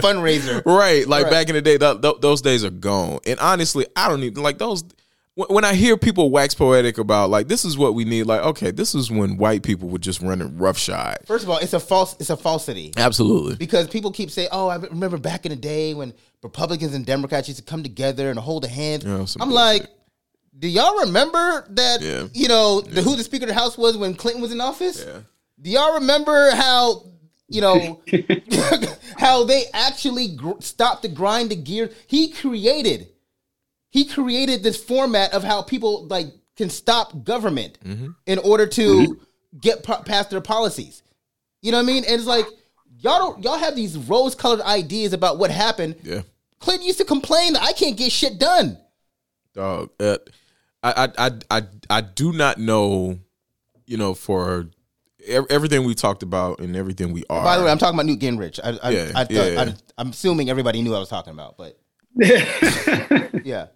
[0.03, 1.31] fundraiser right like Right.
[1.31, 4.43] back in the day th- th- those days are gone and honestly i don't even
[4.43, 4.85] like those
[5.39, 8.41] when when i hear people wax poetic about like this is what we need like
[8.43, 11.81] okay this is when white people were just running roughshod first of all it's a
[11.81, 15.57] false it's a falsity absolutely because people keep saying, "Oh, I remember back in the
[15.57, 16.13] day when
[16.43, 19.49] Republicans and Democrats used to come together and hold a hand." Yeah, I'm bullshit.
[19.49, 19.87] like,
[20.59, 22.01] do y'all remember that?
[22.01, 22.29] Yeah.
[22.33, 25.05] You know the, who the Speaker of the House was when Clinton was in office.
[25.07, 25.21] Yeah.
[25.61, 27.05] Do y'all remember how
[27.49, 28.03] you know
[29.19, 31.91] how they actually gr- stopped the grind the gear?
[32.07, 33.09] He created,
[33.91, 36.27] he created this format of how people like
[36.57, 38.09] can stop government Mm-hmm.
[38.27, 39.19] in order to
[39.61, 41.03] get pa- past their policies.
[41.63, 42.05] You know what I mean?
[42.05, 42.47] And it's like
[43.01, 45.97] y'all don't y'all have these rose colored ideas about what happened.
[46.03, 46.23] Yeah.
[46.61, 48.79] Clinton used to complain that I can't get shit done.
[49.55, 49.91] dog.
[50.01, 50.19] Uh,
[50.83, 53.19] I, I, I, I, I do not know,
[53.87, 54.67] you know, for
[55.27, 57.43] everything we talked about and everything we are.
[57.43, 58.61] By the way, I'm talking about Newt Gingrich.
[58.63, 59.73] I, I, Yeah, I, thought- yeah, yeah.
[59.99, 61.79] I, am assuming everybody knew I was talking about, but
[63.45, 63.67] yeah,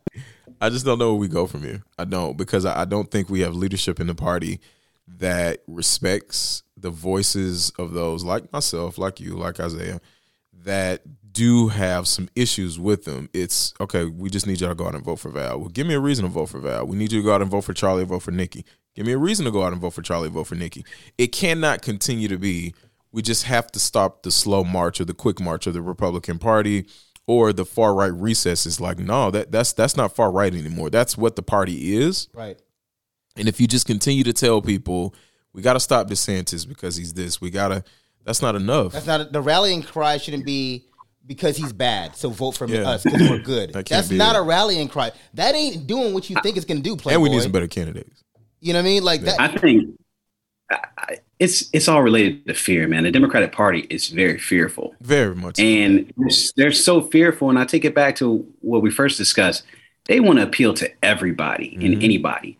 [0.61, 1.83] I just don't know where we go from here.
[1.99, 4.61] I don't because I, I don't think we have leadership in the party
[5.07, 10.01] that respects the voices of those like myself, like you, like Isaiah,
[10.65, 13.29] that do have some issues with them.
[13.33, 14.05] It's okay.
[14.05, 15.61] We just need y'all to go out and vote for Val.
[15.61, 16.87] Well, give me a reason to vote for Val.
[16.87, 18.05] We need you to go out and vote for Charlie.
[18.05, 18.65] Vote for Nikki.
[18.95, 20.29] Give me a reason to go out and vote for Charlie.
[20.29, 20.85] Vote for Nikki.
[21.17, 22.75] It cannot continue to be.
[23.13, 26.39] We just have to stop the slow march or the quick march of the Republican
[26.39, 26.87] Party
[27.27, 28.67] or the far right recess.
[28.67, 30.91] Is like no, that that's that's not far right anymore.
[30.91, 32.29] That's what the party is.
[32.35, 32.59] right.
[33.37, 35.15] And if you just continue to tell people
[35.55, 37.85] we got to stop DeSantis because he's this, we got to.
[38.25, 38.93] That's not enough.
[38.93, 40.17] That's not the rallying cry.
[40.19, 40.85] Shouldn't be
[41.27, 42.89] because he's bad, so vote for Yeah.
[42.91, 43.73] us because we're good.
[43.73, 44.41] That That's not it.
[44.41, 45.13] a rallying cry.
[45.35, 46.95] That ain't doing what you think it's gonna do.
[46.97, 47.15] Playboy.
[47.15, 48.23] and we need some better candidates.
[48.61, 49.03] You know what I mean?
[49.05, 49.41] Like that.
[49.41, 49.95] I think I, I-
[51.39, 53.03] it's it's all related to fear, man.
[53.03, 55.59] The Democratic Party is very fearful, Very much.
[55.59, 56.13] and
[56.57, 57.51] they're so fearful.
[57.51, 59.65] And I take it back to what we first discussed.
[60.07, 62.03] They want to appeal to everybody and mm-hmm.
[62.03, 62.59] anybody,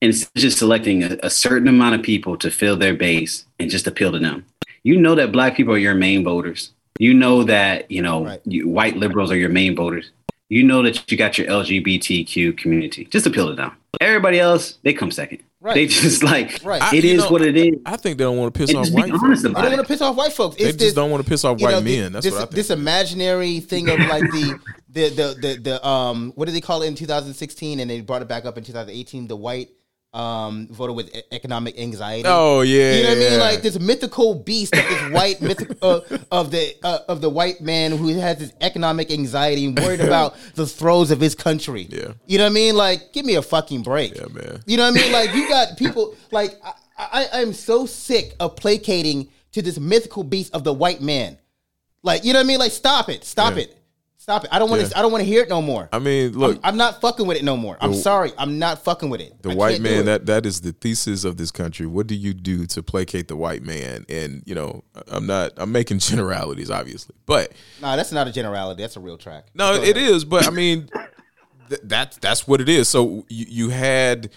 [0.00, 3.70] and it's just selecting a, a certain amount of people to fill their base and
[3.70, 4.44] just appeal to them.
[4.82, 6.72] You know that black people are your main voters.
[6.98, 8.40] You know that you know Right.
[8.46, 10.10] you, white liberals are your main voters.
[10.48, 13.04] You know that you got your LGBTQ community.
[13.06, 13.72] Just appeal to them.
[14.00, 15.42] Everybody else, they come second.
[15.66, 15.74] Right.
[15.74, 16.80] They just like Right.
[16.80, 17.74] I- it you is know, what it is.
[17.84, 19.58] I think they don't want to piss And off just be white honest folks.
[19.58, 20.56] I don't want to piss off white folks.
[20.56, 22.12] They just this- don't want to piss off white know, men.
[22.12, 22.54] That's this, what I think.
[22.54, 24.58] this imaginary thing of like the
[24.90, 28.22] the the the, the um what did they call it in 2016 and they brought
[28.22, 29.70] it back up in 2018 the white
[30.14, 32.24] um voter with economic anxiety.
[32.26, 33.38] oh yeah, You know what I mean?
[33.40, 36.00] Like this mythical beast of this white mythic uh,
[36.30, 40.34] of the uh, of the white man who has this economic anxiety and worried about
[40.54, 41.86] the throes of his country.
[41.90, 42.12] Yeah.
[42.26, 42.76] You know what I mean?
[42.76, 44.14] Like, give me a fucking break.
[44.16, 44.62] Yeah, man.
[44.66, 45.12] You know what I mean?
[45.12, 46.72] Like, you got people like I,
[47.32, 51.36] I I'm so sick of placating to this mythical beast of the white man.
[52.02, 52.58] Like, you know what I mean?
[52.58, 53.62] Like, stop it, stop Yeah.
[53.64, 53.76] it,
[54.26, 54.50] stop it.
[54.52, 54.88] I don't want to.
[54.88, 54.98] Yeah.
[54.98, 55.88] I don't want to hear it no more.
[55.92, 57.76] I mean, look, I'm, I'm not fucking with it no more.
[57.80, 58.32] I'm The- sorry.
[58.36, 59.40] I'm not fucking with it.
[59.40, 61.86] the I white man that that is the thesis of this country.
[61.86, 64.04] What do you do to placate the white man?
[64.08, 65.52] And you know, I'm not.
[65.58, 68.82] I'm making generalities, obviously, but Nah, that's not a generality.
[68.82, 69.44] That's a real track.
[69.54, 70.88] No, it is, but I mean,
[71.68, 72.88] th- that's that's what it is.
[72.88, 74.30] So you, you had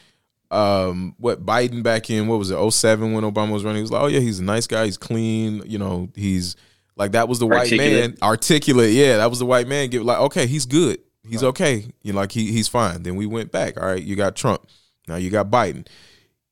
[0.51, 3.77] um what Biden back in what was it 07 when Obama was running.
[3.77, 4.85] He was like, oh yeah, he's a nice guy.
[4.85, 5.63] He's clean.
[5.65, 6.55] You know, he's
[6.99, 8.91] like that was the white man, articulate.
[8.91, 9.89] Yeah, that was the white man.
[9.89, 10.99] Give like okay, he's good.
[11.27, 11.85] He's okay.
[12.03, 13.03] You know, like he he's fine.
[13.03, 13.79] Then we went back.
[13.79, 14.67] All right, you got Trump.
[15.07, 15.87] Now you got Biden.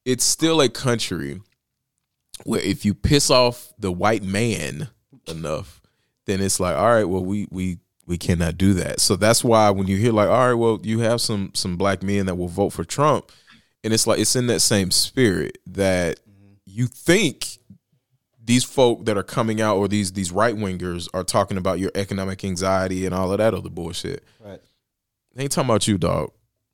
[0.05, 1.41] It's still a country
[2.45, 4.87] where if you piss off the white man
[5.27, 5.81] enough,
[6.27, 9.01] then it's like, all right, well, we we we cannot do that.
[9.01, 12.03] So that's why when you hear like, all right, well, you have some some black
[12.03, 13.33] men that will vote for Trump,
[13.83, 16.53] and it's like it's in that same spirit that mm-hmm.
[16.65, 17.56] you think
[18.47, 21.91] these folk that are coming out or these these right wingers are talking about your
[21.93, 24.23] economic anxiety and all of that other bullshit.
[24.43, 24.59] Right.
[25.35, 26.31] They ain't talking about you, dog.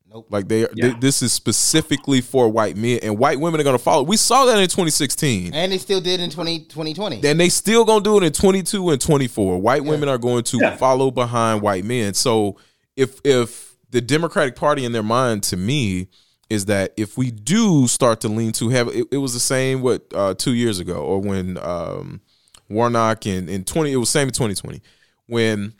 [0.08, 0.28] Nope.
[0.30, 0.68] Like they, Yeah.
[0.76, 4.04] they this is specifically for white men and white women are gonna follow.
[4.04, 5.54] We saw that in 2016.
[5.56, 7.28] And they still did in 20, 2020.
[7.28, 9.58] And they still gonna do it in 22 and 24.
[9.60, 10.78] White women are going to Yeah.
[10.78, 12.14] follow behind white men.
[12.14, 12.58] So
[12.96, 16.08] if if the Democratic Party in their mind to me
[16.50, 19.82] is that if we do start to lean too heavy, it, it was the same
[19.82, 22.22] what uh, two years ago or when um,
[22.70, 24.82] Warnock in in 20 it was same in 2020
[25.28, 25.74] when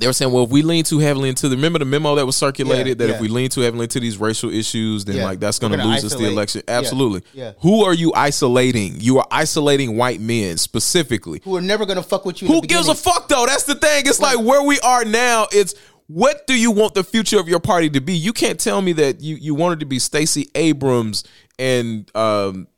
[0.00, 2.24] they were saying, well, if we lean too heavily into the remember the memo that
[2.24, 3.14] was circulated Yeah, that yeah.
[3.16, 5.24] if we lean too heavily into these racial issues, then Yeah.
[5.26, 6.62] like that's going to gonna lose us the election.
[6.66, 7.20] Absolutely.
[7.34, 7.52] yeah.
[7.60, 8.98] Who are you isolating?
[9.00, 11.42] You are isolating white men specifically.
[11.44, 12.48] who are never gonna fuck with you.
[12.48, 13.44] Who gives a fuck though?
[13.44, 14.04] That's the thing.
[14.06, 15.46] It's like where we are now.
[15.52, 15.74] It's
[16.06, 18.14] what do you want the future of your party to be?
[18.14, 21.24] You can't tell me that you you wanted to be Stacey Abrams
[21.58, 22.68] and um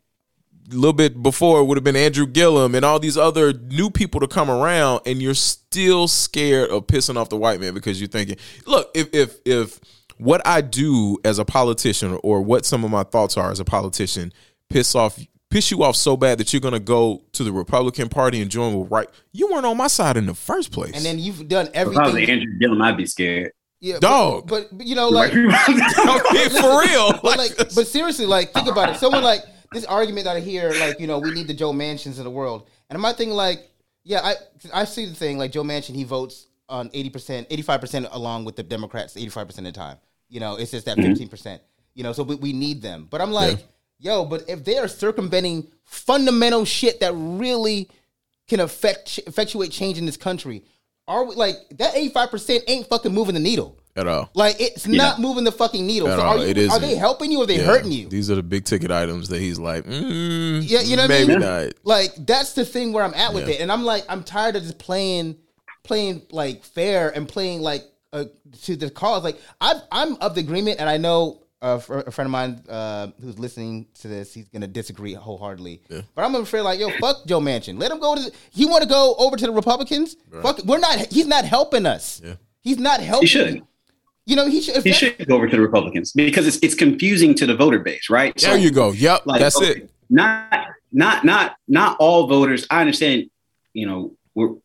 [0.71, 3.89] a little bit before it would have been Andrew Gillum and all these other new
[3.91, 8.01] people to come around, and you're still scared of pissing off the white man because
[8.01, 9.79] you're thinking, look, if if if
[10.17, 13.65] what I do as a politician or what some of my thoughts are as a
[13.65, 14.33] politician
[14.69, 15.19] piss off
[15.55, 18.77] piss you off so bad that you're gonna go to the Republican Party and join
[18.77, 20.93] with right, you weren't on my side in the first place.
[20.93, 22.29] And then you've done If I was everything.
[22.29, 23.53] Andrew Gillum, I'd be scared.
[23.79, 24.49] yeah, Dog.
[24.49, 28.89] But, but, you know, like, I for real, but like, but seriously, like, think about
[28.89, 28.97] it.
[28.97, 32.17] Someone like this argument that I hear, like, you know, we need the Joe Manchins
[32.17, 33.69] in the world, and I'm thinking like,
[34.03, 34.35] yeah, I
[34.73, 38.07] I see the thing like Joe Manchin, he votes on eighty percent, eighty five percent
[38.11, 39.97] along with the Democrats, eighty five percent of the time.
[40.27, 41.11] You know, it's just that mm-hmm.
[41.11, 41.61] 15 percent.
[41.93, 43.07] You know, so we, we need them.
[43.09, 43.65] But I'm like,
[43.99, 47.89] yo, but if they are circumventing fundamental shit that really
[48.47, 50.63] can affect effectuate change in this country,
[51.07, 53.79] are we like that eighty five percent ain't fucking moving the needle?
[53.97, 54.29] At all.
[54.33, 56.09] Like it's not moving the fucking needle.
[56.09, 56.33] At So all.
[56.41, 57.63] are, you, It are they helping you or are they Yeah.
[57.63, 58.09] hurting you?
[58.09, 61.31] These are the big ticket items that he's like, mm, Yeah, you know what maybe
[61.31, 61.39] I mean.
[61.39, 61.73] not.
[61.85, 63.53] Like that's the thing where I'm at with Yeah.
[63.55, 65.37] it, and I'm like, I'm tired of just playing,
[65.85, 68.25] playing like fair and playing like uh,
[68.63, 69.23] to the cause.
[69.23, 72.61] Like I'm, I'm of the agreement, and I know uh, fr- a friend of mine
[72.69, 75.81] uh, who's listening to this, he's gonna disagree wholeheartedly.
[75.89, 77.79] But I'm afraid, like, yo, fuck Joe Manchin.
[77.79, 78.21] Let him go to.
[78.21, 80.15] The, he want to go over to the Republicans.
[80.41, 81.11] Fuck, we're not.
[81.11, 82.21] He's not helping us.
[82.23, 82.35] Yeah.
[82.61, 83.23] He's not helping.
[83.23, 83.63] He should.
[84.25, 84.83] You know, he should.
[84.83, 88.09] He should go over to the Republicans because it's it's confusing to the voter base,
[88.09, 88.35] right?
[88.37, 88.91] There you go.
[88.91, 89.25] Yep.
[89.25, 89.89] like, that's okay, it.
[90.09, 92.67] Not not not not all voters.
[92.69, 93.29] I understand,
[93.73, 94.55] you know, we're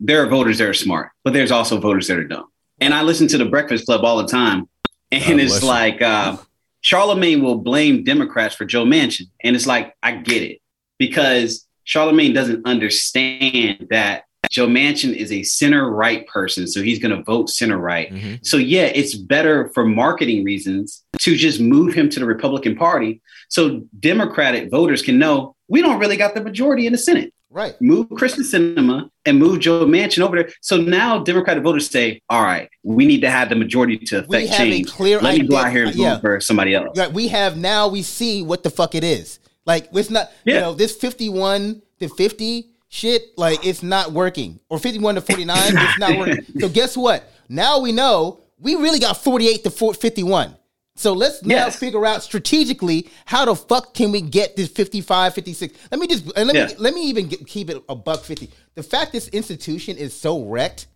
[0.00, 2.46] there are voters that are smart, but there's also voters that are dumb.
[2.80, 4.66] And I listen to the Breakfast Club all the time,
[5.12, 6.36] and it's like uh,
[6.80, 10.58] Charlemagne will blame Democrats for Joe Manchin, and it's like I get it
[10.98, 17.16] because Charlemagne doesn't understand that Joe Manchin is a center right person, so he's going
[17.16, 18.12] to vote center right.
[18.12, 18.34] Mm-hmm.
[18.42, 23.20] So yeah, it's better for marketing reasons to just move him to the Republican Party,
[23.48, 27.32] so Democratic voters can know we don't really got the majority in the Senate.
[27.52, 27.74] Right.
[27.80, 30.52] Move Kristen Sinema and move Joe Manchin over there.
[30.60, 34.36] So now Democratic voters say, "All right, we need to have the majority to We
[34.36, 34.92] affect have a change.
[34.92, 36.20] clear Let me go out here and vote yeah.
[36.20, 39.40] for somebody else." Like we have now, we see what the fuck it is.
[39.66, 43.36] Like it's not, you know, this fifty-one to fifty shit.
[43.36, 45.72] Like it's not working, or fifty-one to forty-nine.
[45.76, 46.46] it's not working.
[46.60, 47.24] So guess what?
[47.48, 50.56] Now we know we really got forty-eight to 4, 51.
[50.96, 51.76] So let's now Yes.
[51.76, 55.74] figure out strategically how the fuck can we get this 55, 56.
[55.90, 56.72] Let me just and let me Yeah.
[56.78, 58.50] let me even get, keep it a buck 50.
[58.74, 60.86] The fact this institution is so wrecked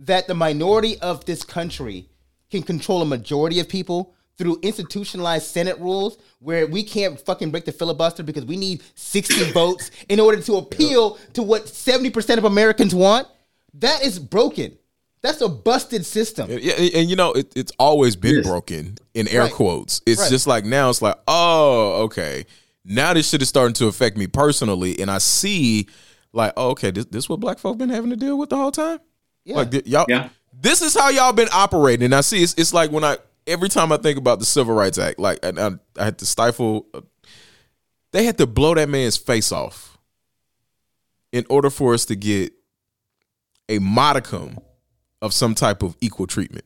[0.00, 2.08] that the minority of this country
[2.50, 7.64] can control a majority of people through institutionalized Senate rules where we can't fucking break
[7.64, 12.44] the filibuster because we need 60 votes in order to appeal to what 70% of
[12.44, 13.26] Americans want.
[13.74, 14.76] That is broken.
[15.22, 16.48] That's a busted system.
[16.50, 18.46] Yeah, and, and you know it, it's always been Yes.
[18.46, 19.52] broken in air Right.
[19.52, 20.00] quotes.
[20.06, 20.30] It's Right.
[20.30, 22.46] just like now it's like, oh, okay.
[22.84, 25.88] Now this shit is starting to affect me personally, and I see
[26.32, 28.70] like, oh, okay, this this what black folk been having to deal with the whole
[28.70, 29.00] time.
[29.44, 29.56] Yeah.
[29.56, 30.28] Like th- y'all, Yeah.
[30.52, 32.04] this is how y'all been operating.
[32.04, 34.74] And I see it's, it's like when I every time I think about the Civil
[34.74, 36.86] Rights Act, like and I, I had to stifle.
[36.94, 37.00] uh,
[38.12, 39.98] They had to blow that man's face off
[41.32, 42.52] in order for us to get
[43.68, 44.58] a modicum
[45.26, 46.64] of some type of equal treatment.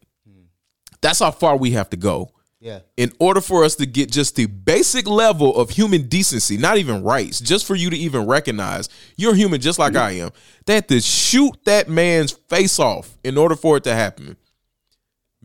[1.00, 2.30] That's how far we have to go
[2.60, 2.80] Yeah.
[2.98, 7.02] in order for us to get just the basic level of human decency, not even
[7.02, 10.30] rights, just for you to even recognize you're human just like I am.
[10.66, 14.36] They had to shoot that man's face off in order for it to happen.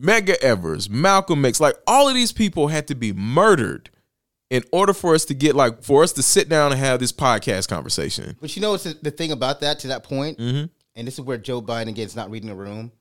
[0.00, 3.88] Medgar Evers, Malcolm X, like all of these people had to be murdered
[4.50, 7.12] in order for us to get like for us to sit down and have this
[7.12, 8.36] podcast conversation.
[8.40, 10.38] But you know what's the, the thing about that to that point?
[10.38, 10.68] Mhm.
[10.94, 12.92] And this is where Joe Biden again is not reading the room.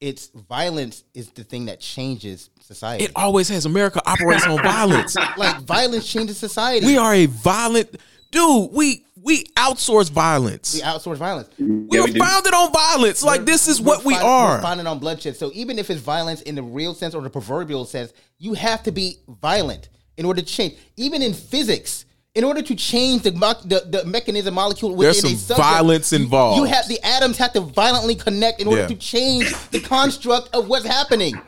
[0.00, 3.04] It's violence is the thing that changes society.
[3.04, 5.16] It always has America operates on violence.
[5.36, 6.86] like violence changes society.
[6.86, 7.96] We are a violent
[8.30, 8.70] dude.
[8.72, 10.74] We we outsource violence.
[10.74, 11.48] we outsource violence.
[11.58, 13.22] we are we founded on violence.
[13.22, 14.56] Like this is what we fi- are.
[14.56, 15.36] We're founded on bloodshed.
[15.36, 18.82] So even if it's violence in the real sense or the proverbial sense, you have
[18.82, 20.74] to be violent in order to change.
[20.96, 22.03] Even in physics,
[22.34, 25.58] in order to change the mo- the, the mechanism molecule within There's a some subject,
[25.58, 26.58] violence involved.
[26.58, 28.88] You have the atoms have to violently connect in order Yeah.
[28.88, 31.40] to change the construct of what's happening.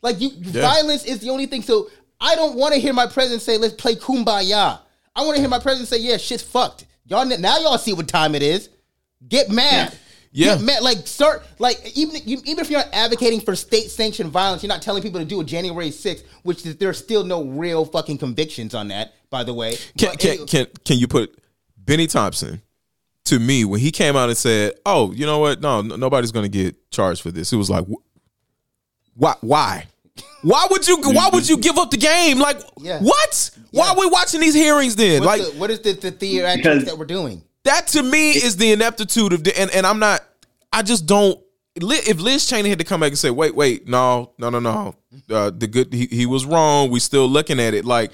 [0.00, 1.62] Like you, violence is the only thing.
[1.62, 4.78] So I don't want to hear my president say, "Let's play kumbaya."
[5.16, 8.06] I want to hear my president say, "Yeah, shit's fucked." Y'all now y'all see what
[8.06, 8.68] time it is.
[9.28, 9.92] Get mad.
[9.92, 9.98] Yeah.
[10.34, 10.82] Get mad.
[10.82, 14.68] Like start like even you, even if you're not advocating for state sanctioned violence, you're
[14.68, 18.18] not telling people to do a January 6th, which is, there's still no real fucking
[18.18, 19.14] convictions on that.
[19.30, 21.38] By the way, Can, But can anyway- can can you put
[21.76, 22.62] Bennie Thompson
[23.24, 25.60] to me when he came out and said, "Oh, you know what?
[25.60, 28.02] No, n- nobody's going to get charged for this." It was like, wh-
[29.16, 29.34] why?
[29.40, 29.86] Why?
[30.42, 30.98] Why would you?
[31.02, 32.38] Why would you give up the game?
[32.38, 33.00] Like, Yeah.
[33.00, 33.50] what?
[33.70, 35.22] Why are we watching these hearings then?
[35.24, 37.42] what's like, the, what is the, the theatrics that we're doing?
[37.64, 40.20] That to me is the ineptitude of the and, and I'm not
[40.72, 41.40] I just don't
[41.80, 44.96] if Liz Cheney had to come back and say, wait, wait, no, no, no, no.
[45.30, 46.90] Uh, the good he, he was wrong.
[46.90, 47.84] We still looking at it.
[47.84, 48.10] Like,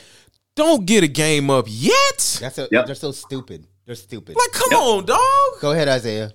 [0.55, 2.39] don't get a game up yet.
[2.43, 2.87] That's a, Yep.
[2.87, 3.67] they're so stupid.
[3.87, 4.37] They're stupid.
[4.37, 5.61] Like, come on, dog.
[5.63, 6.33] Go ahead, Isaiah.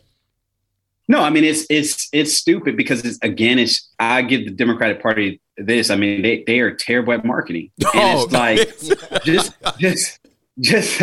[1.07, 5.01] No, I mean it's it's it's stupid because it's again it's I give the Democratic
[5.01, 5.89] Party this.
[5.89, 7.71] I mean they they are terrible at marketing.
[7.79, 8.31] And Oh, it's
[9.13, 10.19] like just just
[10.59, 11.01] just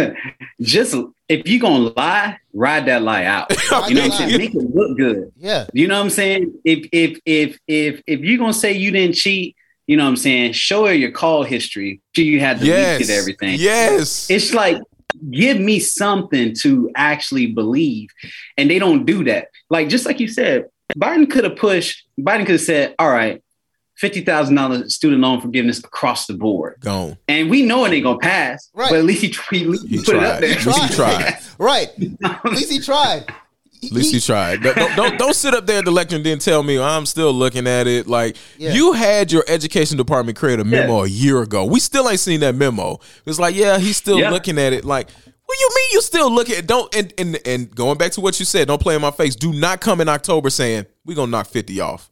[0.61, 0.95] just
[1.29, 3.51] if you're gonna lie, ride that lie out.
[3.89, 4.17] You know what I'm lie.
[4.19, 4.39] saying?
[4.39, 5.33] Make it look good.
[5.37, 5.67] Yeah.
[5.73, 6.55] You know what I'm saying?
[6.65, 9.57] If if if if if you're gonna say you didn't cheat,
[9.89, 10.53] You know what I'm saying?
[10.53, 12.01] Show her your call history.
[12.15, 13.11] Do you had deleted Yes.
[13.11, 13.57] everything?
[13.59, 14.29] Yes.
[14.31, 14.79] It's like
[15.31, 18.09] give me something to actually believe,
[18.59, 19.49] and they don't do that.
[19.71, 20.67] Like just like you said,
[20.97, 22.05] Biden could have pushed.
[22.21, 23.43] Biden could have said, "All right,
[23.97, 27.17] fifty thousand dollars student loan forgiveness across the board," Gone.
[27.29, 28.71] and we know it ain't gonna pass.
[28.75, 28.91] Right.
[28.91, 29.29] But at least he,
[29.59, 30.41] he, He put it up tried.
[30.43, 30.59] there.
[30.59, 31.39] At least he tried.
[31.59, 31.89] right.
[32.25, 33.25] At least he tried.
[33.85, 34.63] At least he tried.
[34.63, 37.05] Don't, don't, don't, don't sit up there at the lecture and then tell me I'm
[37.07, 38.07] still looking at it.
[38.09, 38.73] Like Yeah.
[38.73, 41.65] you had your education department create a memo a year ago.
[41.67, 42.99] We still ain't seen that memo.
[43.27, 44.31] It's like, yeah, he's still Yeah.
[44.31, 44.85] looking at it.
[44.85, 45.09] Like,
[45.45, 46.67] what you mean you still look at it?
[46.67, 49.37] Don't and, and and going back to what you said, don't play in my face.
[49.37, 52.11] Do not come in October saying we gonna knock 50 off.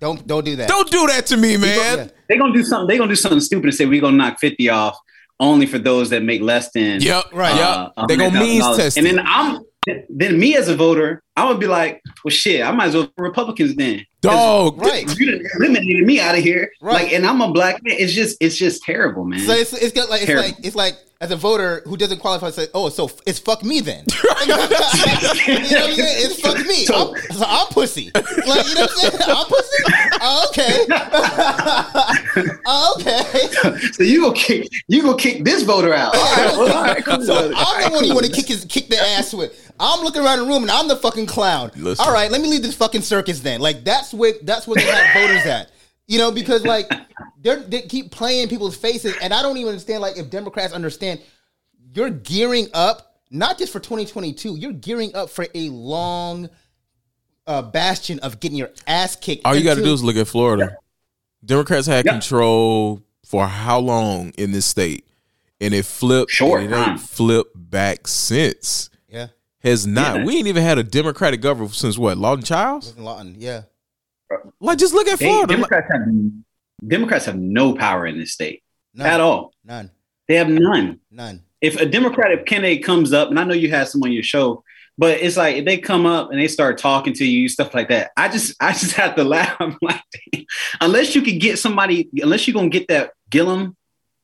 [0.00, 0.68] Don't don't do that.
[0.68, 1.98] Don't do that to me, man.
[1.98, 2.08] Yeah.
[2.28, 2.86] They're gonna do something.
[2.88, 4.98] They're gonna do something stupid and say we're gonna knock fifty off
[5.40, 7.52] only for those that make less than Yep, Right.
[7.52, 8.08] Uh, yep.
[8.08, 9.62] They're gonna means test And then I'm
[10.08, 13.04] then me as a voter, I would be like, well, shit, I might as well
[13.04, 14.04] vote for Republicans then.
[14.22, 14.78] Dog.
[14.82, 15.06] Right.
[15.16, 16.72] You done eliminated me out of here.
[16.80, 17.04] Right.
[17.04, 17.94] Like, and I'm a black man.
[17.96, 19.38] It's just, it's just terrible, man.
[19.38, 20.48] So it's it's got like it's Terrible.
[20.48, 23.80] like it's like as a voter who doesn't qualify, say, oh, so it's fuck me
[23.80, 24.04] then.
[24.42, 24.68] you know what
[25.48, 25.96] I'm saying?
[25.96, 26.84] It's fuck me.
[26.84, 28.10] So- I'm, so I'm pussy.
[28.14, 29.22] Like you know what I'm saying?
[29.28, 29.84] I'm pussy.
[30.20, 30.86] Oh, okay.
[32.66, 33.22] Oh, okay.
[33.92, 36.14] so you go kick, you go kick this voter out.
[36.16, 37.04] All right, well, all right.
[37.22, 39.64] So All I'm right, the one you want to kick his kick the ass with.
[39.80, 41.70] I'm looking around the room and I'm the fucking clown.
[41.76, 42.04] Listen.
[42.06, 43.60] All right, let me leave this fucking circus then.
[43.60, 45.70] Like that's where that's where they have voters at.
[46.06, 46.90] You know, because like
[47.40, 50.00] they're they keep playing people's faces, and I don't even understand.
[50.00, 51.20] Like if Democrats understand,
[51.94, 54.56] you're gearing up not just for 2022.
[54.56, 56.48] You're gearing up for a long
[57.46, 59.44] uh, bastion of getting your ass kicked.
[59.44, 60.76] All you got to do is look at Florida.
[61.44, 62.12] Democrats had Yeah.
[62.12, 65.06] control for how long in this state,
[65.60, 66.30] and it flipped.
[66.30, 66.98] Short and it ain't time.
[66.98, 68.88] flipped back since.
[69.68, 70.16] Yeah, Has not.
[70.18, 70.24] Yeah.
[70.24, 72.18] We ain't even had a Democratic government since what?
[72.18, 72.96] Lawton Chiles.
[72.96, 73.62] Lawton, yeah,
[74.60, 75.54] Like, just look at They- Florida.
[75.54, 76.02] Democrats have
[76.86, 78.62] Democrats have no power in this state
[78.94, 79.52] none, at all.
[79.64, 79.90] none,
[80.28, 81.00] They have none.
[81.10, 81.42] none.
[81.60, 84.62] if a Democratic candidate comes up, and I know you had some on your show,
[84.96, 87.88] but it's like if they come up and they start talking to you, stuff like
[87.88, 88.10] that.
[88.16, 89.56] I just, I just have to laugh.
[89.60, 90.00] I'm like,
[90.32, 90.44] damn.
[90.80, 93.76] unless you could get somebody, unless you're gonna get that Gillum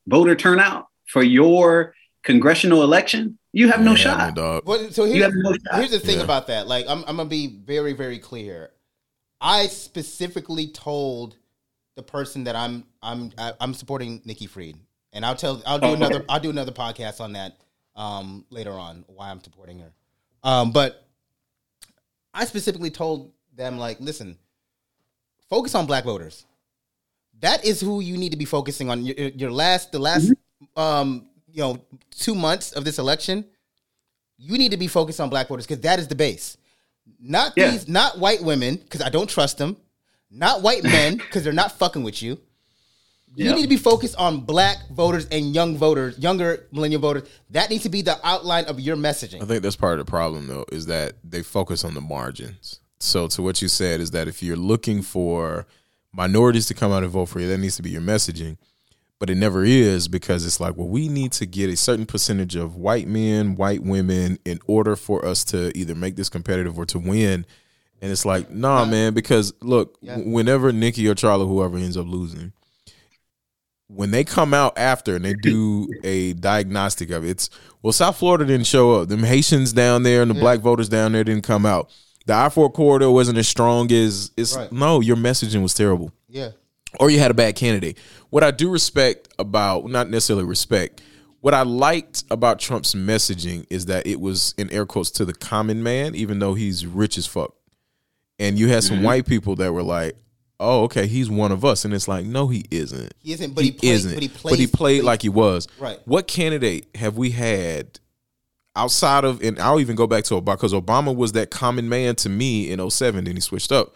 [0.07, 4.35] voter turnout for your congressional election, you have no Yeah, shot.
[4.35, 4.67] dog.
[4.67, 5.75] Well, so You here's, have no shot.
[5.77, 6.25] here's the thing Yeah.
[6.25, 6.67] about that.
[6.67, 8.71] Like, I'm, I'm gonna be very, very clear.
[9.41, 11.37] I specifically told
[11.97, 14.77] the person that I'm, I'm, I- I'm supporting Nikki Fried,
[15.13, 16.05] and I'll tell, I'll do Oh, okay.
[16.05, 17.57] another, I'll do another podcast on that
[17.97, 19.93] um, later on why I'm supporting her.
[20.43, 21.07] Um, but
[22.33, 24.37] I specifically told them, like, listen,
[25.49, 26.45] focus on black voters.
[27.41, 29.05] That is who you need to be focusing on.
[29.05, 30.81] Your, your last, the last, Mm-hmm.
[30.81, 31.79] um, you know,
[32.11, 33.47] two months of this election
[34.37, 36.57] you need to be focused on black voters because that is the base.
[37.21, 37.71] Not Yeah.
[37.71, 39.77] these, not white women because I don't trust them.
[40.29, 42.41] Not white men because they're not fucking with you.
[43.37, 43.55] You Yeah.
[43.55, 47.29] need to be focused on black voters and young voters, younger millennial voters.
[47.51, 49.41] That needs to be the outline of your messaging.
[49.41, 52.81] I think that's part of the problem, though, is that they focus on the margins.
[52.99, 55.67] So, to what you said is that if you're looking for
[56.13, 58.57] minorities to come out and vote for you, that needs to be your messaging.
[59.25, 62.57] But it never is because it's like, well, we need to get a certain percentage
[62.57, 66.85] of white men, white women in order for us to either make this competitive or
[66.85, 67.47] to win.
[68.03, 70.18] And it's like, nah, man, because look, Yeah.
[70.18, 72.53] whenever Nikki or Charlie, whoever ends up losing,
[73.87, 77.49] when they come out after and they do a diagnostic of it, it's
[77.81, 79.09] well, South Florida didn't show up.
[79.09, 81.91] Them Haitians down there and the black voters down there didn't come out.
[82.27, 84.70] The I four corridor wasn't as strong as it's Right.
[84.70, 86.12] no, your messaging was terrible.
[86.29, 86.51] Yeah.
[87.01, 87.99] Or you had a bad candidate.
[88.30, 91.03] What I do respect about not necessarily respect,
[91.40, 95.34] what I liked about Trump's messaging is that it was in air quotes to the
[95.34, 97.55] common man, even though he's rich as fuck.
[98.38, 99.05] And you had some mm-hmm.
[99.05, 100.16] white people that were like,
[100.61, 101.84] Oh, okay, he's one of us.
[101.84, 104.14] And it's like, no, he isn't He isn't, but he, played, isn't.
[104.14, 105.66] But he But he played like he was.
[105.78, 105.99] Right.
[106.05, 107.99] What candidate have we had
[108.76, 112.16] outside of, and I'll even go back to Obama, because Obama was that common man
[112.16, 113.95] to me in 07, then he switched up.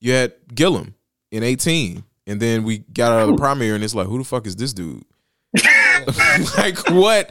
[0.00, 0.94] You had Gillum
[1.30, 4.24] in 18, and then we got out of the primary, and it's like, who the
[4.24, 5.04] fuck is this dude?
[6.56, 7.30] like, what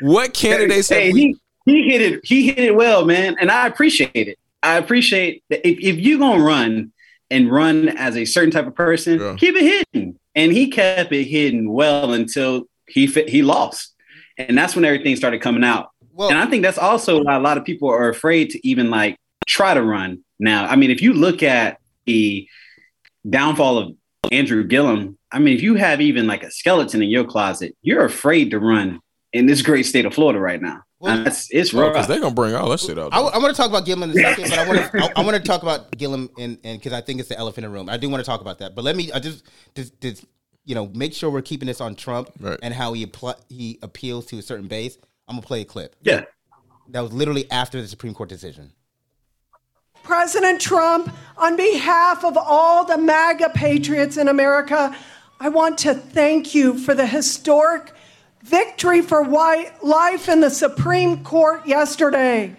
[0.00, 1.36] what candidates Hey, we?
[1.66, 2.20] he, he hit it.
[2.24, 4.38] He hit it well, man, and I appreciate it.
[4.62, 6.92] I appreciate that if, if you're gonna run
[7.30, 9.34] and run as a certain type of person, Yeah.
[9.38, 10.18] keep it hidden.
[10.36, 13.94] And he kept it hidden well until he fit, he lost,
[14.36, 15.90] and that's when everything started coming out.
[16.12, 18.90] Well, and I think that's also why a lot of people are afraid to even
[18.90, 19.16] like
[19.46, 20.66] try to run now.
[20.66, 22.48] I mean, if you look at the
[23.28, 23.94] downfall of
[24.32, 28.04] Andrew Gillum, I mean, if you have even like a skeleton in your closet, you're
[28.04, 29.00] afraid to run
[29.32, 30.82] in this great state of Florida right now.
[31.06, 31.92] And it's it's rough.
[31.92, 33.12] because they're gonna bring all that shit out.
[33.12, 35.24] I, want to talk about Gillum in a second, but I want to I, I
[35.24, 37.78] want to talk about Gillum and and because I think it's the elephant in the
[37.78, 37.90] room.
[37.90, 39.44] I do want to talk about that, but let me I just
[39.74, 40.24] just, just
[40.64, 42.58] you know make sure we're keeping this on Trump Right.
[42.62, 44.96] and how he apply, he appeals to a certain base.
[45.28, 46.24] I'm gonna play a clip yeah.
[46.88, 48.72] that was literally after the Supreme Court decision.
[50.04, 54.94] President Trump, on behalf of all the MAGA patriots in America,
[55.40, 57.92] I want to thank you for the historic
[58.42, 62.54] victory for white life in the Supreme Court yesterday.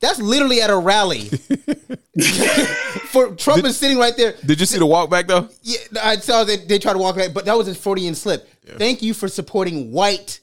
[0.00, 1.28] That's literally at a rally.
[3.10, 4.34] For Trump is sitting right there.
[4.46, 5.48] Did you see the walk back though?
[5.62, 8.14] Yeah, I saw that they tried to walk back, but that was a forty Freudian
[8.14, 8.48] slip.
[8.78, 10.40] Thank you for supporting white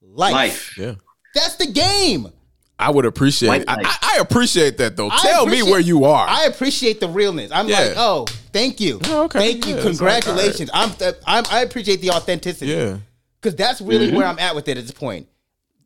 [0.00, 0.32] life.
[0.32, 0.78] Life.
[0.78, 0.94] Yeah.
[1.34, 2.32] That's the game.
[2.78, 3.64] I would appreciate.
[3.68, 3.74] I.
[3.82, 5.08] I, I appreciate that though.
[5.10, 6.26] I Tell me where you are.
[6.28, 7.50] I appreciate the realness.
[7.52, 7.80] I'm Yeah.
[7.80, 9.38] like, oh, thank you, Oh, okay.
[9.38, 10.70] thank you, Yeah, it's like, congratulations.
[10.74, 10.90] I'm,
[11.26, 12.72] I'm, I appreciate the authenticity.
[12.72, 12.96] yeah.
[13.40, 14.16] because that's really Mm-hmm.
[14.16, 15.28] where I'm at with it at this point.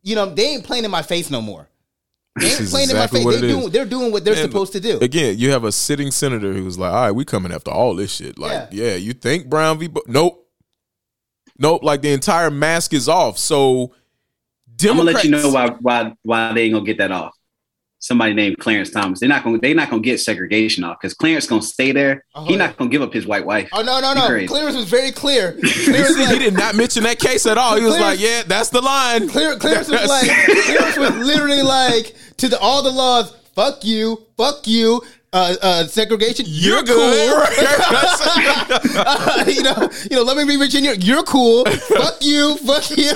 [0.01, 1.67] You know, they ain't playing in my face no more.
[2.39, 3.41] They ain't playing exactly in my face.
[3.41, 4.97] They doing, they're doing what they're And supposed to do.
[4.99, 8.13] Again, you have a sitting senator who's like, "All right, we coming after all this
[8.13, 9.87] shit." Like, yeah, you think Brown v.
[9.87, 10.47] Bo- nope,
[11.57, 11.83] nope.
[11.83, 13.37] Like the entire mask is off.
[13.37, 13.91] So,
[14.83, 17.33] I'm gonna let you know why why why they ain't gonna get that off.
[18.01, 19.19] Somebody named Clarence Thomas.
[19.19, 22.23] They're not gonna they're not gonna get segregation off because Clarence gonna stay there.
[22.33, 23.67] Oh, He's not gonna give up his white wife.
[23.73, 24.27] Oh no, no, no!
[24.27, 24.47] crazy.
[24.47, 25.59] Clarence was very clear.
[25.65, 27.75] See, like, he did not mention that case at all.
[27.75, 30.29] He was Clarence- like, "Yeah, that's the line." Clear, Clarence was like,
[30.65, 33.35] Clarence was literally like to the all the laws.
[33.55, 35.01] Fuck you, fuck you.
[35.31, 36.45] Uh, uh, segregation.
[36.47, 37.43] You're, You're cool.
[39.01, 40.23] Uh, you know, you know.
[40.23, 40.55] Loving v.
[40.57, 40.93] Virginia.
[40.93, 41.65] You're cool.
[41.65, 43.11] fuck you, fuck you.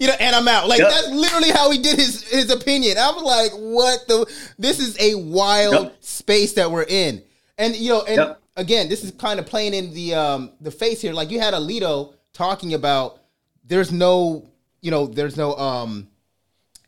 [0.00, 0.68] you know, and I'm out.
[0.68, 0.90] Like Yep.
[0.90, 2.96] that's literally how he did his his opinion.
[2.98, 4.26] I was like, what the?
[4.58, 5.96] This is a wild Yep.
[6.00, 7.22] space that we're in.
[7.58, 8.42] And you know, and Yep.
[8.56, 11.12] again, this is kind of playing in the um the face here.
[11.12, 13.20] Like you had Alito talking about
[13.64, 14.48] there's no,
[14.80, 16.08] you know, there's no um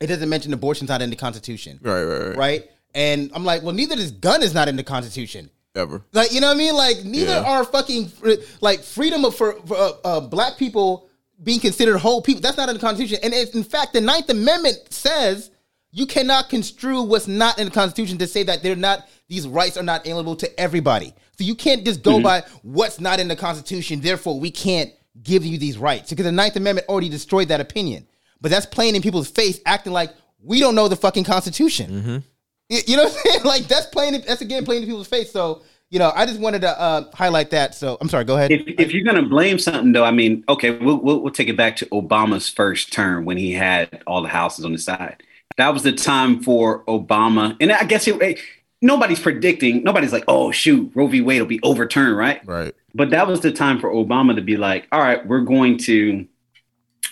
[0.00, 1.78] it doesn't mention abortion's not in the Constitution.
[1.82, 2.70] right, right, right, Right?
[2.94, 5.50] And I'm like, well, neither this gun is not in the Constitution.
[5.74, 6.02] Ever.
[6.12, 6.74] Like, you know what I mean?
[6.76, 7.42] Like, neither Yeah.
[7.42, 8.12] are fucking
[8.60, 11.08] like freedom of for, for uh, uh, black people
[11.42, 12.40] being considered whole people.
[12.40, 13.18] That's not in the Constitution.
[13.24, 15.50] And it's, in fact, the Ninth Amendment says
[15.90, 19.76] you cannot construe what's not in the Constitution to say that they're not these rights
[19.76, 21.12] are not alienable to everybody.
[21.38, 24.00] So you can't just go by what's not in the Constitution.
[24.00, 24.92] Therefore, we can't
[25.22, 28.06] give you these rights because the Ninth Amendment already destroyed that opinion.
[28.40, 31.90] But that's playing in people's face, acting like we don't know the fucking Constitution.
[31.92, 32.22] You
[32.68, 33.40] you know what I'm saying?
[33.44, 34.22] Like that's playing.
[34.26, 35.30] That's again playing in people's face.
[35.30, 37.74] So you know, I just wanted to uh, highlight that.
[37.74, 38.24] So I'm sorry.
[38.24, 38.50] Go ahead.
[38.50, 41.56] If, if you're gonna blame something though, I mean, okay, we'll, we'll we'll take it
[41.56, 45.22] back to Obama's first term when he had all the houses on the side.
[45.56, 48.40] That was the time for Obama, and I guess it,
[48.82, 49.84] nobody's predicting.
[49.84, 51.20] Nobody's like, oh shoot, Roe v.
[51.20, 52.44] Wade will be overturned, right?
[52.46, 52.74] Right.
[52.94, 56.26] But that was the time for Obama to be like, all right, we're going to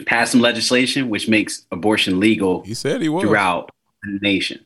[0.06, 3.20] pass some legislation which makes abortion legal He said he would.
[3.22, 3.70] throughout
[4.02, 4.64] the nation.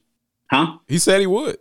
[0.51, 0.79] Huh?
[0.89, 1.59] He said he would.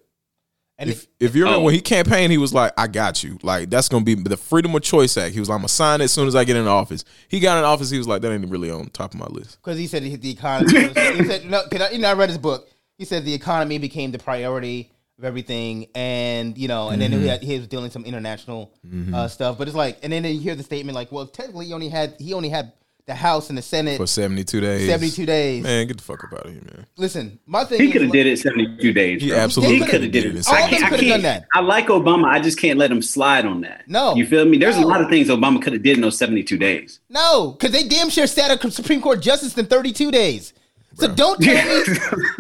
[0.77, 1.63] and If if you remember Oh.
[1.65, 4.75] when he campaigned, he was like, "I got you." Like that's gonna be the Freedom
[4.75, 5.33] of Choice Act.
[5.33, 7.39] He was like, "I'm gonna sign it as soon as I get in office." He
[7.39, 7.89] got in office.
[7.89, 10.09] He was like, "That ain't really on top of my list." because he said he
[10.09, 10.71] hit the economy.
[10.89, 12.67] he said "No, I, you know, I read his book.
[12.97, 17.27] He said the economy became the priority of everything, and you know, and then he,
[17.27, 18.71] had, he was dealing some international
[19.13, 19.57] uh, stuff.
[19.57, 22.15] But it's like, and then you hear the statement like, well, technically, he only had
[22.19, 22.73] he only had
[23.07, 24.89] the House and the Senate For 72 days.
[24.89, 25.63] 72 days.
[25.63, 26.87] Man, get the fuck up out of here, man.
[26.97, 29.21] Listen, my thing He could have like- did it 72 days.
[29.21, 29.37] He bro.
[29.37, 30.39] absolutely he could have did could've it.
[30.39, 30.47] did it.
[30.47, 31.45] All I can't- I could've done can't- that.
[31.53, 32.25] I like Obama.
[32.25, 33.83] I just can't let him slide on that.
[33.87, 34.15] No.
[34.15, 34.57] You feel me?
[34.57, 34.85] There's No.
[34.85, 36.99] a lot of things Obama could have did in those 72 days.
[37.09, 40.53] No, because they damn sure sat a Supreme Court justice in 32 days.
[40.97, 41.83] So don't tell me.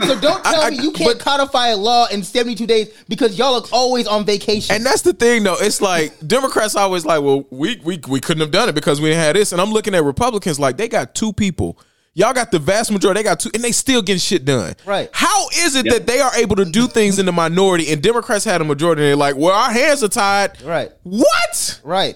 [0.07, 3.37] So don't tell I- I- me you can't codify a law in 72 days because
[3.37, 4.75] y'all are always on vacation.
[4.75, 5.57] And that's the thing, though.
[5.59, 9.09] It's like Democrats always like, well, we we we couldn't have done it because we
[9.09, 9.51] didn't have this.
[9.51, 11.77] And I'm looking at Republicans like they got two people.
[12.17, 13.19] Y'all got the vast majority.
[13.19, 14.73] They got two, and they still getting shit done.
[14.85, 15.09] Right.
[15.11, 15.93] How is it Yep.
[15.93, 19.01] that they are able to do things in the minority, and Democrats had a majority?
[19.01, 20.61] And they're like, well, our hands are tied.
[20.61, 20.91] Right.
[21.03, 21.81] What?
[21.83, 22.15] Right.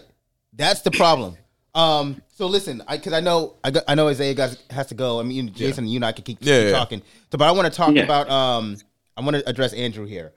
[0.54, 1.36] That's the problem.
[1.76, 2.22] Um.
[2.36, 5.20] So listen, I because I know I, I know Isaiah guys has to go.
[5.20, 6.72] I mean, Jason, you and I can keep, keep yeah.
[6.72, 7.02] talking.
[7.32, 8.04] So, but I want to talk Yeah.
[8.04, 8.30] about.
[8.30, 8.78] Um.
[9.18, 10.32] I want to address Andrew here.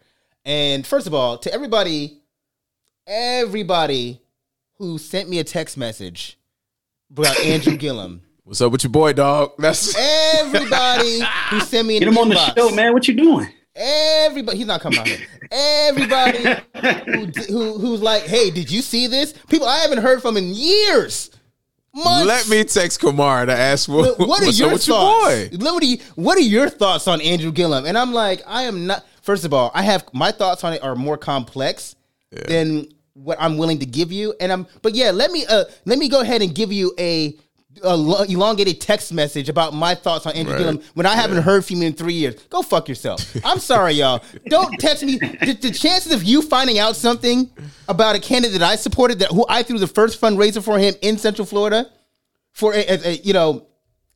[0.45, 2.18] And first of all, to everybody,
[3.07, 4.20] everybody
[4.78, 6.37] who sent me a text message
[7.11, 8.22] about Andrew Gillum.
[8.45, 9.53] What's up with your boy, dog?
[9.59, 9.95] That's
[10.41, 11.20] Everybody
[11.51, 12.93] who sent me an Get him on the show, man.
[12.93, 13.49] What you doing?
[13.74, 15.20] Everybody, he's not coming out here.
[15.53, 16.38] Everybody
[17.07, 19.34] who, who who's like, hey, did you see this?
[19.48, 21.30] People I haven't heard from in years.
[21.94, 22.26] Months.
[22.26, 24.88] let me text Kamara to ask what, What are your thoughts?
[24.88, 25.50] your boy.
[25.59, 27.84] What are what are your thoughts on Andrew Gillum?
[27.84, 29.05] And I'm like, I am not.
[29.20, 31.94] First of all, I have my thoughts on it are more complex
[32.48, 34.34] than what I'm willing to give you.
[34.40, 37.36] And I'm, but yeah, let me uh let me go ahead and give you a
[37.83, 40.59] a lo- elongated text message about my thoughts on Andrew Right.
[40.61, 42.35] Gillum when I haven't heard from you in three years.
[42.51, 43.20] Go fuck yourself.
[43.45, 44.22] I'm sorry, y'all.
[44.49, 45.18] Don't text me.
[45.18, 47.51] The, the chances of you finding out something
[47.89, 51.18] about a candidate I supported, that who I threw the first fundraiser for him in
[51.18, 51.91] Central Florida,
[52.53, 53.66] for a, a- a- you know,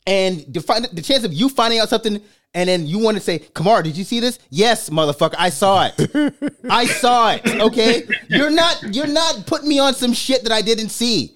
[0.07, 2.21] and the chance of you finding out something
[2.55, 4.39] and then you want to say, Kamar, did you see this?
[4.51, 6.35] Yes, motherfucker, I saw it.
[6.71, 7.43] I saw it.
[7.61, 11.36] Okay, you're not you're not putting me on some shit that I didn't see.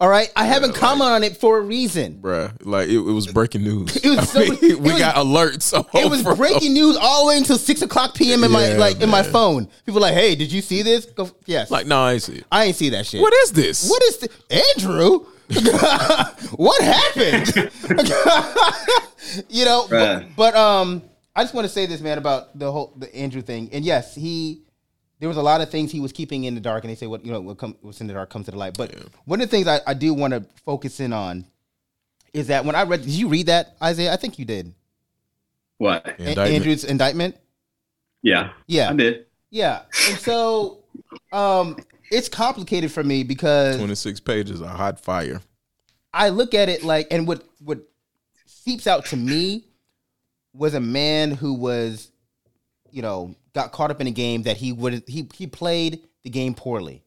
[0.00, 2.20] All right, I haven't commented on it for a reason.
[2.22, 3.96] Bruh, like it, it was breaking news.
[4.04, 5.72] It was I mean, it we was- got alerts.
[5.76, 6.36] all It was over.
[6.36, 8.44] breaking news all the way until six o'clock p.m.
[8.44, 9.68] in my Yeah, like in my phone.
[9.86, 11.04] People like, hey, did you see this?
[11.06, 11.70] Go, yes.
[11.72, 12.44] Like, no, I ain't see it.
[12.52, 13.20] I ain't see that shit.
[13.20, 13.90] What is this?
[13.90, 14.30] What is this?
[14.76, 15.26] Andrew?
[16.56, 17.70] what happened?
[19.48, 21.02] you know, but, but um,
[21.34, 23.70] I just want to say this, man, about the whole the Andrew thing.
[23.72, 24.62] And yes, he
[25.20, 27.06] there was a lot of things he was keeping in the dark, and they say
[27.06, 28.76] what you know what come, what's in the dark comes to the light.
[28.76, 28.94] But
[29.24, 31.44] one of the things I, I do want to focus in on
[32.32, 34.12] is that when I read, did you read that Isaiah?
[34.12, 34.74] I think you did.
[35.78, 36.06] What?
[36.06, 36.50] A- Indictment.
[36.50, 37.36] Andrew's indictment.
[38.22, 38.50] Yeah.
[38.66, 38.90] Yeah.
[38.90, 39.26] I did.
[39.50, 40.80] Yeah, and so
[41.32, 41.78] um,
[42.10, 45.40] it's complicated for me because 26 pages of hot fire.
[46.12, 47.80] I look at it like, and what what
[48.44, 49.64] seeps out to me
[50.52, 52.10] was a man who was,
[52.90, 56.30] you know, got caught up in a game that he would he he played the
[56.30, 57.02] game poorly.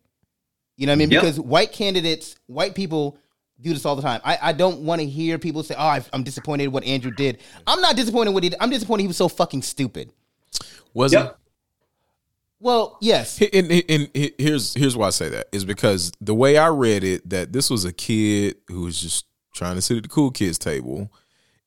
[0.78, 1.12] You know what I mean?
[1.12, 1.22] Yep.
[1.22, 3.18] Because white candidates, white people
[3.62, 4.20] do this all the time.
[4.26, 7.39] I, I don't want to hear people say, "Oh, I- I'm disappointed what Andrew did."
[7.68, 8.56] I'm not disappointed with it.
[8.60, 10.12] I'm disappointed he was so fucking stupid.
[10.93, 11.38] Was Yep.
[12.60, 13.41] Well, yes.
[13.41, 17.04] And, and, and here's here's why I say that is because the way I read
[17.04, 20.32] it, that this was a kid who was just trying to sit at the cool
[20.32, 21.12] kids table,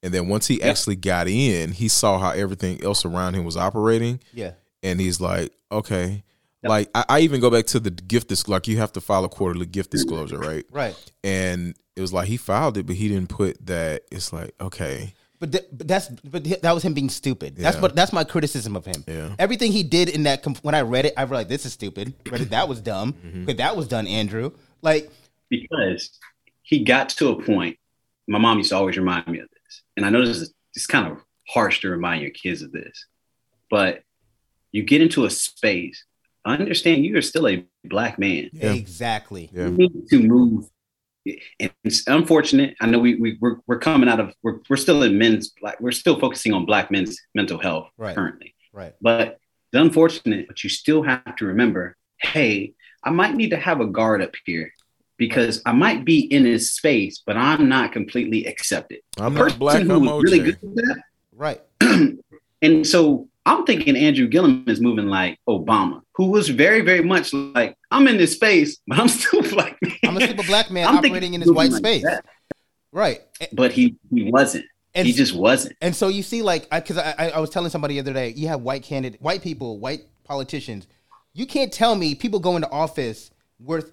[0.03, 3.57] and then once he actually got in, he saw how everything else around him was
[3.57, 4.53] operating, yeah,
[4.85, 6.23] and he's like, okay.
[6.67, 9.25] Like I, I even go back to the gift dis like you have to file
[9.25, 10.65] a quarterly gift disclosure, right?
[10.71, 10.97] right.
[11.23, 14.05] And it was like he filed it, but he didn't put that.
[14.11, 17.57] It's like okay, But, th- but that's but th- that was him being stupid.
[17.57, 17.83] That's Yeah.
[17.83, 19.05] what that's my criticism of him.
[19.07, 19.35] Yeah.
[19.39, 21.75] Everything he did in that comp- when I read it, I was like, this is
[21.75, 22.15] stupid.
[22.31, 23.13] Read it, that was dumb.
[23.27, 23.45] Mm-hmm.
[23.45, 24.53] But that was done, Andrew.
[24.81, 25.11] Like,
[25.51, 26.19] because
[26.63, 27.77] he got to a point.
[28.27, 30.87] My mom used to always remind me of this, and I know this is it's
[30.87, 33.05] kind of harsh to remind your kids of this,
[33.71, 34.03] but
[34.75, 36.05] you get into a space.
[36.45, 38.51] Understand you are still a black man.
[38.53, 39.49] exactly.
[39.53, 40.69] yeah, You need to move.
[41.61, 42.75] And it's unfortunate.
[42.83, 45.81] I know we, we we're, we're coming out of we're, we're still in men's black.
[45.81, 48.15] We're still focusing on black men's mental health Right.
[48.15, 48.55] currently.
[48.73, 48.95] Right.
[49.01, 49.39] But
[49.73, 53.87] it's unfortunate, but you still have to remember, hey, I might need to have a
[53.87, 54.71] guard up here
[55.17, 58.99] because I might be in this space, but I'm not completely accepted.
[59.19, 59.83] I'm The not person black.
[59.85, 61.03] who I'm really good at that.
[61.33, 61.63] Right.
[62.63, 67.33] And so I'm thinking Andrew Gillum is moving like Obama, who was very, very much
[67.33, 69.77] like, I'm in this space, but I'm still black.
[69.83, 69.93] Man.
[70.05, 72.03] I'm a super black man I'm operating in this white like space.
[72.05, 72.25] that.
[72.93, 73.21] Right.
[73.53, 74.65] But he, he wasn't.
[74.95, 75.77] And he just wasn't.
[75.81, 78.33] And so you see, like, because I, I, I was telling somebody the other day,
[78.37, 80.87] you have white candidate, white people, white politicians.
[81.33, 83.91] You can't tell me people go into office worth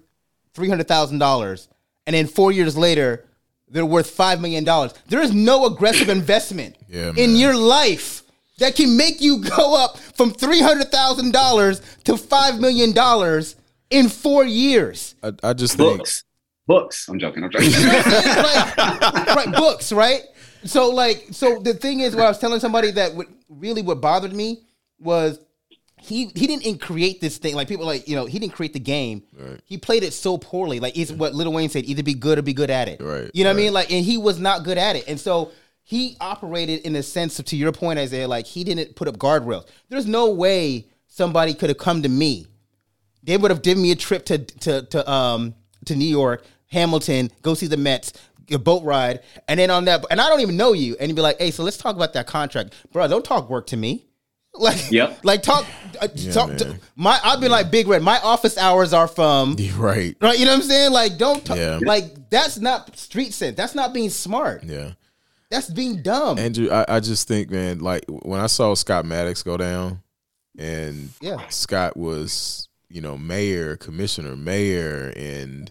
[0.54, 1.68] three hundred thousand dollars,
[2.06, 3.24] and then four years later
[3.68, 4.94] they're worth five million dollars.
[5.08, 8.21] There is no aggressive investment Yeah, in your life
[8.62, 13.56] that can make you go up from three hundred thousand dollars to five million dollars
[13.90, 15.14] in four years.
[15.22, 16.24] I, I just think Books.
[16.66, 17.08] Books.
[17.08, 17.44] I'm joking.
[17.44, 17.70] I'm joking.
[17.72, 18.76] like,
[19.36, 19.52] right.
[19.52, 20.22] Books right?
[20.64, 24.00] So like so the thing is what i was telling somebody that what really what
[24.00, 24.62] bothered me
[25.00, 25.40] was
[26.02, 27.54] he he didn't create this thing.
[27.54, 29.22] Like people like you know he didn't create the game.
[29.64, 30.80] He played it so poorly.
[30.80, 33.00] Like it's what little wayne said either be good or be good at it.
[33.00, 33.72] Right, you know what i mean?
[33.72, 35.04] like and he was not good at it.
[35.06, 35.52] And so
[35.84, 39.16] he operated in a sense of, to your point isaiah like he didn't put up
[39.18, 42.46] guardrails there's no way somebody could have come to me
[43.22, 45.54] they would have given me a trip to to to um
[45.86, 48.12] to New York, Hamilton, go see the Mets,
[48.52, 51.16] a boat ride, and then on that, and I don't even know you, and you'd
[51.16, 53.08] be like, "Hey, so let's talk about that contract, bro.
[53.08, 54.06] Don't talk work to me."
[54.54, 55.20] Like, Yep.
[55.24, 55.64] like talk,
[56.00, 57.18] uh, talk to, my.
[57.24, 58.02] I've been like Big Red.
[58.02, 60.14] My office hours are from right.
[60.20, 60.38] right.
[60.38, 60.92] You know what I'm saying?
[60.92, 61.78] Like, don't talk, Yeah.
[61.82, 63.56] like that's not street sense.
[63.56, 64.62] That's not being smart.
[64.64, 64.92] Yeah.
[65.52, 66.38] That's being dumb.
[66.38, 70.02] Andrew, I, I just think, man, like when I saw Scott Maddox go down,
[70.58, 71.46] and Yeah.
[71.48, 75.70] Scott was, you know, mayor, commissioner, mayor, and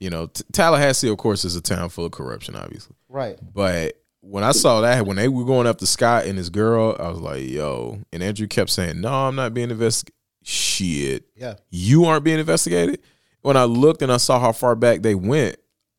[0.00, 2.94] you know, T- Tallahassee, of course, is a town full of corruption, obviously.
[3.08, 3.36] right.
[3.52, 7.08] But when I saw that, when they were going after Scott and his girl, I
[7.08, 7.98] was like, yo.
[8.12, 10.14] And Andrew kept saying, no, I'm not being investigated.
[10.44, 11.24] Shit.
[11.36, 11.54] Yeah.
[11.70, 13.00] You aren't being investigated?
[13.42, 15.56] When I looked and I saw how far back they went,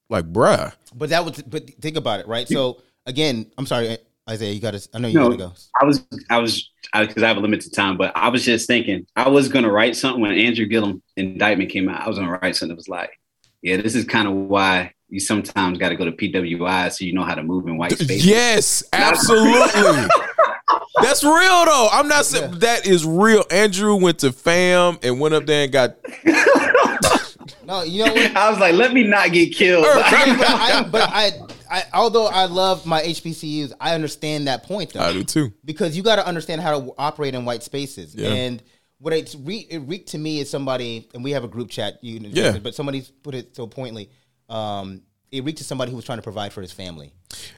[0.10, 0.74] like, bruh.
[0.96, 1.42] But that was.
[1.44, 2.48] But think about it, right?
[2.48, 3.98] So again, I'm sorry,
[4.30, 4.54] Isaiah.
[4.54, 4.90] You got to.
[4.94, 5.54] I know you No, got to go.
[5.82, 9.06] I was, I was, because I, have a limited time, but I was just thinking,
[9.16, 12.02] I was going to write something when Andrew Gillum indictment came out.
[12.02, 13.20] I was going to write something that was like,
[13.62, 17.14] yeah, this is kind of why you sometimes got to go to PWI so you
[17.14, 18.24] know how to move in white space.
[18.24, 20.08] Yes, absolutely.
[21.02, 21.90] That's real though.
[21.92, 23.44] I'm not saying that is real.
[23.50, 25.98] Andrew went to FAMU and went up there and got
[27.70, 28.36] No, you know what?
[28.36, 29.86] I was like, let me not get killed.
[29.86, 31.32] but, I, but I,
[31.70, 35.02] I, although I love my HBCUs, I understand that point though.
[35.02, 35.54] I do too.
[35.64, 38.16] because you got to understand how to operate in white spaces.
[38.16, 38.30] Yeah.
[38.30, 38.64] And
[38.98, 42.04] what it's re- it reeked to me is somebody, and we have a group chat.
[42.04, 42.58] You know, Yeah.
[42.58, 44.10] but somebody put it so pointedly.
[44.50, 45.02] Um,
[45.32, 47.14] it reeked to somebody who was trying to provide for his family.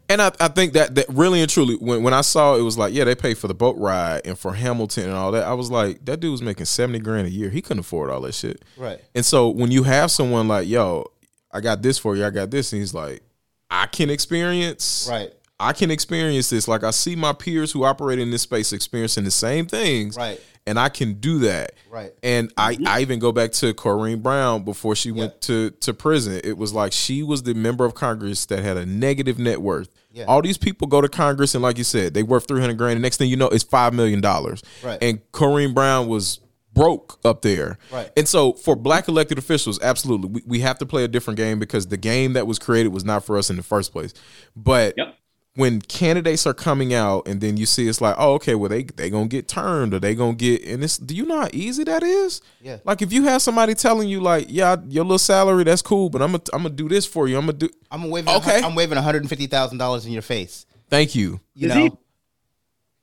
[0.10, 2.78] And I, I think that that really and truly, when, when I saw it was
[2.78, 5.54] like, yeah, they paid for the boat ride and for Hamilton and all that, I
[5.54, 7.50] was like, that dude was making 70 grand a year.
[7.50, 8.62] He couldn't afford all that shit.
[8.76, 9.00] Right.
[9.16, 11.06] And so when you have someone like, yo,
[11.50, 13.24] I got this for you, I got this, and he's like,
[13.72, 15.34] I can experience Right.
[15.62, 16.68] I can experience this.
[16.68, 20.18] Like I see my peers who operate in this space experiencing the same things.
[20.18, 20.42] Right.
[20.66, 21.74] And I can do that.
[21.90, 22.12] Right.
[22.24, 22.88] And I, mm-hmm.
[22.88, 26.42] I even go back to Corrine Brown before she went to, to prison.
[26.44, 29.90] It was like she was the member of Congress that had a negative net worth.
[30.12, 30.26] Yeah.
[30.26, 32.98] All these people go to Congress and like you said, they worth 300 grand.
[32.98, 34.22] The next thing you know, it's $5 million.
[34.22, 34.98] Right.
[35.02, 36.40] And Corrine Brown was
[36.82, 37.78] broke up there.
[37.92, 38.10] Right.
[38.18, 41.60] And so for black elected officials, absolutely, we, we have to play a different game
[41.60, 44.14] because the game that was created was not for us in the first place.
[44.56, 45.16] But Yep.
[45.56, 48.84] when candidates are coming out and then you see it's like, oh, okay, well they
[48.84, 51.84] they gonna get turned or they gonna get and it's do you know how easy
[51.84, 52.42] that is?
[52.62, 52.78] Yeah.
[52.86, 56.22] Like if you have somebody telling you like, yeah, your little salary, that's cool, but
[56.22, 57.38] I'm gonna I'm gonna do this for you.
[57.38, 58.34] I'm gonna do I'm waving.
[58.36, 58.58] Okay.
[58.58, 58.66] Okay.
[58.66, 60.66] I'm waving one hundred and fifty thousand dollars in your face.
[60.90, 61.40] thank you.
[61.54, 61.86] You It's know.
[61.86, 61.98] easy.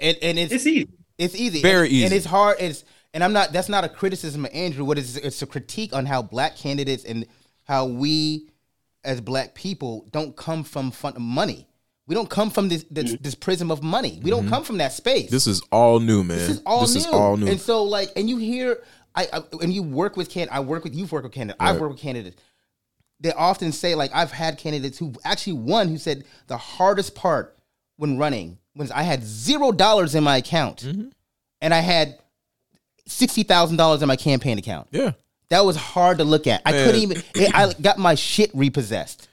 [0.01, 0.89] And and it's It's easy.
[1.19, 1.61] It's easy.
[1.63, 2.05] Very and, easy.
[2.05, 2.57] And it's hard.
[2.61, 2.85] It's
[3.19, 3.53] and I'm not.
[3.53, 4.85] That's not a criticism of Andrew.
[4.85, 7.27] What is it's a critique on how black candidates and
[7.65, 8.49] how we,
[9.03, 11.67] as black people, don't come from fun, money.
[12.07, 14.21] We don't come from this this, this prism of money.
[14.23, 15.27] We don't come from that space.
[15.27, 15.35] Mm-hmm.
[15.35, 16.39] This is all new, man.
[16.39, 17.01] This is all this new.
[17.01, 17.49] is all new.
[17.49, 18.85] And so, like, and you hear,
[19.17, 21.61] I, I and you work with can I work with you've worked with candidates.
[21.61, 22.41] I've worked with candidates.
[23.19, 27.59] They often say, like, I've had candidates who actually won who said the hardest part
[27.97, 31.09] when running was I had zero dollars in my account, Mm-hmm.
[31.61, 32.17] and I had
[33.09, 34.89] sixty thousand dollars in my campaign account.
[34.91, 35.13] yeah.
[35.51, 36.61] That was hard to look at.
[36.67, 37.23] I couldn't even.
[37.35, 39.29] it- I got my shit repossessed.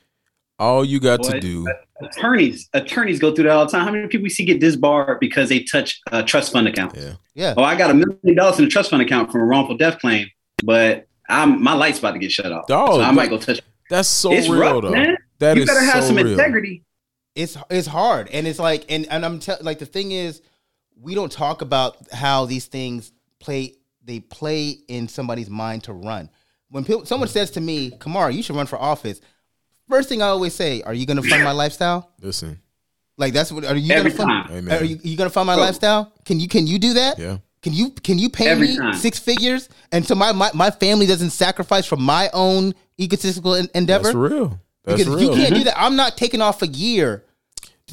[0.57, 1.67] All you got to do
[2.01, 3.85] Attorneys, attorneys go through that all the time.
[3.85, 6.95] How many people we see get disbarred because they touch a trust fund account?
[6.95, 7.13] Yeah.
[7.33, 7.53] Yeah.
[7.57, 9.99] Oh, I got a million dollars in a trust fund account from a wrongful death
[9.99, 10.27] claim,
[10.63, 12.67] but I'm my light's about to get shut off.
[12.67, 13.61] Dog, so I might go touch.
[13.89, 14.91] That's so it's real rough, though.
[14.91, 15.17] man.
[15.39, 16.27] That you is better have so some real.
[16.31, 16.83] integrity.
[17.35, 20.41] it's it's hard and it's like and, and i'm tell like the thing is
[21.01, 23.11] we don't talk about how these things
[23.45, 26.29] play they play in somebody's mind to run
[26.69, 29.21] when people, someone says to me "Kamara, you should run for office
[29.89, 32.59] first thing i always say are you going to fund my lifestyle Listen.
[33.17, 34.31] like that's what are you going to fund.
[34.49, 34.81] Amen.
[34.81, 37.37] are you, you going to fund my lifestyle can you can you do that Yeah.
[37.61, 38.93] can you can you pay Every me time.
[38.95, 43.69] six figures and so my, my my family doesn't sacrifice for my own egotistical en-
[43.75, 44.59] endeavor That's real.
[44.85, 45.21] That's because if real.
[45.21, 45.65] you can't do mm-hmm.
[45.65, 47.24] that i'm not taking off a year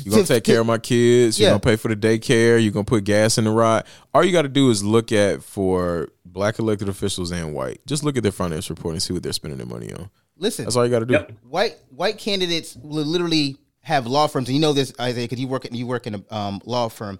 [0.04, 1.38] You're gonna to- take care of my kids.
[1.38, 1.50] You're Yeah.
[1.52, 2.62] gonna pay for the daycare.
[2.62, 3.84] You're gonna put gas in the ride.
[4.14, 7.80] All you got to do is look at for black elected officials and white.
[7.86, 10.08] Just look at their financial report and see what they're spending their money on.
[10.38, 11.12] listen That's all you got to do.
[11.14, 11.32] Yep.
[11.48, 15.48] white white candidates will literally have law firms, and you know this, Isaiah, because you
[15.48, 17.18] work you work in a um, law firm.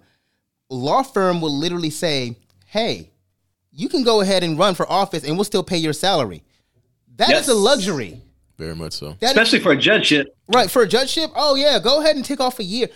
[0.69, 3.11] Law firm will literally say, "Hey,
[3.71, 6.43] you can go ahead and run for office, and we'll still pay your salary."
[7.17, 7.47] That is Yes.
[7.49, 8.21] a luxury.
[8.57, 9.15] Very much so.
[9.19, 10.35] That is- Especially for a judgeship.
[10.53, 11.31] right for a judgeship.
[11.35, 12.87] Oh yeah, go ahead and take off a year.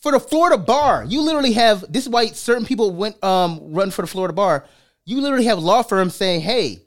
[0.00, 3.90] For the Florida bar, you literally have this is why certain people went um run
[3.90, 4.64] for the Florida bar.
[5.06, 6.80] You literally have law firms saying, "Hey,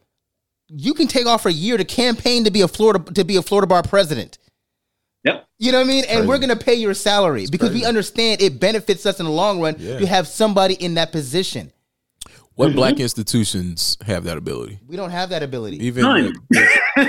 [0.70, 3.42] you can take off a year to campaign to be a Florida to be a
[3.42, 4.38] Florida bar president."
[5.24, 5.48] Yep.
[5.60, 6.06] You know what I mean?
[6.08, 9.60] And we're gonna pay your salary because we understand it benefits us in the long
[9.60, 9.98] run Yeah.
[10.00, 11.72] to have somebody in that position.
[12.58, 14.80] What black institutions have that ability?
[14.88, 15.78] We don't have that ability.
[15.86, 16.34] Even None.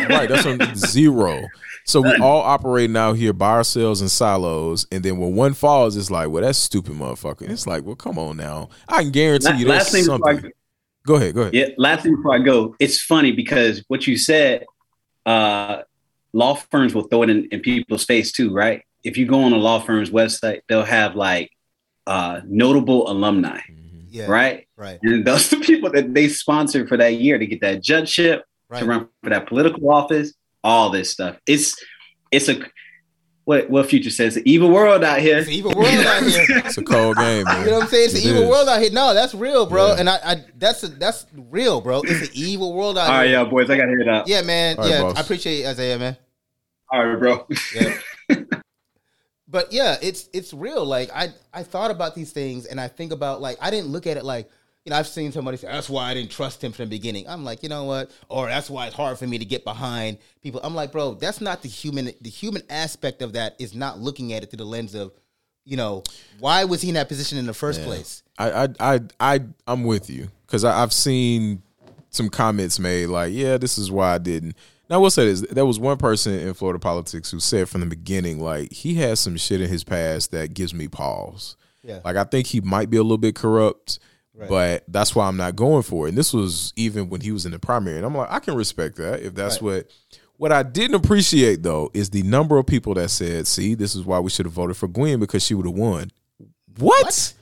[0.09, 1.43] right, that's on zero.
[1.85, 5.97] So we all operating out here by ourselves in silos, and then when one falls,
[5.97, 7.49] it's like, well, that's stupid, motherfucker.
[7.49, 8.69] It's like, well, come on now.
[8.89, 10.53] I can guarantee La- you last there's thing I something.
[11.07, 11.55] Go ahead, go ahead.
[11.55, 14.67] Yeah, last thing before I go, it's funny because what you said,
[15.25, 15.83] uh,
[16.35, 18.83] law firms will throw it in, in people's face too, right?
[19.03, 21.51] If you go on a law firm's website, they'll have like
[22.07, 23.61] uh, notable alumni,
[24.11, 24.27] Yeah.
[24.27, 24.68] right?
[24.79, 24.99] Right.
[25.03, 28.45] And those are the people that they sponsor for that year to get that judgeship,
[28.71, 28.79] Right.
[28.81, 30.33] to run for that political office,
[30.63, 31.37] all this stuff.
[31.47, 31.75] It's
[32.31, 32.61] it's a
[33.45, 35.39] what what future says the evil world out here.
[35.39, 36.45] It's an evil world out here.
[36.67, 37.61] It's a cold game, man.
[37.65, 38.05] You know what I'm saying?
[38.11, 38.49] It's It the evil is.
[38.51, 38.91] world out here.
[38.93, 39.89] No, that's real, bro.
[39.89, 39.97] Yeah.
[40.01, 42.03] And I, I that's a, that's real, bro.
[42.05, 43.13] It's an evil world out here.
[43.13, 43.39] All right, here.
[43.43, 44.29] yeah, boys, I gotta hear that.
[44.29, 44.77] Yeah, man.
[44.77, 45.17] All right, yeah, boss.
[45.17, 46.17] I appreciate it, Isaiah, man.
[46.93, 47.47] All right, bro.
[47.75, 47.99] Yeah.
[49.49, 50.85] but yeah, it's it's real.
[50.85, 54.07] Like I I thought about these things and I think about like I didn't look
[54.07, 54.49] at it like
[54.89, 57.29] you know, I've seen somebody say that's why I didn't trust him from the beginning.
[57.29, 58.11] I'm like, you know what?
[58.31, 60.61] Or that's why it's hard for me to get behind people.
[60.65, 62.11] I'm like, bro, that's not the human.
[62.23, 65.13] The human aspect of that is not looking at it through the lens of,
[65.67, 66.05] you know,
[66.39, 68.23] why was he in that position in the first place?
[68.39, 71.63] I I I, I I'm with you because I've seen
[72.09, 74.57] some comments made like, yeah, this is why I didn't.
[74.89, 77.83] Now I will say this: there was one person in Florida politics who said from
[77.83, 81.57] the beginning, like he has some shit in his past that gives me pause.
[81.83, 82.01] Yeah.
[82.07, 83.99] Like I think he might be a little bit corrupt,
[84.49, 86.11] but that's why I'm not going for it.
[86.11, 88.55] And this was even when he was in the primary, and I'm like, I can
[88.55, 89.91] respect that if that's what.
[90.37, 94.05] What I didn't appreciate though is the number of people that said, "See, this is
[94.05, 96.13] why we should have voted for Gwen because she would have won."
[96.79, 97.35] what?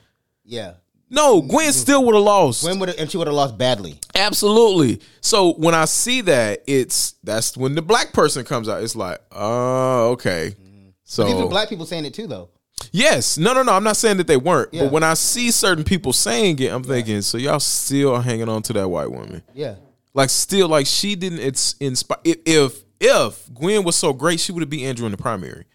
[0.43, 0.73] Yeah.
[1.09, 2.63] No, Gwen still would have lost.
[2.63, 3.99] When would and she would have lost badly.
[4.13, 4.99] Absolutely.
[5.21, 8.83] So when I see that, it's that's when the black person comes out.
[8.83, 10.55] It's like, oh, okay.
[10.59, 10.89] Mm-hmm.
[11.17, 12.49] But these are black people saying it too, though.
[12.91, 13.73] Yes, no, no, no.
[13.73, 14.83] I'm not saying that they weren't, Yeah.
[14.83, 18.49] but when I see certain people saying it, I'm thinking, so y'all still are hanging
[18.49, 19.75] on to that white woman, Yeah.
[20.13, 21.39] like still, like she didn't.
[21.39, 22.17] It's inspire.
[22.23, 25.65] If if Gwen was so great, she would have beat Andrew in the primary.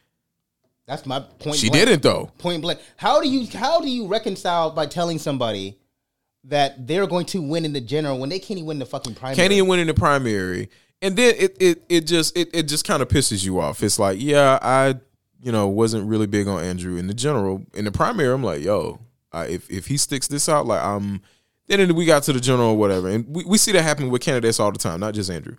[0.86, 1.56] That's my point.
[1.56, 1.86] She blank.
[1.86, 2.30] didn't though.
[2.38, 2.80] Point blank.
[2.96, 5.78] How do you how do you reconcile by telling somebody
[6.44, 9.14] that they're going to win in the general when they can't even win the fucking
[9.14, 9.36] primary?
[9.36, 10.68] Can't even win in the primary,
[11.00, 13.82] and then it it it just it it just kind of pisses you off.
[13.84, 14.96] It's like, yeah, I
[15.42, 17.62] you know wasn't really big on Andrew in the general.
[17.74, 19.00] In the primary, I'm like, yo,
[19.32, 21.22] I, if if he sticks this out, like I'm.
[21.68, 24.20] Then we got to the general or whatever, and we, we see that happen with
[24.20, 25.56] candidates all the time, not just Andrew.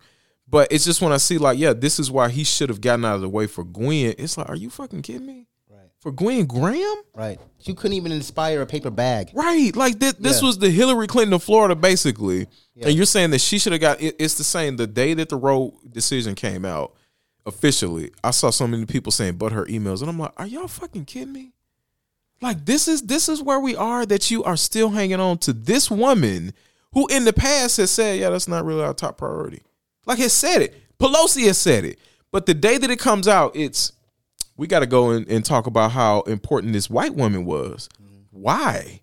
[0.47, 3.05] But it's just when I see like, yeah, this is why he should have gotten
[3.05, 4.14] out of the way for Gwen.
[4.18, 5.47] It's like, are you fucking kidding me?
[5.69, 5.88] Right.
[6.01, 6.95] For Gwen Graham?
[7.15, 7.39] Right.
[7.61, 9.31] You couldn't even inspire a paper bag.
[9.34, 9.76] Right.
[9.76, 10.47] Like this, this Yeah.
[10.47, 12.47] was the Hillary Clinton of Florida, basically.
[12.80, 14.76] And you're saying that she should have got it, it's the same.
[14.76, 16.93] The day that the Roe decision came out
[17.45, 20.02] officially, I saw so many people saying but her emails.
[20.02, 21.52] And I'm like, are y'all fucking kidding me?
[22.41, 25.53] Like this is this is where we are that you are still hanging on to
[25.53, 26.53] this woman
[26.94, 29.61] who in the past has said, Yeah, that's not really our top priority.
[30.06, 30.76] Like has said it.
[30.99, 31.99] Pelosi has said it.
[32.32, 33.94] But the day that it comes out, it's
[34.57, 37.88] we got to go and, and talk about how important this white woman was.
[38.32, 39.02] Why?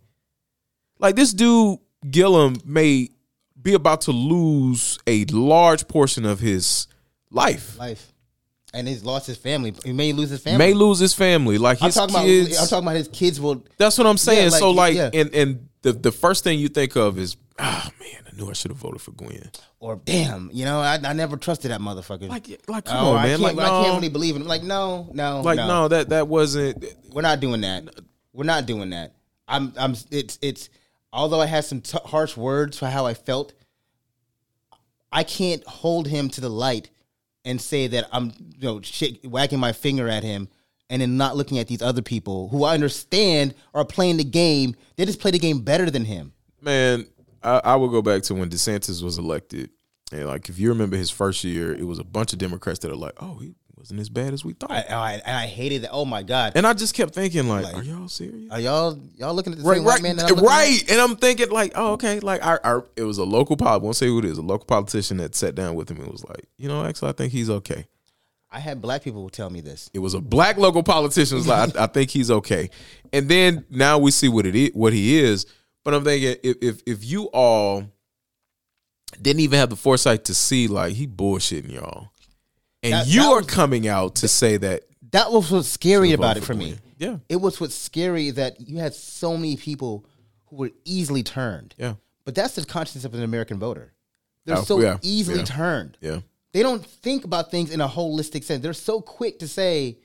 [0.99, 1.79] Like this dude
[2.11, 3.09] Gillum may
[3.61, 6.87] be about to lose a large portion of his
[7.31, 7.79] life.
[7.79, 8.10] Life.
[8.73, 9.75] And he's lost his family.
[9.85, 10.59] He may lose his family.
[10.59, 11.59] May lose his family.
[11.59, 12.53] Like I'm his talking kids.
[12.53, 12.63] about.
[12.63, 13.65] I'm talking about his kids will.
[13.79, 14.45] That's what I'm saying.
[14.45, 15.11] Yeah, like, so like, yeah.
[15.13, 18.53] and and the the first thing you think of is, ah man, I knew I
[18.53, 19.51] should have voted for Gwen.
[19.81, 22.29] Or damn, you know, I, I never trusted that motherfucker.
[22.29, 23.41] Like, like come oh, on, I man.
[23.41, 24.45] Can't, Like, I can't really believe him.
[24.45, 26.85] Like, no, no, Like, no, that that wasn't.
[27.11, 27.89] We're not doing that.
[28.33, 29.15] We're not doing that.
[29.49, 29.73] I'm.
[29.77, 29.97] I'm.
[30.11, 30.39] It's.
[30.43, 30.69] It's.
[31.13, 33.53] Although I had some t- harsh words for how I felt,
[35.11, 36.91] I can't hold him to the light
[37.45, 40.49] and say that I'm, you know, shake, wagging my finger at him
[40.91, 44.75] and then not looking at these other people who I understand are playing the game.
[44.97, 46.33] They just play the game better than him.
[46.61, 47.07] Man,
[47.43, 49.71] I, I will go back to when DeSantis was elected,
[50.13, 52.91] and like if you remember his first year, it was a bunch of Democrats that
[52.91, 55.83] are like, "Oh, he wasn't as bad as we thought," I, I, and I hated
[55.83, 55.91] that.
[55.91, 56.53] Oh my god!
[56.55, 59.59] and I just kept thinking, like, Like, "Are y'all serious?" Are y'all y'all looking at
[59.59, 60.85] the Right, same white right, man that I'm looking right.
[60.91, 63.75] And I'm thinking, like, oh, okay, like, our, our it was a local pol.
[63.75, 64.39] I won't say who it is.
[64.39, 67.13] A local politician that sat down with him and was like, you know, actually, I
[67.13, 67.87] think he's okay.
[68.53, 69.91] I had black people tell me this.
[69.95, 72.71] It was a black local politician was like, I, I think he's okay.
[73.13, 75.47] And then now we see what it is, what he is.
[75.85, 77.85] But I'm thinking if if if you all
[79.23, 82.11] didn't even have the foresight to see like he bullshitting y'all,
[82.83, 86.13] and That- you that are was- coming out to say that That was what's scary
[86.13, 86.79] about it for me.
[86.99, 87.19] Yeah.
[87.29, 90.05] It was what's scary that you had so many people
[90.47, 91.75] who were easily turned.
[91.79, 91.95] yeah
[92.25, 93.93] But that's the conscience of an American voter.
[94.45, 95.45] They're Oh, so yeah, easily yeah.
[95.45, 95.99] turned.
[96.01, 96.21] yeah
[96.53, 98.63] They don't think about things in a holistic sense.
[98.63, 99.99] They're so quick to say,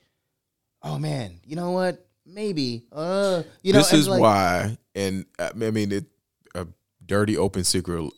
[0.84, 2.06] "Oh man, you know what?
[2.26, 6.06] Maybe." Uh, you know, this is like- why, and I mean, it,
[6.53, 6.68] a
[7.06, 8.11] dirty open secret.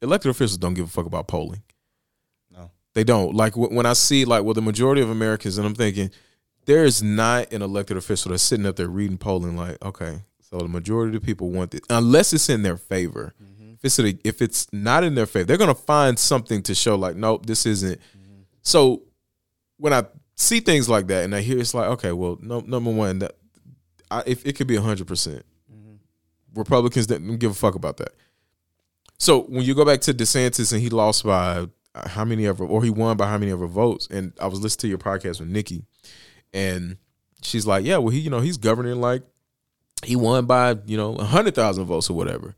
[0.00, 1.62] Elected officials don't give a fuck about polling.
[3.00, 3.34] They don't.
[3.34, 6.10] Like wh- when I see like well, the majority of Americans, and I'm thinking
[6.66, 9.56] there is not an elected official that's sitting up there reading polling.
[9.56, 13.32] Like, okay, so the majority of the people want this, unless it's in their favor.
[13.42, 13.72] Mm-hmm.
[13.72, 16.94] If it's a, if it's not in their favor, they're gonna find something to show.
[16.94, 17.98] Like, nope, this isn't.
[17.98, 18.40] Mm-hmm.
[18.60, 19.00] So
[19.78, 20.04] when I
[20.34, 23.32] see things like that and I hear it's like, okay, well, no, number one, that
[24.10, 25.94] I, if it could be hundred percent, mm-hmm.
[26.54, 28.12] Republicans didn't give a fuck about that.
[29.16, 32.82] So when you go back to DeSantis and he lost by how many ever, or
[32.84, 35.48] he won by how many ever votes, and I was listening to your podcast with
[35.48, 35.82] Nikki,
[36.52, 36.96] and
[37.42, 39.22] she's like, yeah, well, he, you know, he's governing like
[40.04, 42.54] he won by you know a hundred thousand votes or whatever.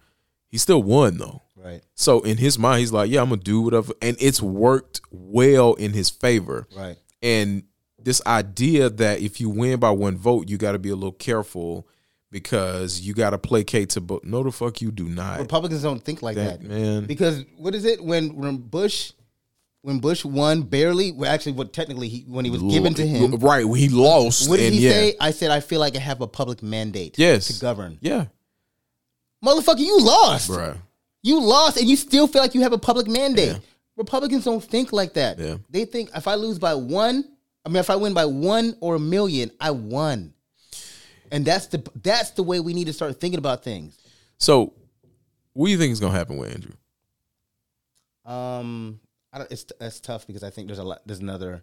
[0.49, 1.41] He still won though.
[1.57, 5.01] right, So in his mind, he's like, yeah, I'm gonna do whatever, and it's worked
[5.11, 6.67] well in his favor.
[6.77, 7.63] right, And
[8.03, 11.13] this idea that if you win by one vote, you got to be a little
[11.13, 11.87] careful
[12.33, 14.01] because you got to placate to.
[14.01, 15.39] But no, the fuck you do not.
[15.39, 17.05] Republicans don't think like That- that, man.
[17.07, 19.13] Because what is it when when Bush
[19.83, 21.13] when Bush won barely?
[21.13, 23.67] Well, actually, what technically he, when he was given to him, right?
[23.77, 25.17] He lost, what did and he yeah, say?
[25.21, 27.19] I said I feel like I have a public mandate.
[27.19, 27.49] Yes.
[27.49, 27.99] to govern.
[28.01, 28.27] yeah,
[29.45, 30.51] Motherfucker, you lost.
[30.51, 30.77] bruh.
[31.25, 33.59] You lost, and you still feel like you have a public mandate.
[33.97, 35.39] Republicans don't think like that.
[35.39, 35.57] Yeah.
[35.71, 37.25] They think if I lose by one,
[37.65, 40.33] I mean, if I win by one or a million, I won.
[41.31, 43.97] And that's the that's the way we need to start thinking about things.
[44.39, 44.75] So,
[45.53, 46.73] what do you think is gonna happen with Andrew?
[48.25, 49.01] Um,
[49.33, 51.01] I don't, it's that's tough because I think there's a lot.
[51.07, 51.63] There's another.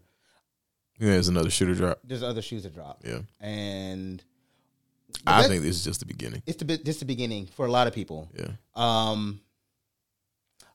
[0.99, 1.99] Yeah, there's another shooter drop.
[2.03, 3.01] There's other shoes to drop.
[3.05, 4.21] Yeah, and
[5.25, 6.43] I think this is just the beginning.
[6.45, 8.29] it's the just the beginning for a lot of people.
[8.35, 9.39] Yeah, Um,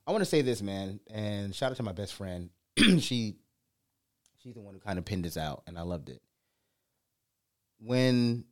[0.07, 2.49] I want to say this, man, and shout out to my best friend.
[2.77, 3.35] she,
[4.41, 6.21] she's the one who kind of pinned this out, and I loved it.
[7.79, 8.45] When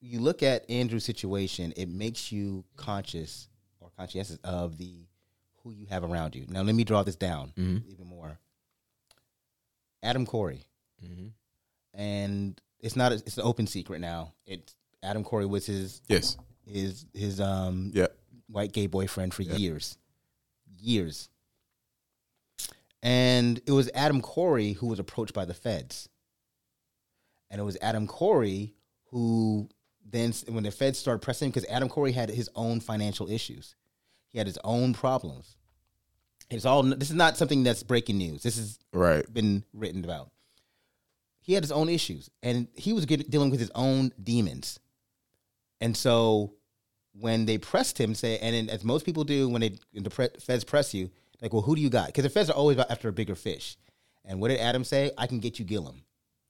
[0.00, 3.48] you look at Andrew's situation, it makes you conscious
[3.80, 5.06] or conscientious of the
[5.62, 6.46] who you have around you.
[6.48, 8.38] Now, let me draw this down even more.
[10.02, 10.64] Adam Corey,
[11.94, 14.32] and it's not a, it's an open secret now.
[14.46, 18.06] It's Adam Corey was his yes, his his um yeah,
[18.48, 19.98] white gay boyfriend for years.
[20.78, 21.28] Years.
[23.02, 26.08] And it was Adam Corey who was approached by the feds.
[27.50, 28.74] And it was Adam Corey
[29.10, 29.68] who
[30.04, 33.74] then, when the feds started pressing, because Adam Corey had his own financial issues,
[34.30, 35.56] he had his own problems.
[36.50, 36.82] It's all.
[36.82, 38.42] This is not something that's breaking news.
[38.42, 39.32] This has right.
[39.32, 40.30] been written about.
[41.40, 44.78] He had his own issues, and he was get, dealing with his own demons.
[45.80, 46.54] And so,
[47.12, 50.28] when they pressed him, say, and then, as most people do when they the pre-
[50.40, 52.06] feds press you, like, well, who do you got?
[52.06, 53.76] Because the feds are always after a bigger fish.
[54.24, 55.12] And what did Adam say?
[55.16, 56.02] I can get you Gillum.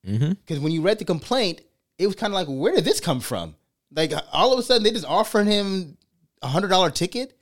[0.07, 0.33] Mm-hmm.
[0.33, 1.61] Because when you read the complaint,
[1.99, 3.55] it was kind of like, where did this come from?
[3.95, 5.97] Like all of a sudden, they just offering him
[6.43, 7.39] a hundred dollar ticket,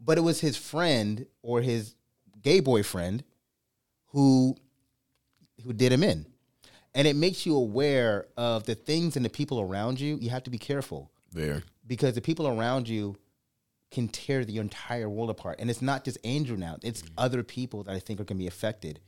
[0.00, 1.94] but it was his friend or his
[2.42, 3.22] gay boyfriend
[4.08, 4.56] who
[5.64, 6.26] who did him in,
[6.94, 10.16] and it makes you aware of the things and the people around you.
[10.20, 11.62] You have to be careful There.
[11.86, 13.16] because the people around you
[13.90, 15.56] can tear the entire world apart.
[15.60, 18.42] And it's not just Andrew now; it's other people that I think are going to
[18.42, 19.00] be affected.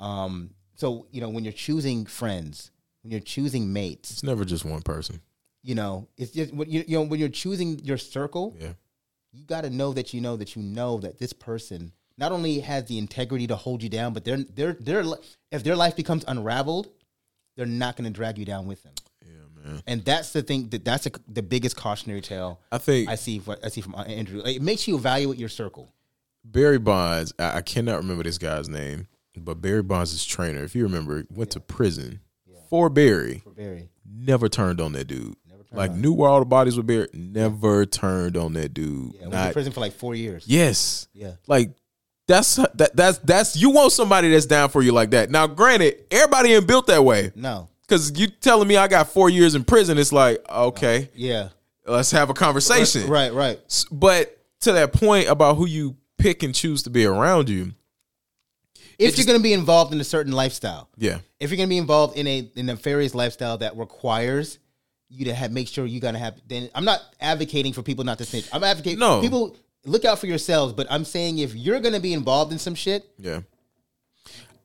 [0.00, 2.70] Um, so you know, when you're choosing friends,
[3.02, 5.20] when you're choosing mates, It's never just one person.
[5.62, 8.72] you know, it's just when you, you know when you're choosing your circle, Yeah.
[9.34, 12.60] You got to know that you know that you know that this person not only
[12.60, 15.04] has the integrity to hold you down, but they're they're they're
[15.50, 16.88] if their life becomes unraveled,
[17.56, 18.94] they're not going to drag you down with them.
[19.22, 19.82] Yeah, man.
[19.86, 23.38] And that's the thing that that's a, the biggest cautionary tale I think I see.
[23.38, 25.92] What I see from uh, Andrew, Like, it makes you evaluate your circle.
[26.44, 30.82] Barry Bonds, I, I cannot remember this guy's name, but Barry Bonds' trainer, if you
[30.84, 32.20] remember, went to prison
[32.68, 33.40] for Barry.
[33.42, 35.34] For Barry, Never turned on that dude.
[35.74, 37.10] Turned Like knew where all the bodies were buried.
[37.14, 39.14] Never turned on that dude.
[39.14, 40.44] yeah, went to prison for like four years.
[40.46, 41.08] yes.
[41.12, 41.32] Yeah.
[41.46, 41.70] Like
[42.26, 45.30] that's that that's that's you want somebody that's down for you like that.
[45.30, 47.32] Now, granted, everybody ain't built that way.
[47.34, 47.68] No.
[47.86, 51.48] Cause you telling me I got four years in prison, it's like okay, uh, Yeah.
[51.86, 53.08] let's have a conversation.
[53.08, 53.32] Right.
[53.32, 53.60] Right.
[53.92, 57.72] But to that point about who you pick and choose to be around you,
[58.98, 61.72] If you're going to be involved in a certain lifestyle, yeah, if you're going to
[61.72, 64.58] be involved in a in a nefarious lifestyle that requires
[65.14, 68.18] you to have make sure you're to have then I'm not advocating for people not
[68.18, 68.48] to snitch.
[68.52, 69.20] I'm advocating No.
[69.20, 72.74] people look out for yourselves, but I'm saying if you're to be involved in some
[72.74, 73.40] shit, yeah.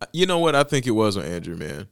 [0.01, 1.87] Uh, you know what I think it was on Andrew, man.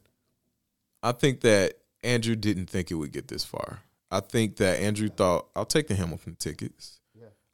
[1.02, 3.80] I think that Andrew didn't think it would get this far.
[4.10, 6.94] I think that Andrew thought, I'll take the Hamilton tickets.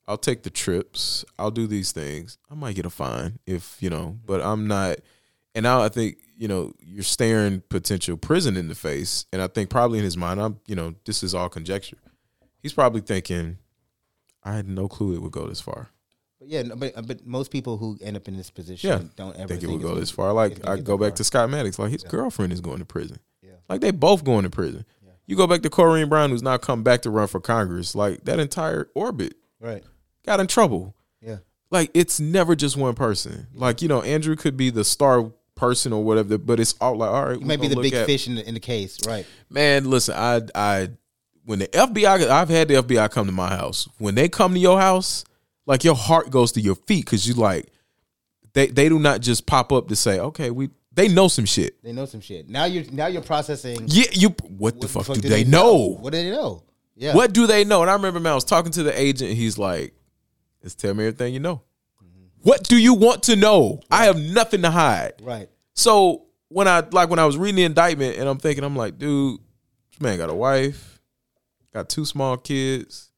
[0.06, 1.24] I'll take the trips.
[1.38, 2.36] I'll do these things.
[2.50, 4.98] I might get a fine if, you know, but I'm not.
[5.54, 9.26] And now I think, you know, you're staring potential prison in the face.
[9.32, 11.98] And I think probably in his mind, I'm, you know, this is all conjecture.
[12.62, 13.58] He's probably thinking,
[14.42, 15.90] I had no clue it would go this far.
[16.38, 19.02] but yeah, no, but uh, but most people who end up in this position Yeah,
[19.16, 20.32] don't ever think it would go this far.
[20.32, 21.16] Like I go back far.
[21.16, 21.78] to Scott Maddox.
[21.78, 23.18] Like his girlfriend is going to prison.
[23.42, 23.52] Yeah.
[23.68, 24.84] Like they both going to prison.
[25.26, 27.94] You go back to Corrine Brown, who's now come back to run for Congress.
[27.94, 29.82] Like that entire orbit right.
[30.26, 30.94] got in trouble.
[31.20, 31.38] Yeah.
[31.70, 33.46] Like it's never just one person.
[33.54, 35.32] Like you know, Andrew could be the star
[35.64, 37.40] person or whatever, but it's all like all right.
[37.40, 39.26] You might be the big fish in the, in the case, right?
[39.50, 40.88] Man, listen, I I
[41.44, 43.88] when the FBI, I've had the FBI come to my house.
[43.98, 45.24] When they come to your house,
[45.66, 47.68] like your heart goes to your feet because you like
[48.54, 51.82] they they do not just pop up to say, okay, we they know some shit.
[51.82, 52.48] They know some shit.
[52.48, 53.84] Now you're now you're processing.
[53.86, 54.28] Yeah, you.
[54.58, 55.96] What the fuck, do they, know?
[56.00, 56.62] What do they know?
[56.94, 57.14] Yeah.
[57.14, 57.82] What do they know?
[57.82, 59.30] And I remember, man, I was talking to the agent.
[59.30, 59.94] And he's like,
[60.62, 61.62] "Just tell me everything you know.
[62.02, 62.48] Mm-hmm.
[62.48, 63.80] What do you want to know?
[63.90, 65.48] I have nothing to hide." Right.
[65.74, 68.98] So when I like when I was reading the indictment, and I'm thinking, I'm like,
[68.98, 69.40] dude,
[69.90, 71.00] this man got a wife,
[71.72, 73.10] got two small kids,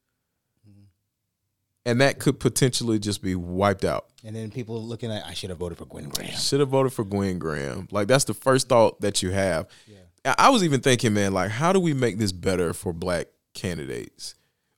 [1.85, 4.07] and that could potentially just be wiped out.
[4.23, 6.35] And then people looking at, I should have voted for Gwen Graham.
[6.35, 7.87] Should have voted for Gwen Graham.
[7.91, 9.67] Like that's the first thought that you have.
[10.25, 13.27] I I was even thinking, man, like how do we make this better for black
[13.53, 14.35] candidates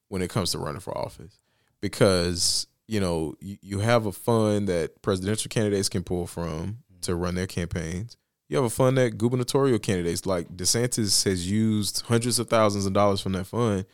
[0.10, 1.40] when it comes to running for office?
[1.82, 7.16] Because you know you, you have a fund that presidential candidates can pull from to
[7.16, 8.18] run their campaigns.
[8.48, 12.94] You have a fund that gubernatorial candidates like DeSantis has used hundreds of thousands of
[12.94, 13.86] dollars from that fund,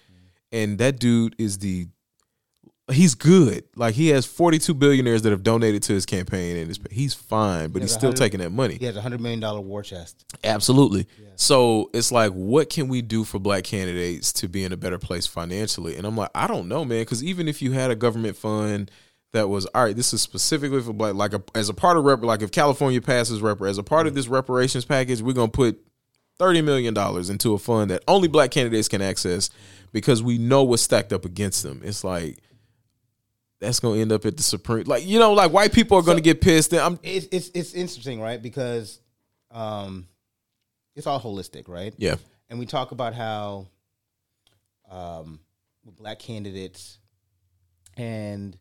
[0.52, 1.88] and that dude is the
[2.92, 3.64] he's good.
[3.76, 7.70] Like he has 42 billionaires that have donated to his campaign and his, he's fine,
[7.70, 8.76] but He he's still taking that money.
[8.76, 10.26] He has a hundred million dollar war chest.
[10.44, 11.08] Absolutely.
[11.36, 14.98] So it's like, what can we do for black candidates to be in a better
[15.00, 15.98] place financially?
[15.98, 18.92] And I'm like, I don't know, man, because even if you had a government fund
[19.36, 22.06] that was all right, this is specifically for black, like a, as a part of
[22.06, 25.52] rep, like if California passes rep, as a part of this reparations package, we're gonna
[25.52, 25.80] put
[26.40, 29.50] thirty million dollars into a fund that only black candidates can access
[29.92, 31.82] because we know what's stacked up against them.
[31.84, 32.40] It's like
[33.60, 36.22] that's gonna end up at the supreme, like you know, like white people are gonna
[36.22, 36.72] get pissed.
[36.72, 38.42] And I'm It's it's it's interesting, right?
[38.42, 39.00] Because
[39.52, 40.08] um,
[40.96, 41.94] it's all holistic, right?
[41.98, 42.16] yeah,
[42.50, 43.68] and we talk about how
[44.90, 45.40] um,
[45.98, 47.00] black candidates
[47.98, 48.58] and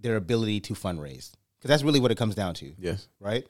[0.00, 1.32] their ability to fundraise.
[1.58, 2.72] Because that's really what it comes down to.
[2.78, 3.46] Yes, right?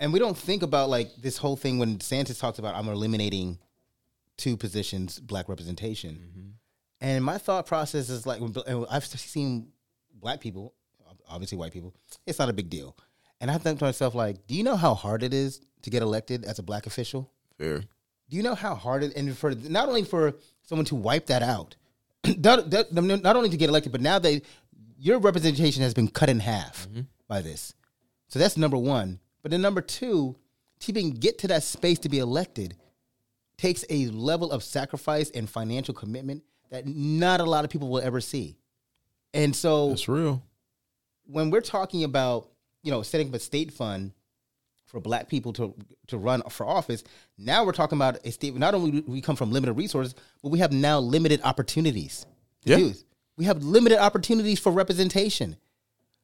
[0.00, 3.58] And we don't think about like this whole thing when DeSantis talks about i'm eliminating
[4.36, 6.14] two positions black representation.
[6.14, 6.48] Mm-hmm.
[7.00, 8.54] And my thought process is like when,
[8.90, 9.68] i've seen
[10.20, 10.74] black people
[11.28, 11.94] obviously white people
[12.26, 12.96] it's not a big deal.
[13.40, 16.02] And i think to myself like do you know how hard it is to get
[16.02, 17.30] elected as a black official?
[17.58, 17.78] Fair.
[18.28, 21.42] do you know how hard it and for not only for someone to wipe that
[21.42, 21.76] out,
[22.38, 24.42] not, not only to get elected, but now they
[25.02, 27.00] your representation has been cut in half mm-hmm.
[27.26, 27.74] by this.
[28.28, 29.18] So that's number one.
[29.42, 30.36] But then number two,
[30.78, 32.76] to even get to that space to be elected
[33.58, 38.00] takes a level of sacrifice and financial commitment that not a lot of people will
[38.00, 38.56] ever see.
[39.34, 40.40] And so That's real.
[41.24, 42.48] when we're talking about
[42.84, 44.12] you know setting up a state fund
[44.86, 45.74] for black people to
[46.08, 47.02] to run for office
[47.38, 50.50] now we're talking about a state not only do we come from limited resources but
[50.50, 52.26] we have now limited opportunities
[52.62, 52.76] to Yeah.
[52.76, 53.04] do this.
[53.36, 55.56] We have limited opportunities for representation.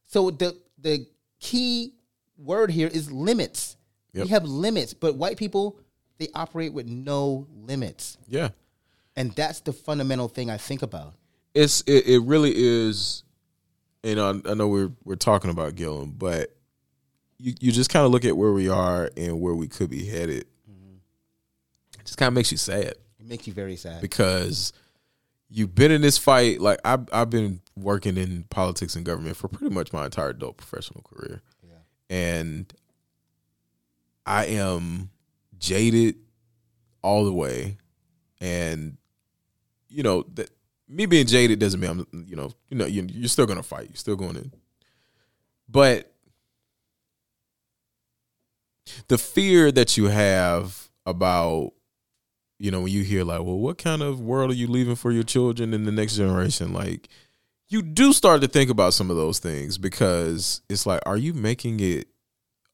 [0.06, 1.06] So the the
[1.40, 1.94] key
[2.36, 3.76] word here is limits.
[4.14, 4.24] Yep.
[4.24, 5.78] we have limits but white people
[6.18, 8.16] they operate with no limits.
[8.26, 8.48] Yeah.
[9.16, 11.14] and that's the fundamental thing i think about.
[11.54, 13.22] It's it, it really is
[14.02, 16.54] you know I, I know we're we're talking about Gillum, but
[17.38, 20.06] you you just kind of look at where we are and where we could be
[20.06, 20.46] headed.
[20.70, 20.96] Mm-hmm.
[22.00, 22.94] It just kind of makes you sad.
[23.20, 24.00] It makes you very sad.
[24.00, 24.72] Because
[25.50, 26.60] you've been in this fight.
[26.60, 30.56] Like I've I've been working in politics and government for pretty much my entire adult
[30.56, 31.42] professional career,
[32.10, 32.72] and
[34.26, 35.10] I am
[35.58, 36.16] jaded
[37.02, 37.78] all the way,
[38.40, 38.96] and
[39.88, 40.50] you know that
[40.88, 43.88] me being jaded doesn't mean I'm you know you know you, you're still gonna fight.
[43.88, 44.50] You're still going to,
[45.68, 46.12] but
[49.08, 51.72] the fear that you have about
[52.58, 55.12] you know when you hear like well what kind of world are you leaving for
[55.12, 56.72] your children in the next generation?
[56.72, 57.08] Like
[57.68, 61.34] you do start to think about some of those things because it's like are you
[61.34, 62.08] making it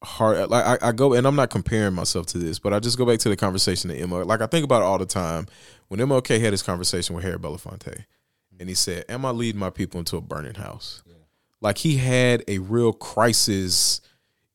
[0.02, 0.48] hard?
[0.50, 3.06] Like I, I go and i'm not comparing myself to this but i just go
[3.06, 5.46] back to the conversation that emma like i think about it all the time.
[5.88, 8.04] When mlk had his conversation with harry belafonte
[8.58, 11.02] and he said am i leading my people into a burning house?
[11.60, 14.02] Like he had a real crisis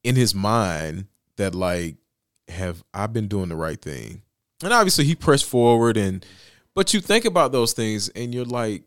[0.04, 1.08] in his mind
[1.38, 1.96] that like
[2.50, 4.24] have I been doing the right thing?
[4.64, 6.26] And obviously he pressed forward and
[6.76, 8.84] but you think about those things and you're like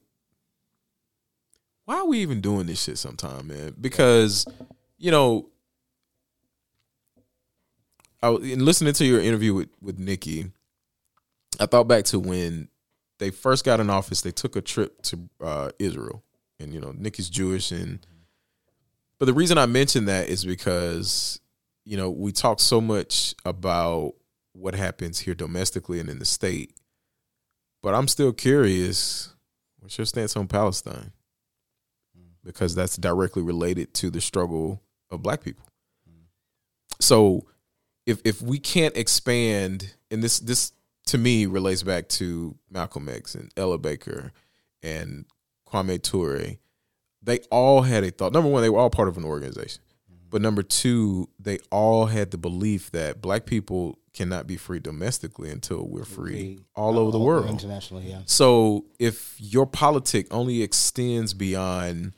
[1.84, 3.74] why are we even doing this shit sometime, man?
[3.80, 4.46] Because
[4.98, 5.48] you know
[8.22, 10.52] I was- in listening to your interview with with Nikki,
[11.58, 12.68] I thought back to when
[13.18, 16.22] they first got in office, they took a trip to uh, Israel.
[16.60, 18.04] And you know, Nikki's Jewish and
[19.18, 21.40] but the reason I mention that is because,
[21.84, 24.14] you know, we talk so much about
[24.52, 26.74] what happens here domestically and in the state.
[27.82, 29.34] But I'm still curious,
[29.80, 31.12] what's your stance on Palestine?
[32.16, 32.32] Mm.
[32.44, 35.64] Because that's directly related to the struggle of black people.
[36.08, 36.26] Mm.
[37.00, 37.46] So
[38.06, 40.72] if if we can't expand and this this
[41.06, 44.32] to me relates back to Malcolm X and Ella Baker
[44.82, 45.24] and
[45.68, 46.56] Kwame Ture,
[47.22, 48.32] they all had a thought.
[48.32, 49.82] Number one, they were all part of an organization.
[50.10, 50.28] Mm-hmm.
[50.30, 55.50] But number two, they all had the belief that black people cannot be free domestically
[55.50, 57.48] until we're free all over the world.
[57.48, 62.12] internationally yeah So if your politic only extends beyond,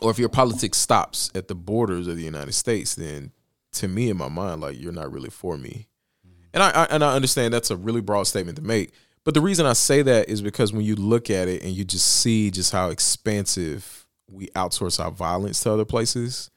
[0.00, 3.32] or if your politics stops at the borders of the United States, then
[3.72, 5.88] to me, in my mind, like you're not really for me.
[6.26, 6.44] Mm-hmm.
[6.54, 8.92] And I, I and I understand that's a really broad statement to make,
[9.24, 11.84] But the reason I say that is because when you look at it and you
[11.84, 16.50] just see just how expansive we outsource our violence to other places,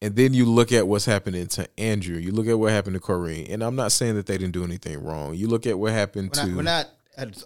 [0.00, 3.00] and then you look at what's happening to Andrew, you look at what happened to
[3.00, 5.34] Corrine, and I'm not saying that they didn't do anything wrong.
[5.34, 6.88] You look at what happened We're to not, we're not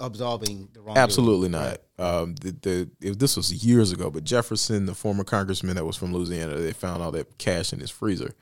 [0.00, 0.98] absolving the wrong.
[0.98, 1.78] Absolutely not.
[1.98, 5.96] Um, the, the if this was years ago, but Jefferson, the former congressman that was
[5.96, 8.34] from Louisiana, they found all that cash in his freezer.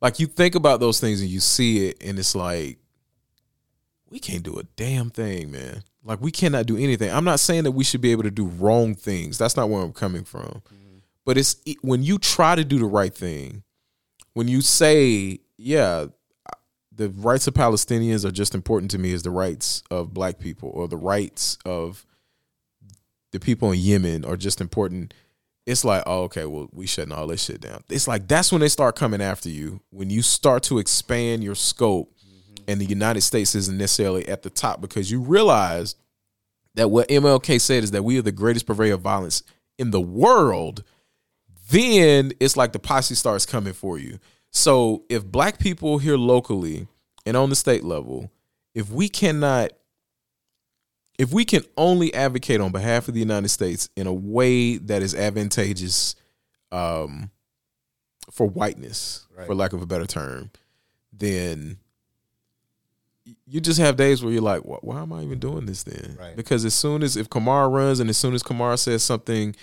[0.00, 2.78] Like you think about those things and you see it, and it's like
[4.08, 5.82] we can't do a damn thing, man.
[6.04, 7.10] Like we cannot do anything.
[7.10, 9.38] I'm not saying that we should be able to do wrong things.
[9.38, 10.62] That's not where I'm coming from.
[11.26, 13.64] But it's it- when you try to do the right thing,
[14.32, 16.06] when you say, yeah,
[16.90, 20.70] the rights of Palestinians are just important to me as the rights of black people
[20.72, 22.06] or the rights of
[23.32, 25.12] the people in Yemen are just important.
[25.66, 27.82] It's like, oh, okay, well, we shutting all this shit down.
[27.90, 29.80] It's like that's when they start coming after you.
[29.90, 32.64] When you start to expand your scope mm-hmm.
[32.68, 35.96] and the United States isn't necessarily at the top because you realize
[36.76, 39.42] that what MLK said is that we are the greatest purveyor of violence
[39.78, 40.84] in the world,
[41.70, 44.18] then it's like the posse starts coming for you.
[44.50, 46.86] So if black people here locally
[47.24, 48.30] and on the state level,
[48.74, 49.70] if we cannot
[51.18, 55.02] if we can only advocate on behalf of the United States in a way that
[55.02, 56.14] is advantageous
[56.70, 57.30] um,
[58.30, 60.50] for whiteness, for lack of a better term,
[61.12, 61.78] then
[63.46, 66.16] you just have days where you're like, why, why am I even doing this then?
[66.18, 66.36] Right.
[66.36, 69.56] Because as soon as if Kamala runs and as soon as Kamala says something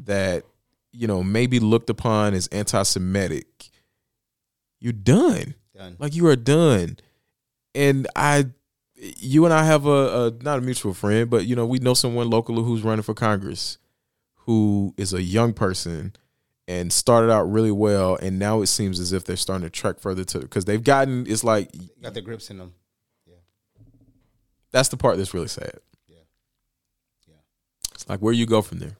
[0.00, 0.44] that
[0.92, 3.70] you know maybe looked upon as anti-Semitic,
[4.80, 5.54] you're done.
[5.76, 5.96] Done.
[5.98, 6.98] Like you are done.
[7.74, 8.46] And I,
[8.94, 11.94] you and I have a, a not a mutual friend, but you know we know
[11.94, 13.78] someone locally who's running for Congress,
[14.34, 16.14] who is a young person
[16.66, 19.98] and started out really well, and now it seems as if they're starting to trek
[19.98, 21.26] further to because they've gotten.
[21.26, 21.70] It's like
[22.02, 22.74] Got the grips in them.
[23.26, 23.36] Yeah.
[24.70, 25.78] That's the part that's really sad.
[26.06, 26.16] Yeah.
[27.26, 27.34] Yeah.
[27.94, 28.96] It's like where you go from there.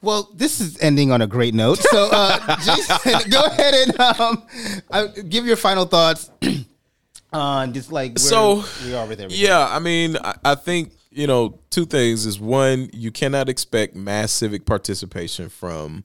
[0.00, 1.78] Well, this is ending on a great note.
[1.78, 6.30] So, uh, Jason, go ahead and um, give your final thoughts
[7.32, 9.44] on just like where So, we are with everything.
[9.44, 13.96] Yeah, I mean, I, I think you know two things is one, you cannot expect
[13.96, 16.04] mass civic participation from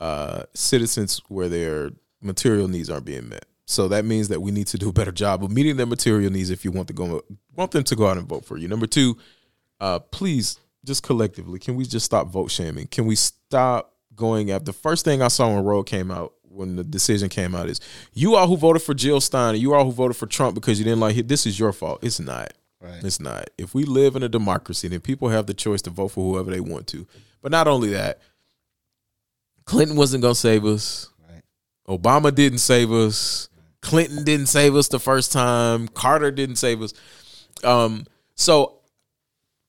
[0.00, 1.90] uh, citizens where their
[2.20, 3.46] material needs aren't being met.
[3.64, 6.30] So that means that we need to do a better job of meeting their material
[6.30, 7.22] needs if you want to go
[7.56, 8.68] want them to go out and vote for you.
[8.68, 9.16] Number two,
[9.80, 12.86] uh, please just collectively, can we just stop vote shaming?
[12.86, 16.76] Can we stop going after the first thing I saw when Roe came out, when
[16.76, 17.80] the decision came out, is
[18.12, 20.78] you all who voted for Jill Stein, and you all who voted for Trump because
[20.78, 21.28] you didn't like it.
[21.28, 22.02] This is your fault.
[22.02, 22.52] It's not.
[22.80, 23.02] Right.
[23.04, 23.48] It's not.
[23.56, 26.50] If we live in a democracy, then people have the choice to vote for whoever
[26.50, 27.06] they want to.
[27.40, 28.20] But not only that,
[29.64, 31.08] Clinton wasn't going to save us.
[31.28, 31.42] Right.
[31.88, 33.48] Obama didn't save us.
[33.80, 35.88] Clinton didn't save us the first time.
[35.88, 36.92] Carter didn't save us.
[37.62, 38.78] Um, so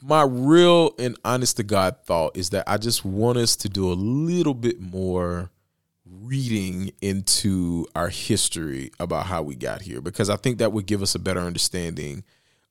[0.03, 3.89] my real and honest to God thought is that I just want us to do
[3.89, 5.49] a little bit more
[6.05, 11.01] reading into our history about how we got here because I think that would give
[11.01, 12.25] us a better understanding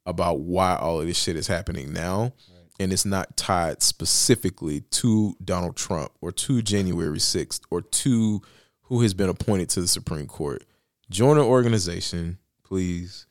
[0.05, 2.33] about why all of this shit is happening now.
[2.79, 8.43] And it's not tied specifically to Donald Trump or to January 6th or to
[8.83, 10.65] who has been appointed to the Supreme Court.
[11.09, 13.27] Join an organization, please.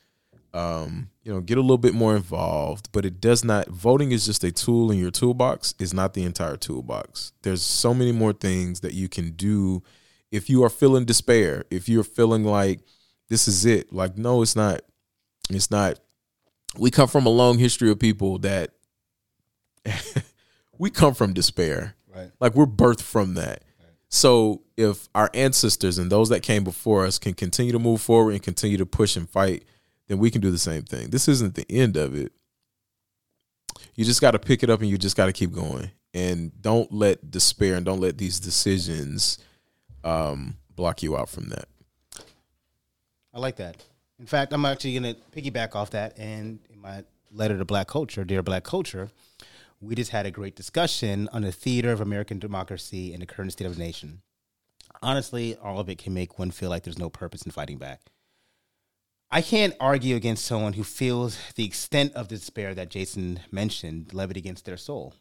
[0.53, 4.25] Um, you know, get a little bit more involved, but it does not voting is
[4.25, 7.31] just a tool in your toolbox, is not the entire toolbox.
[7.43, 9.81] There's so many more things that you can do
[10.31, 12.81] if you are feeling despair, if you're feeling like
[13.29, 13.93] this is it.
[13.93, 14.81] Like, no, it's not.
[15.49, 15.99] It's not.
[16.77, 18.71] We come from a long history of people that
[20.77, 21.95] we come from despair.
[22.13, 22.31] Right.
[22.39, 23.63] Like we're birthed from that.
[24.13, 28.33] So if our ancestors and those that came before us can continue to move forward
[28.33, 29.63] and continue to push and fight,
[30.11, 31.09] then we can do the same thing.
[31.09, 32.33] This isn't the end of it.
[33.95, 35.89] You just got to pick it up and you just got to keep going.
[36.13, 39.37] And don't let despair and don't let these decisions
[40.03, 41.69] um, block you out from that.
[43.33, 43.77] I like that.
[44.19, 46.19] In fact, I'm actually going to piggyback off that.
[46.19, 49.11] And in my letter to Black Culture, Dear Black Culture,
[49.79, 53.53] we just had a great discussion on the theater of American democracy and the current
[53.53, 54.23] state of the nation.
[55.01, 58.01] Honestly, all of it can make one feel like there's no purpose in fighting back.
[59.33, 64.35] I can't argue against someone who feels the extent of despair that Jason mentioned levied
[64.35, 65.13] against their soul.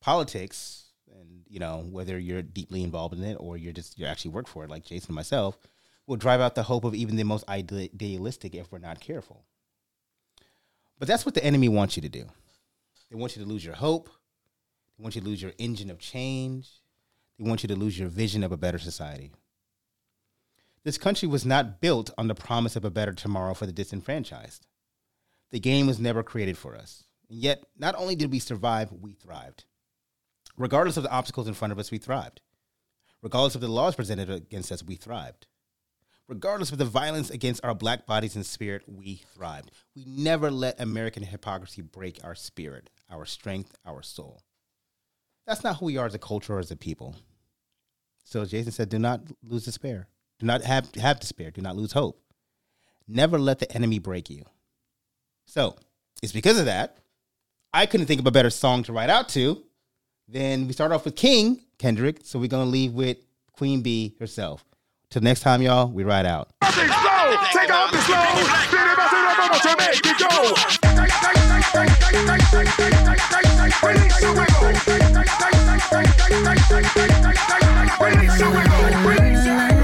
[0.00, 4.32] Politics, and you know whether you're deeply involved in it or you're just you actually
[4.32, 5.56] work for it, like Jason and myself,
[6.08, 9.44] will drive out the hope of even the most idealistic if we're not careful.
[10.98, 12.24] But that's what the enemy wants you to do.
[13.10, 14.10] They want you to lose your hope.
[14.98, 16.68] They want you to lose your engine of change.
[17.38, 19.30] They want you to lose your vision of a better society.
[20.86, 24.68] This country was not built on the promise of a better tomorrow for the disenfranchised.
[25.50, 27.02] The game was never created for us.
[27.28, 29.64] And yet, not only did we survive, we thrived.
[30.56, 32.40] Regardless of the obstacles in front of us, we thrived.
[33.20, 35.48] Regardless of the laws presented against us, we thrived.
[36.28, 39.72] Regardless of the violence against our black bodies and spirit, we thrived.
[39.96, 44.40] We never let American hypocrisy break our spirit, our strength, our soul.
[45.48, 47.16] That's not who we are as a culture or as a people.
[48.22, 50.06] So Jason said, do not lose despair.
[50.38, 51.50] Do not have, have despair.
[51.50, 52.20] Do not lose hope.
[53.08, 54.44] Never let the enemy break you.
[55.46, 55.76] So
[56.22, 56.98] it's because of that.
[57.72, 59.62] I couldn't think of a better song to write out to.
[60.28, 62.20] Then we start off with King Kendrick.
[62.24, 63.18] So we're going to leave with
[63.52, 64.64] Queen Bee herself.
[65.10, 66.50] Till next time, y'all, we ride out.
[77.98, 78.56] Release wiggle,
[79.04, 79.75] release wiggle.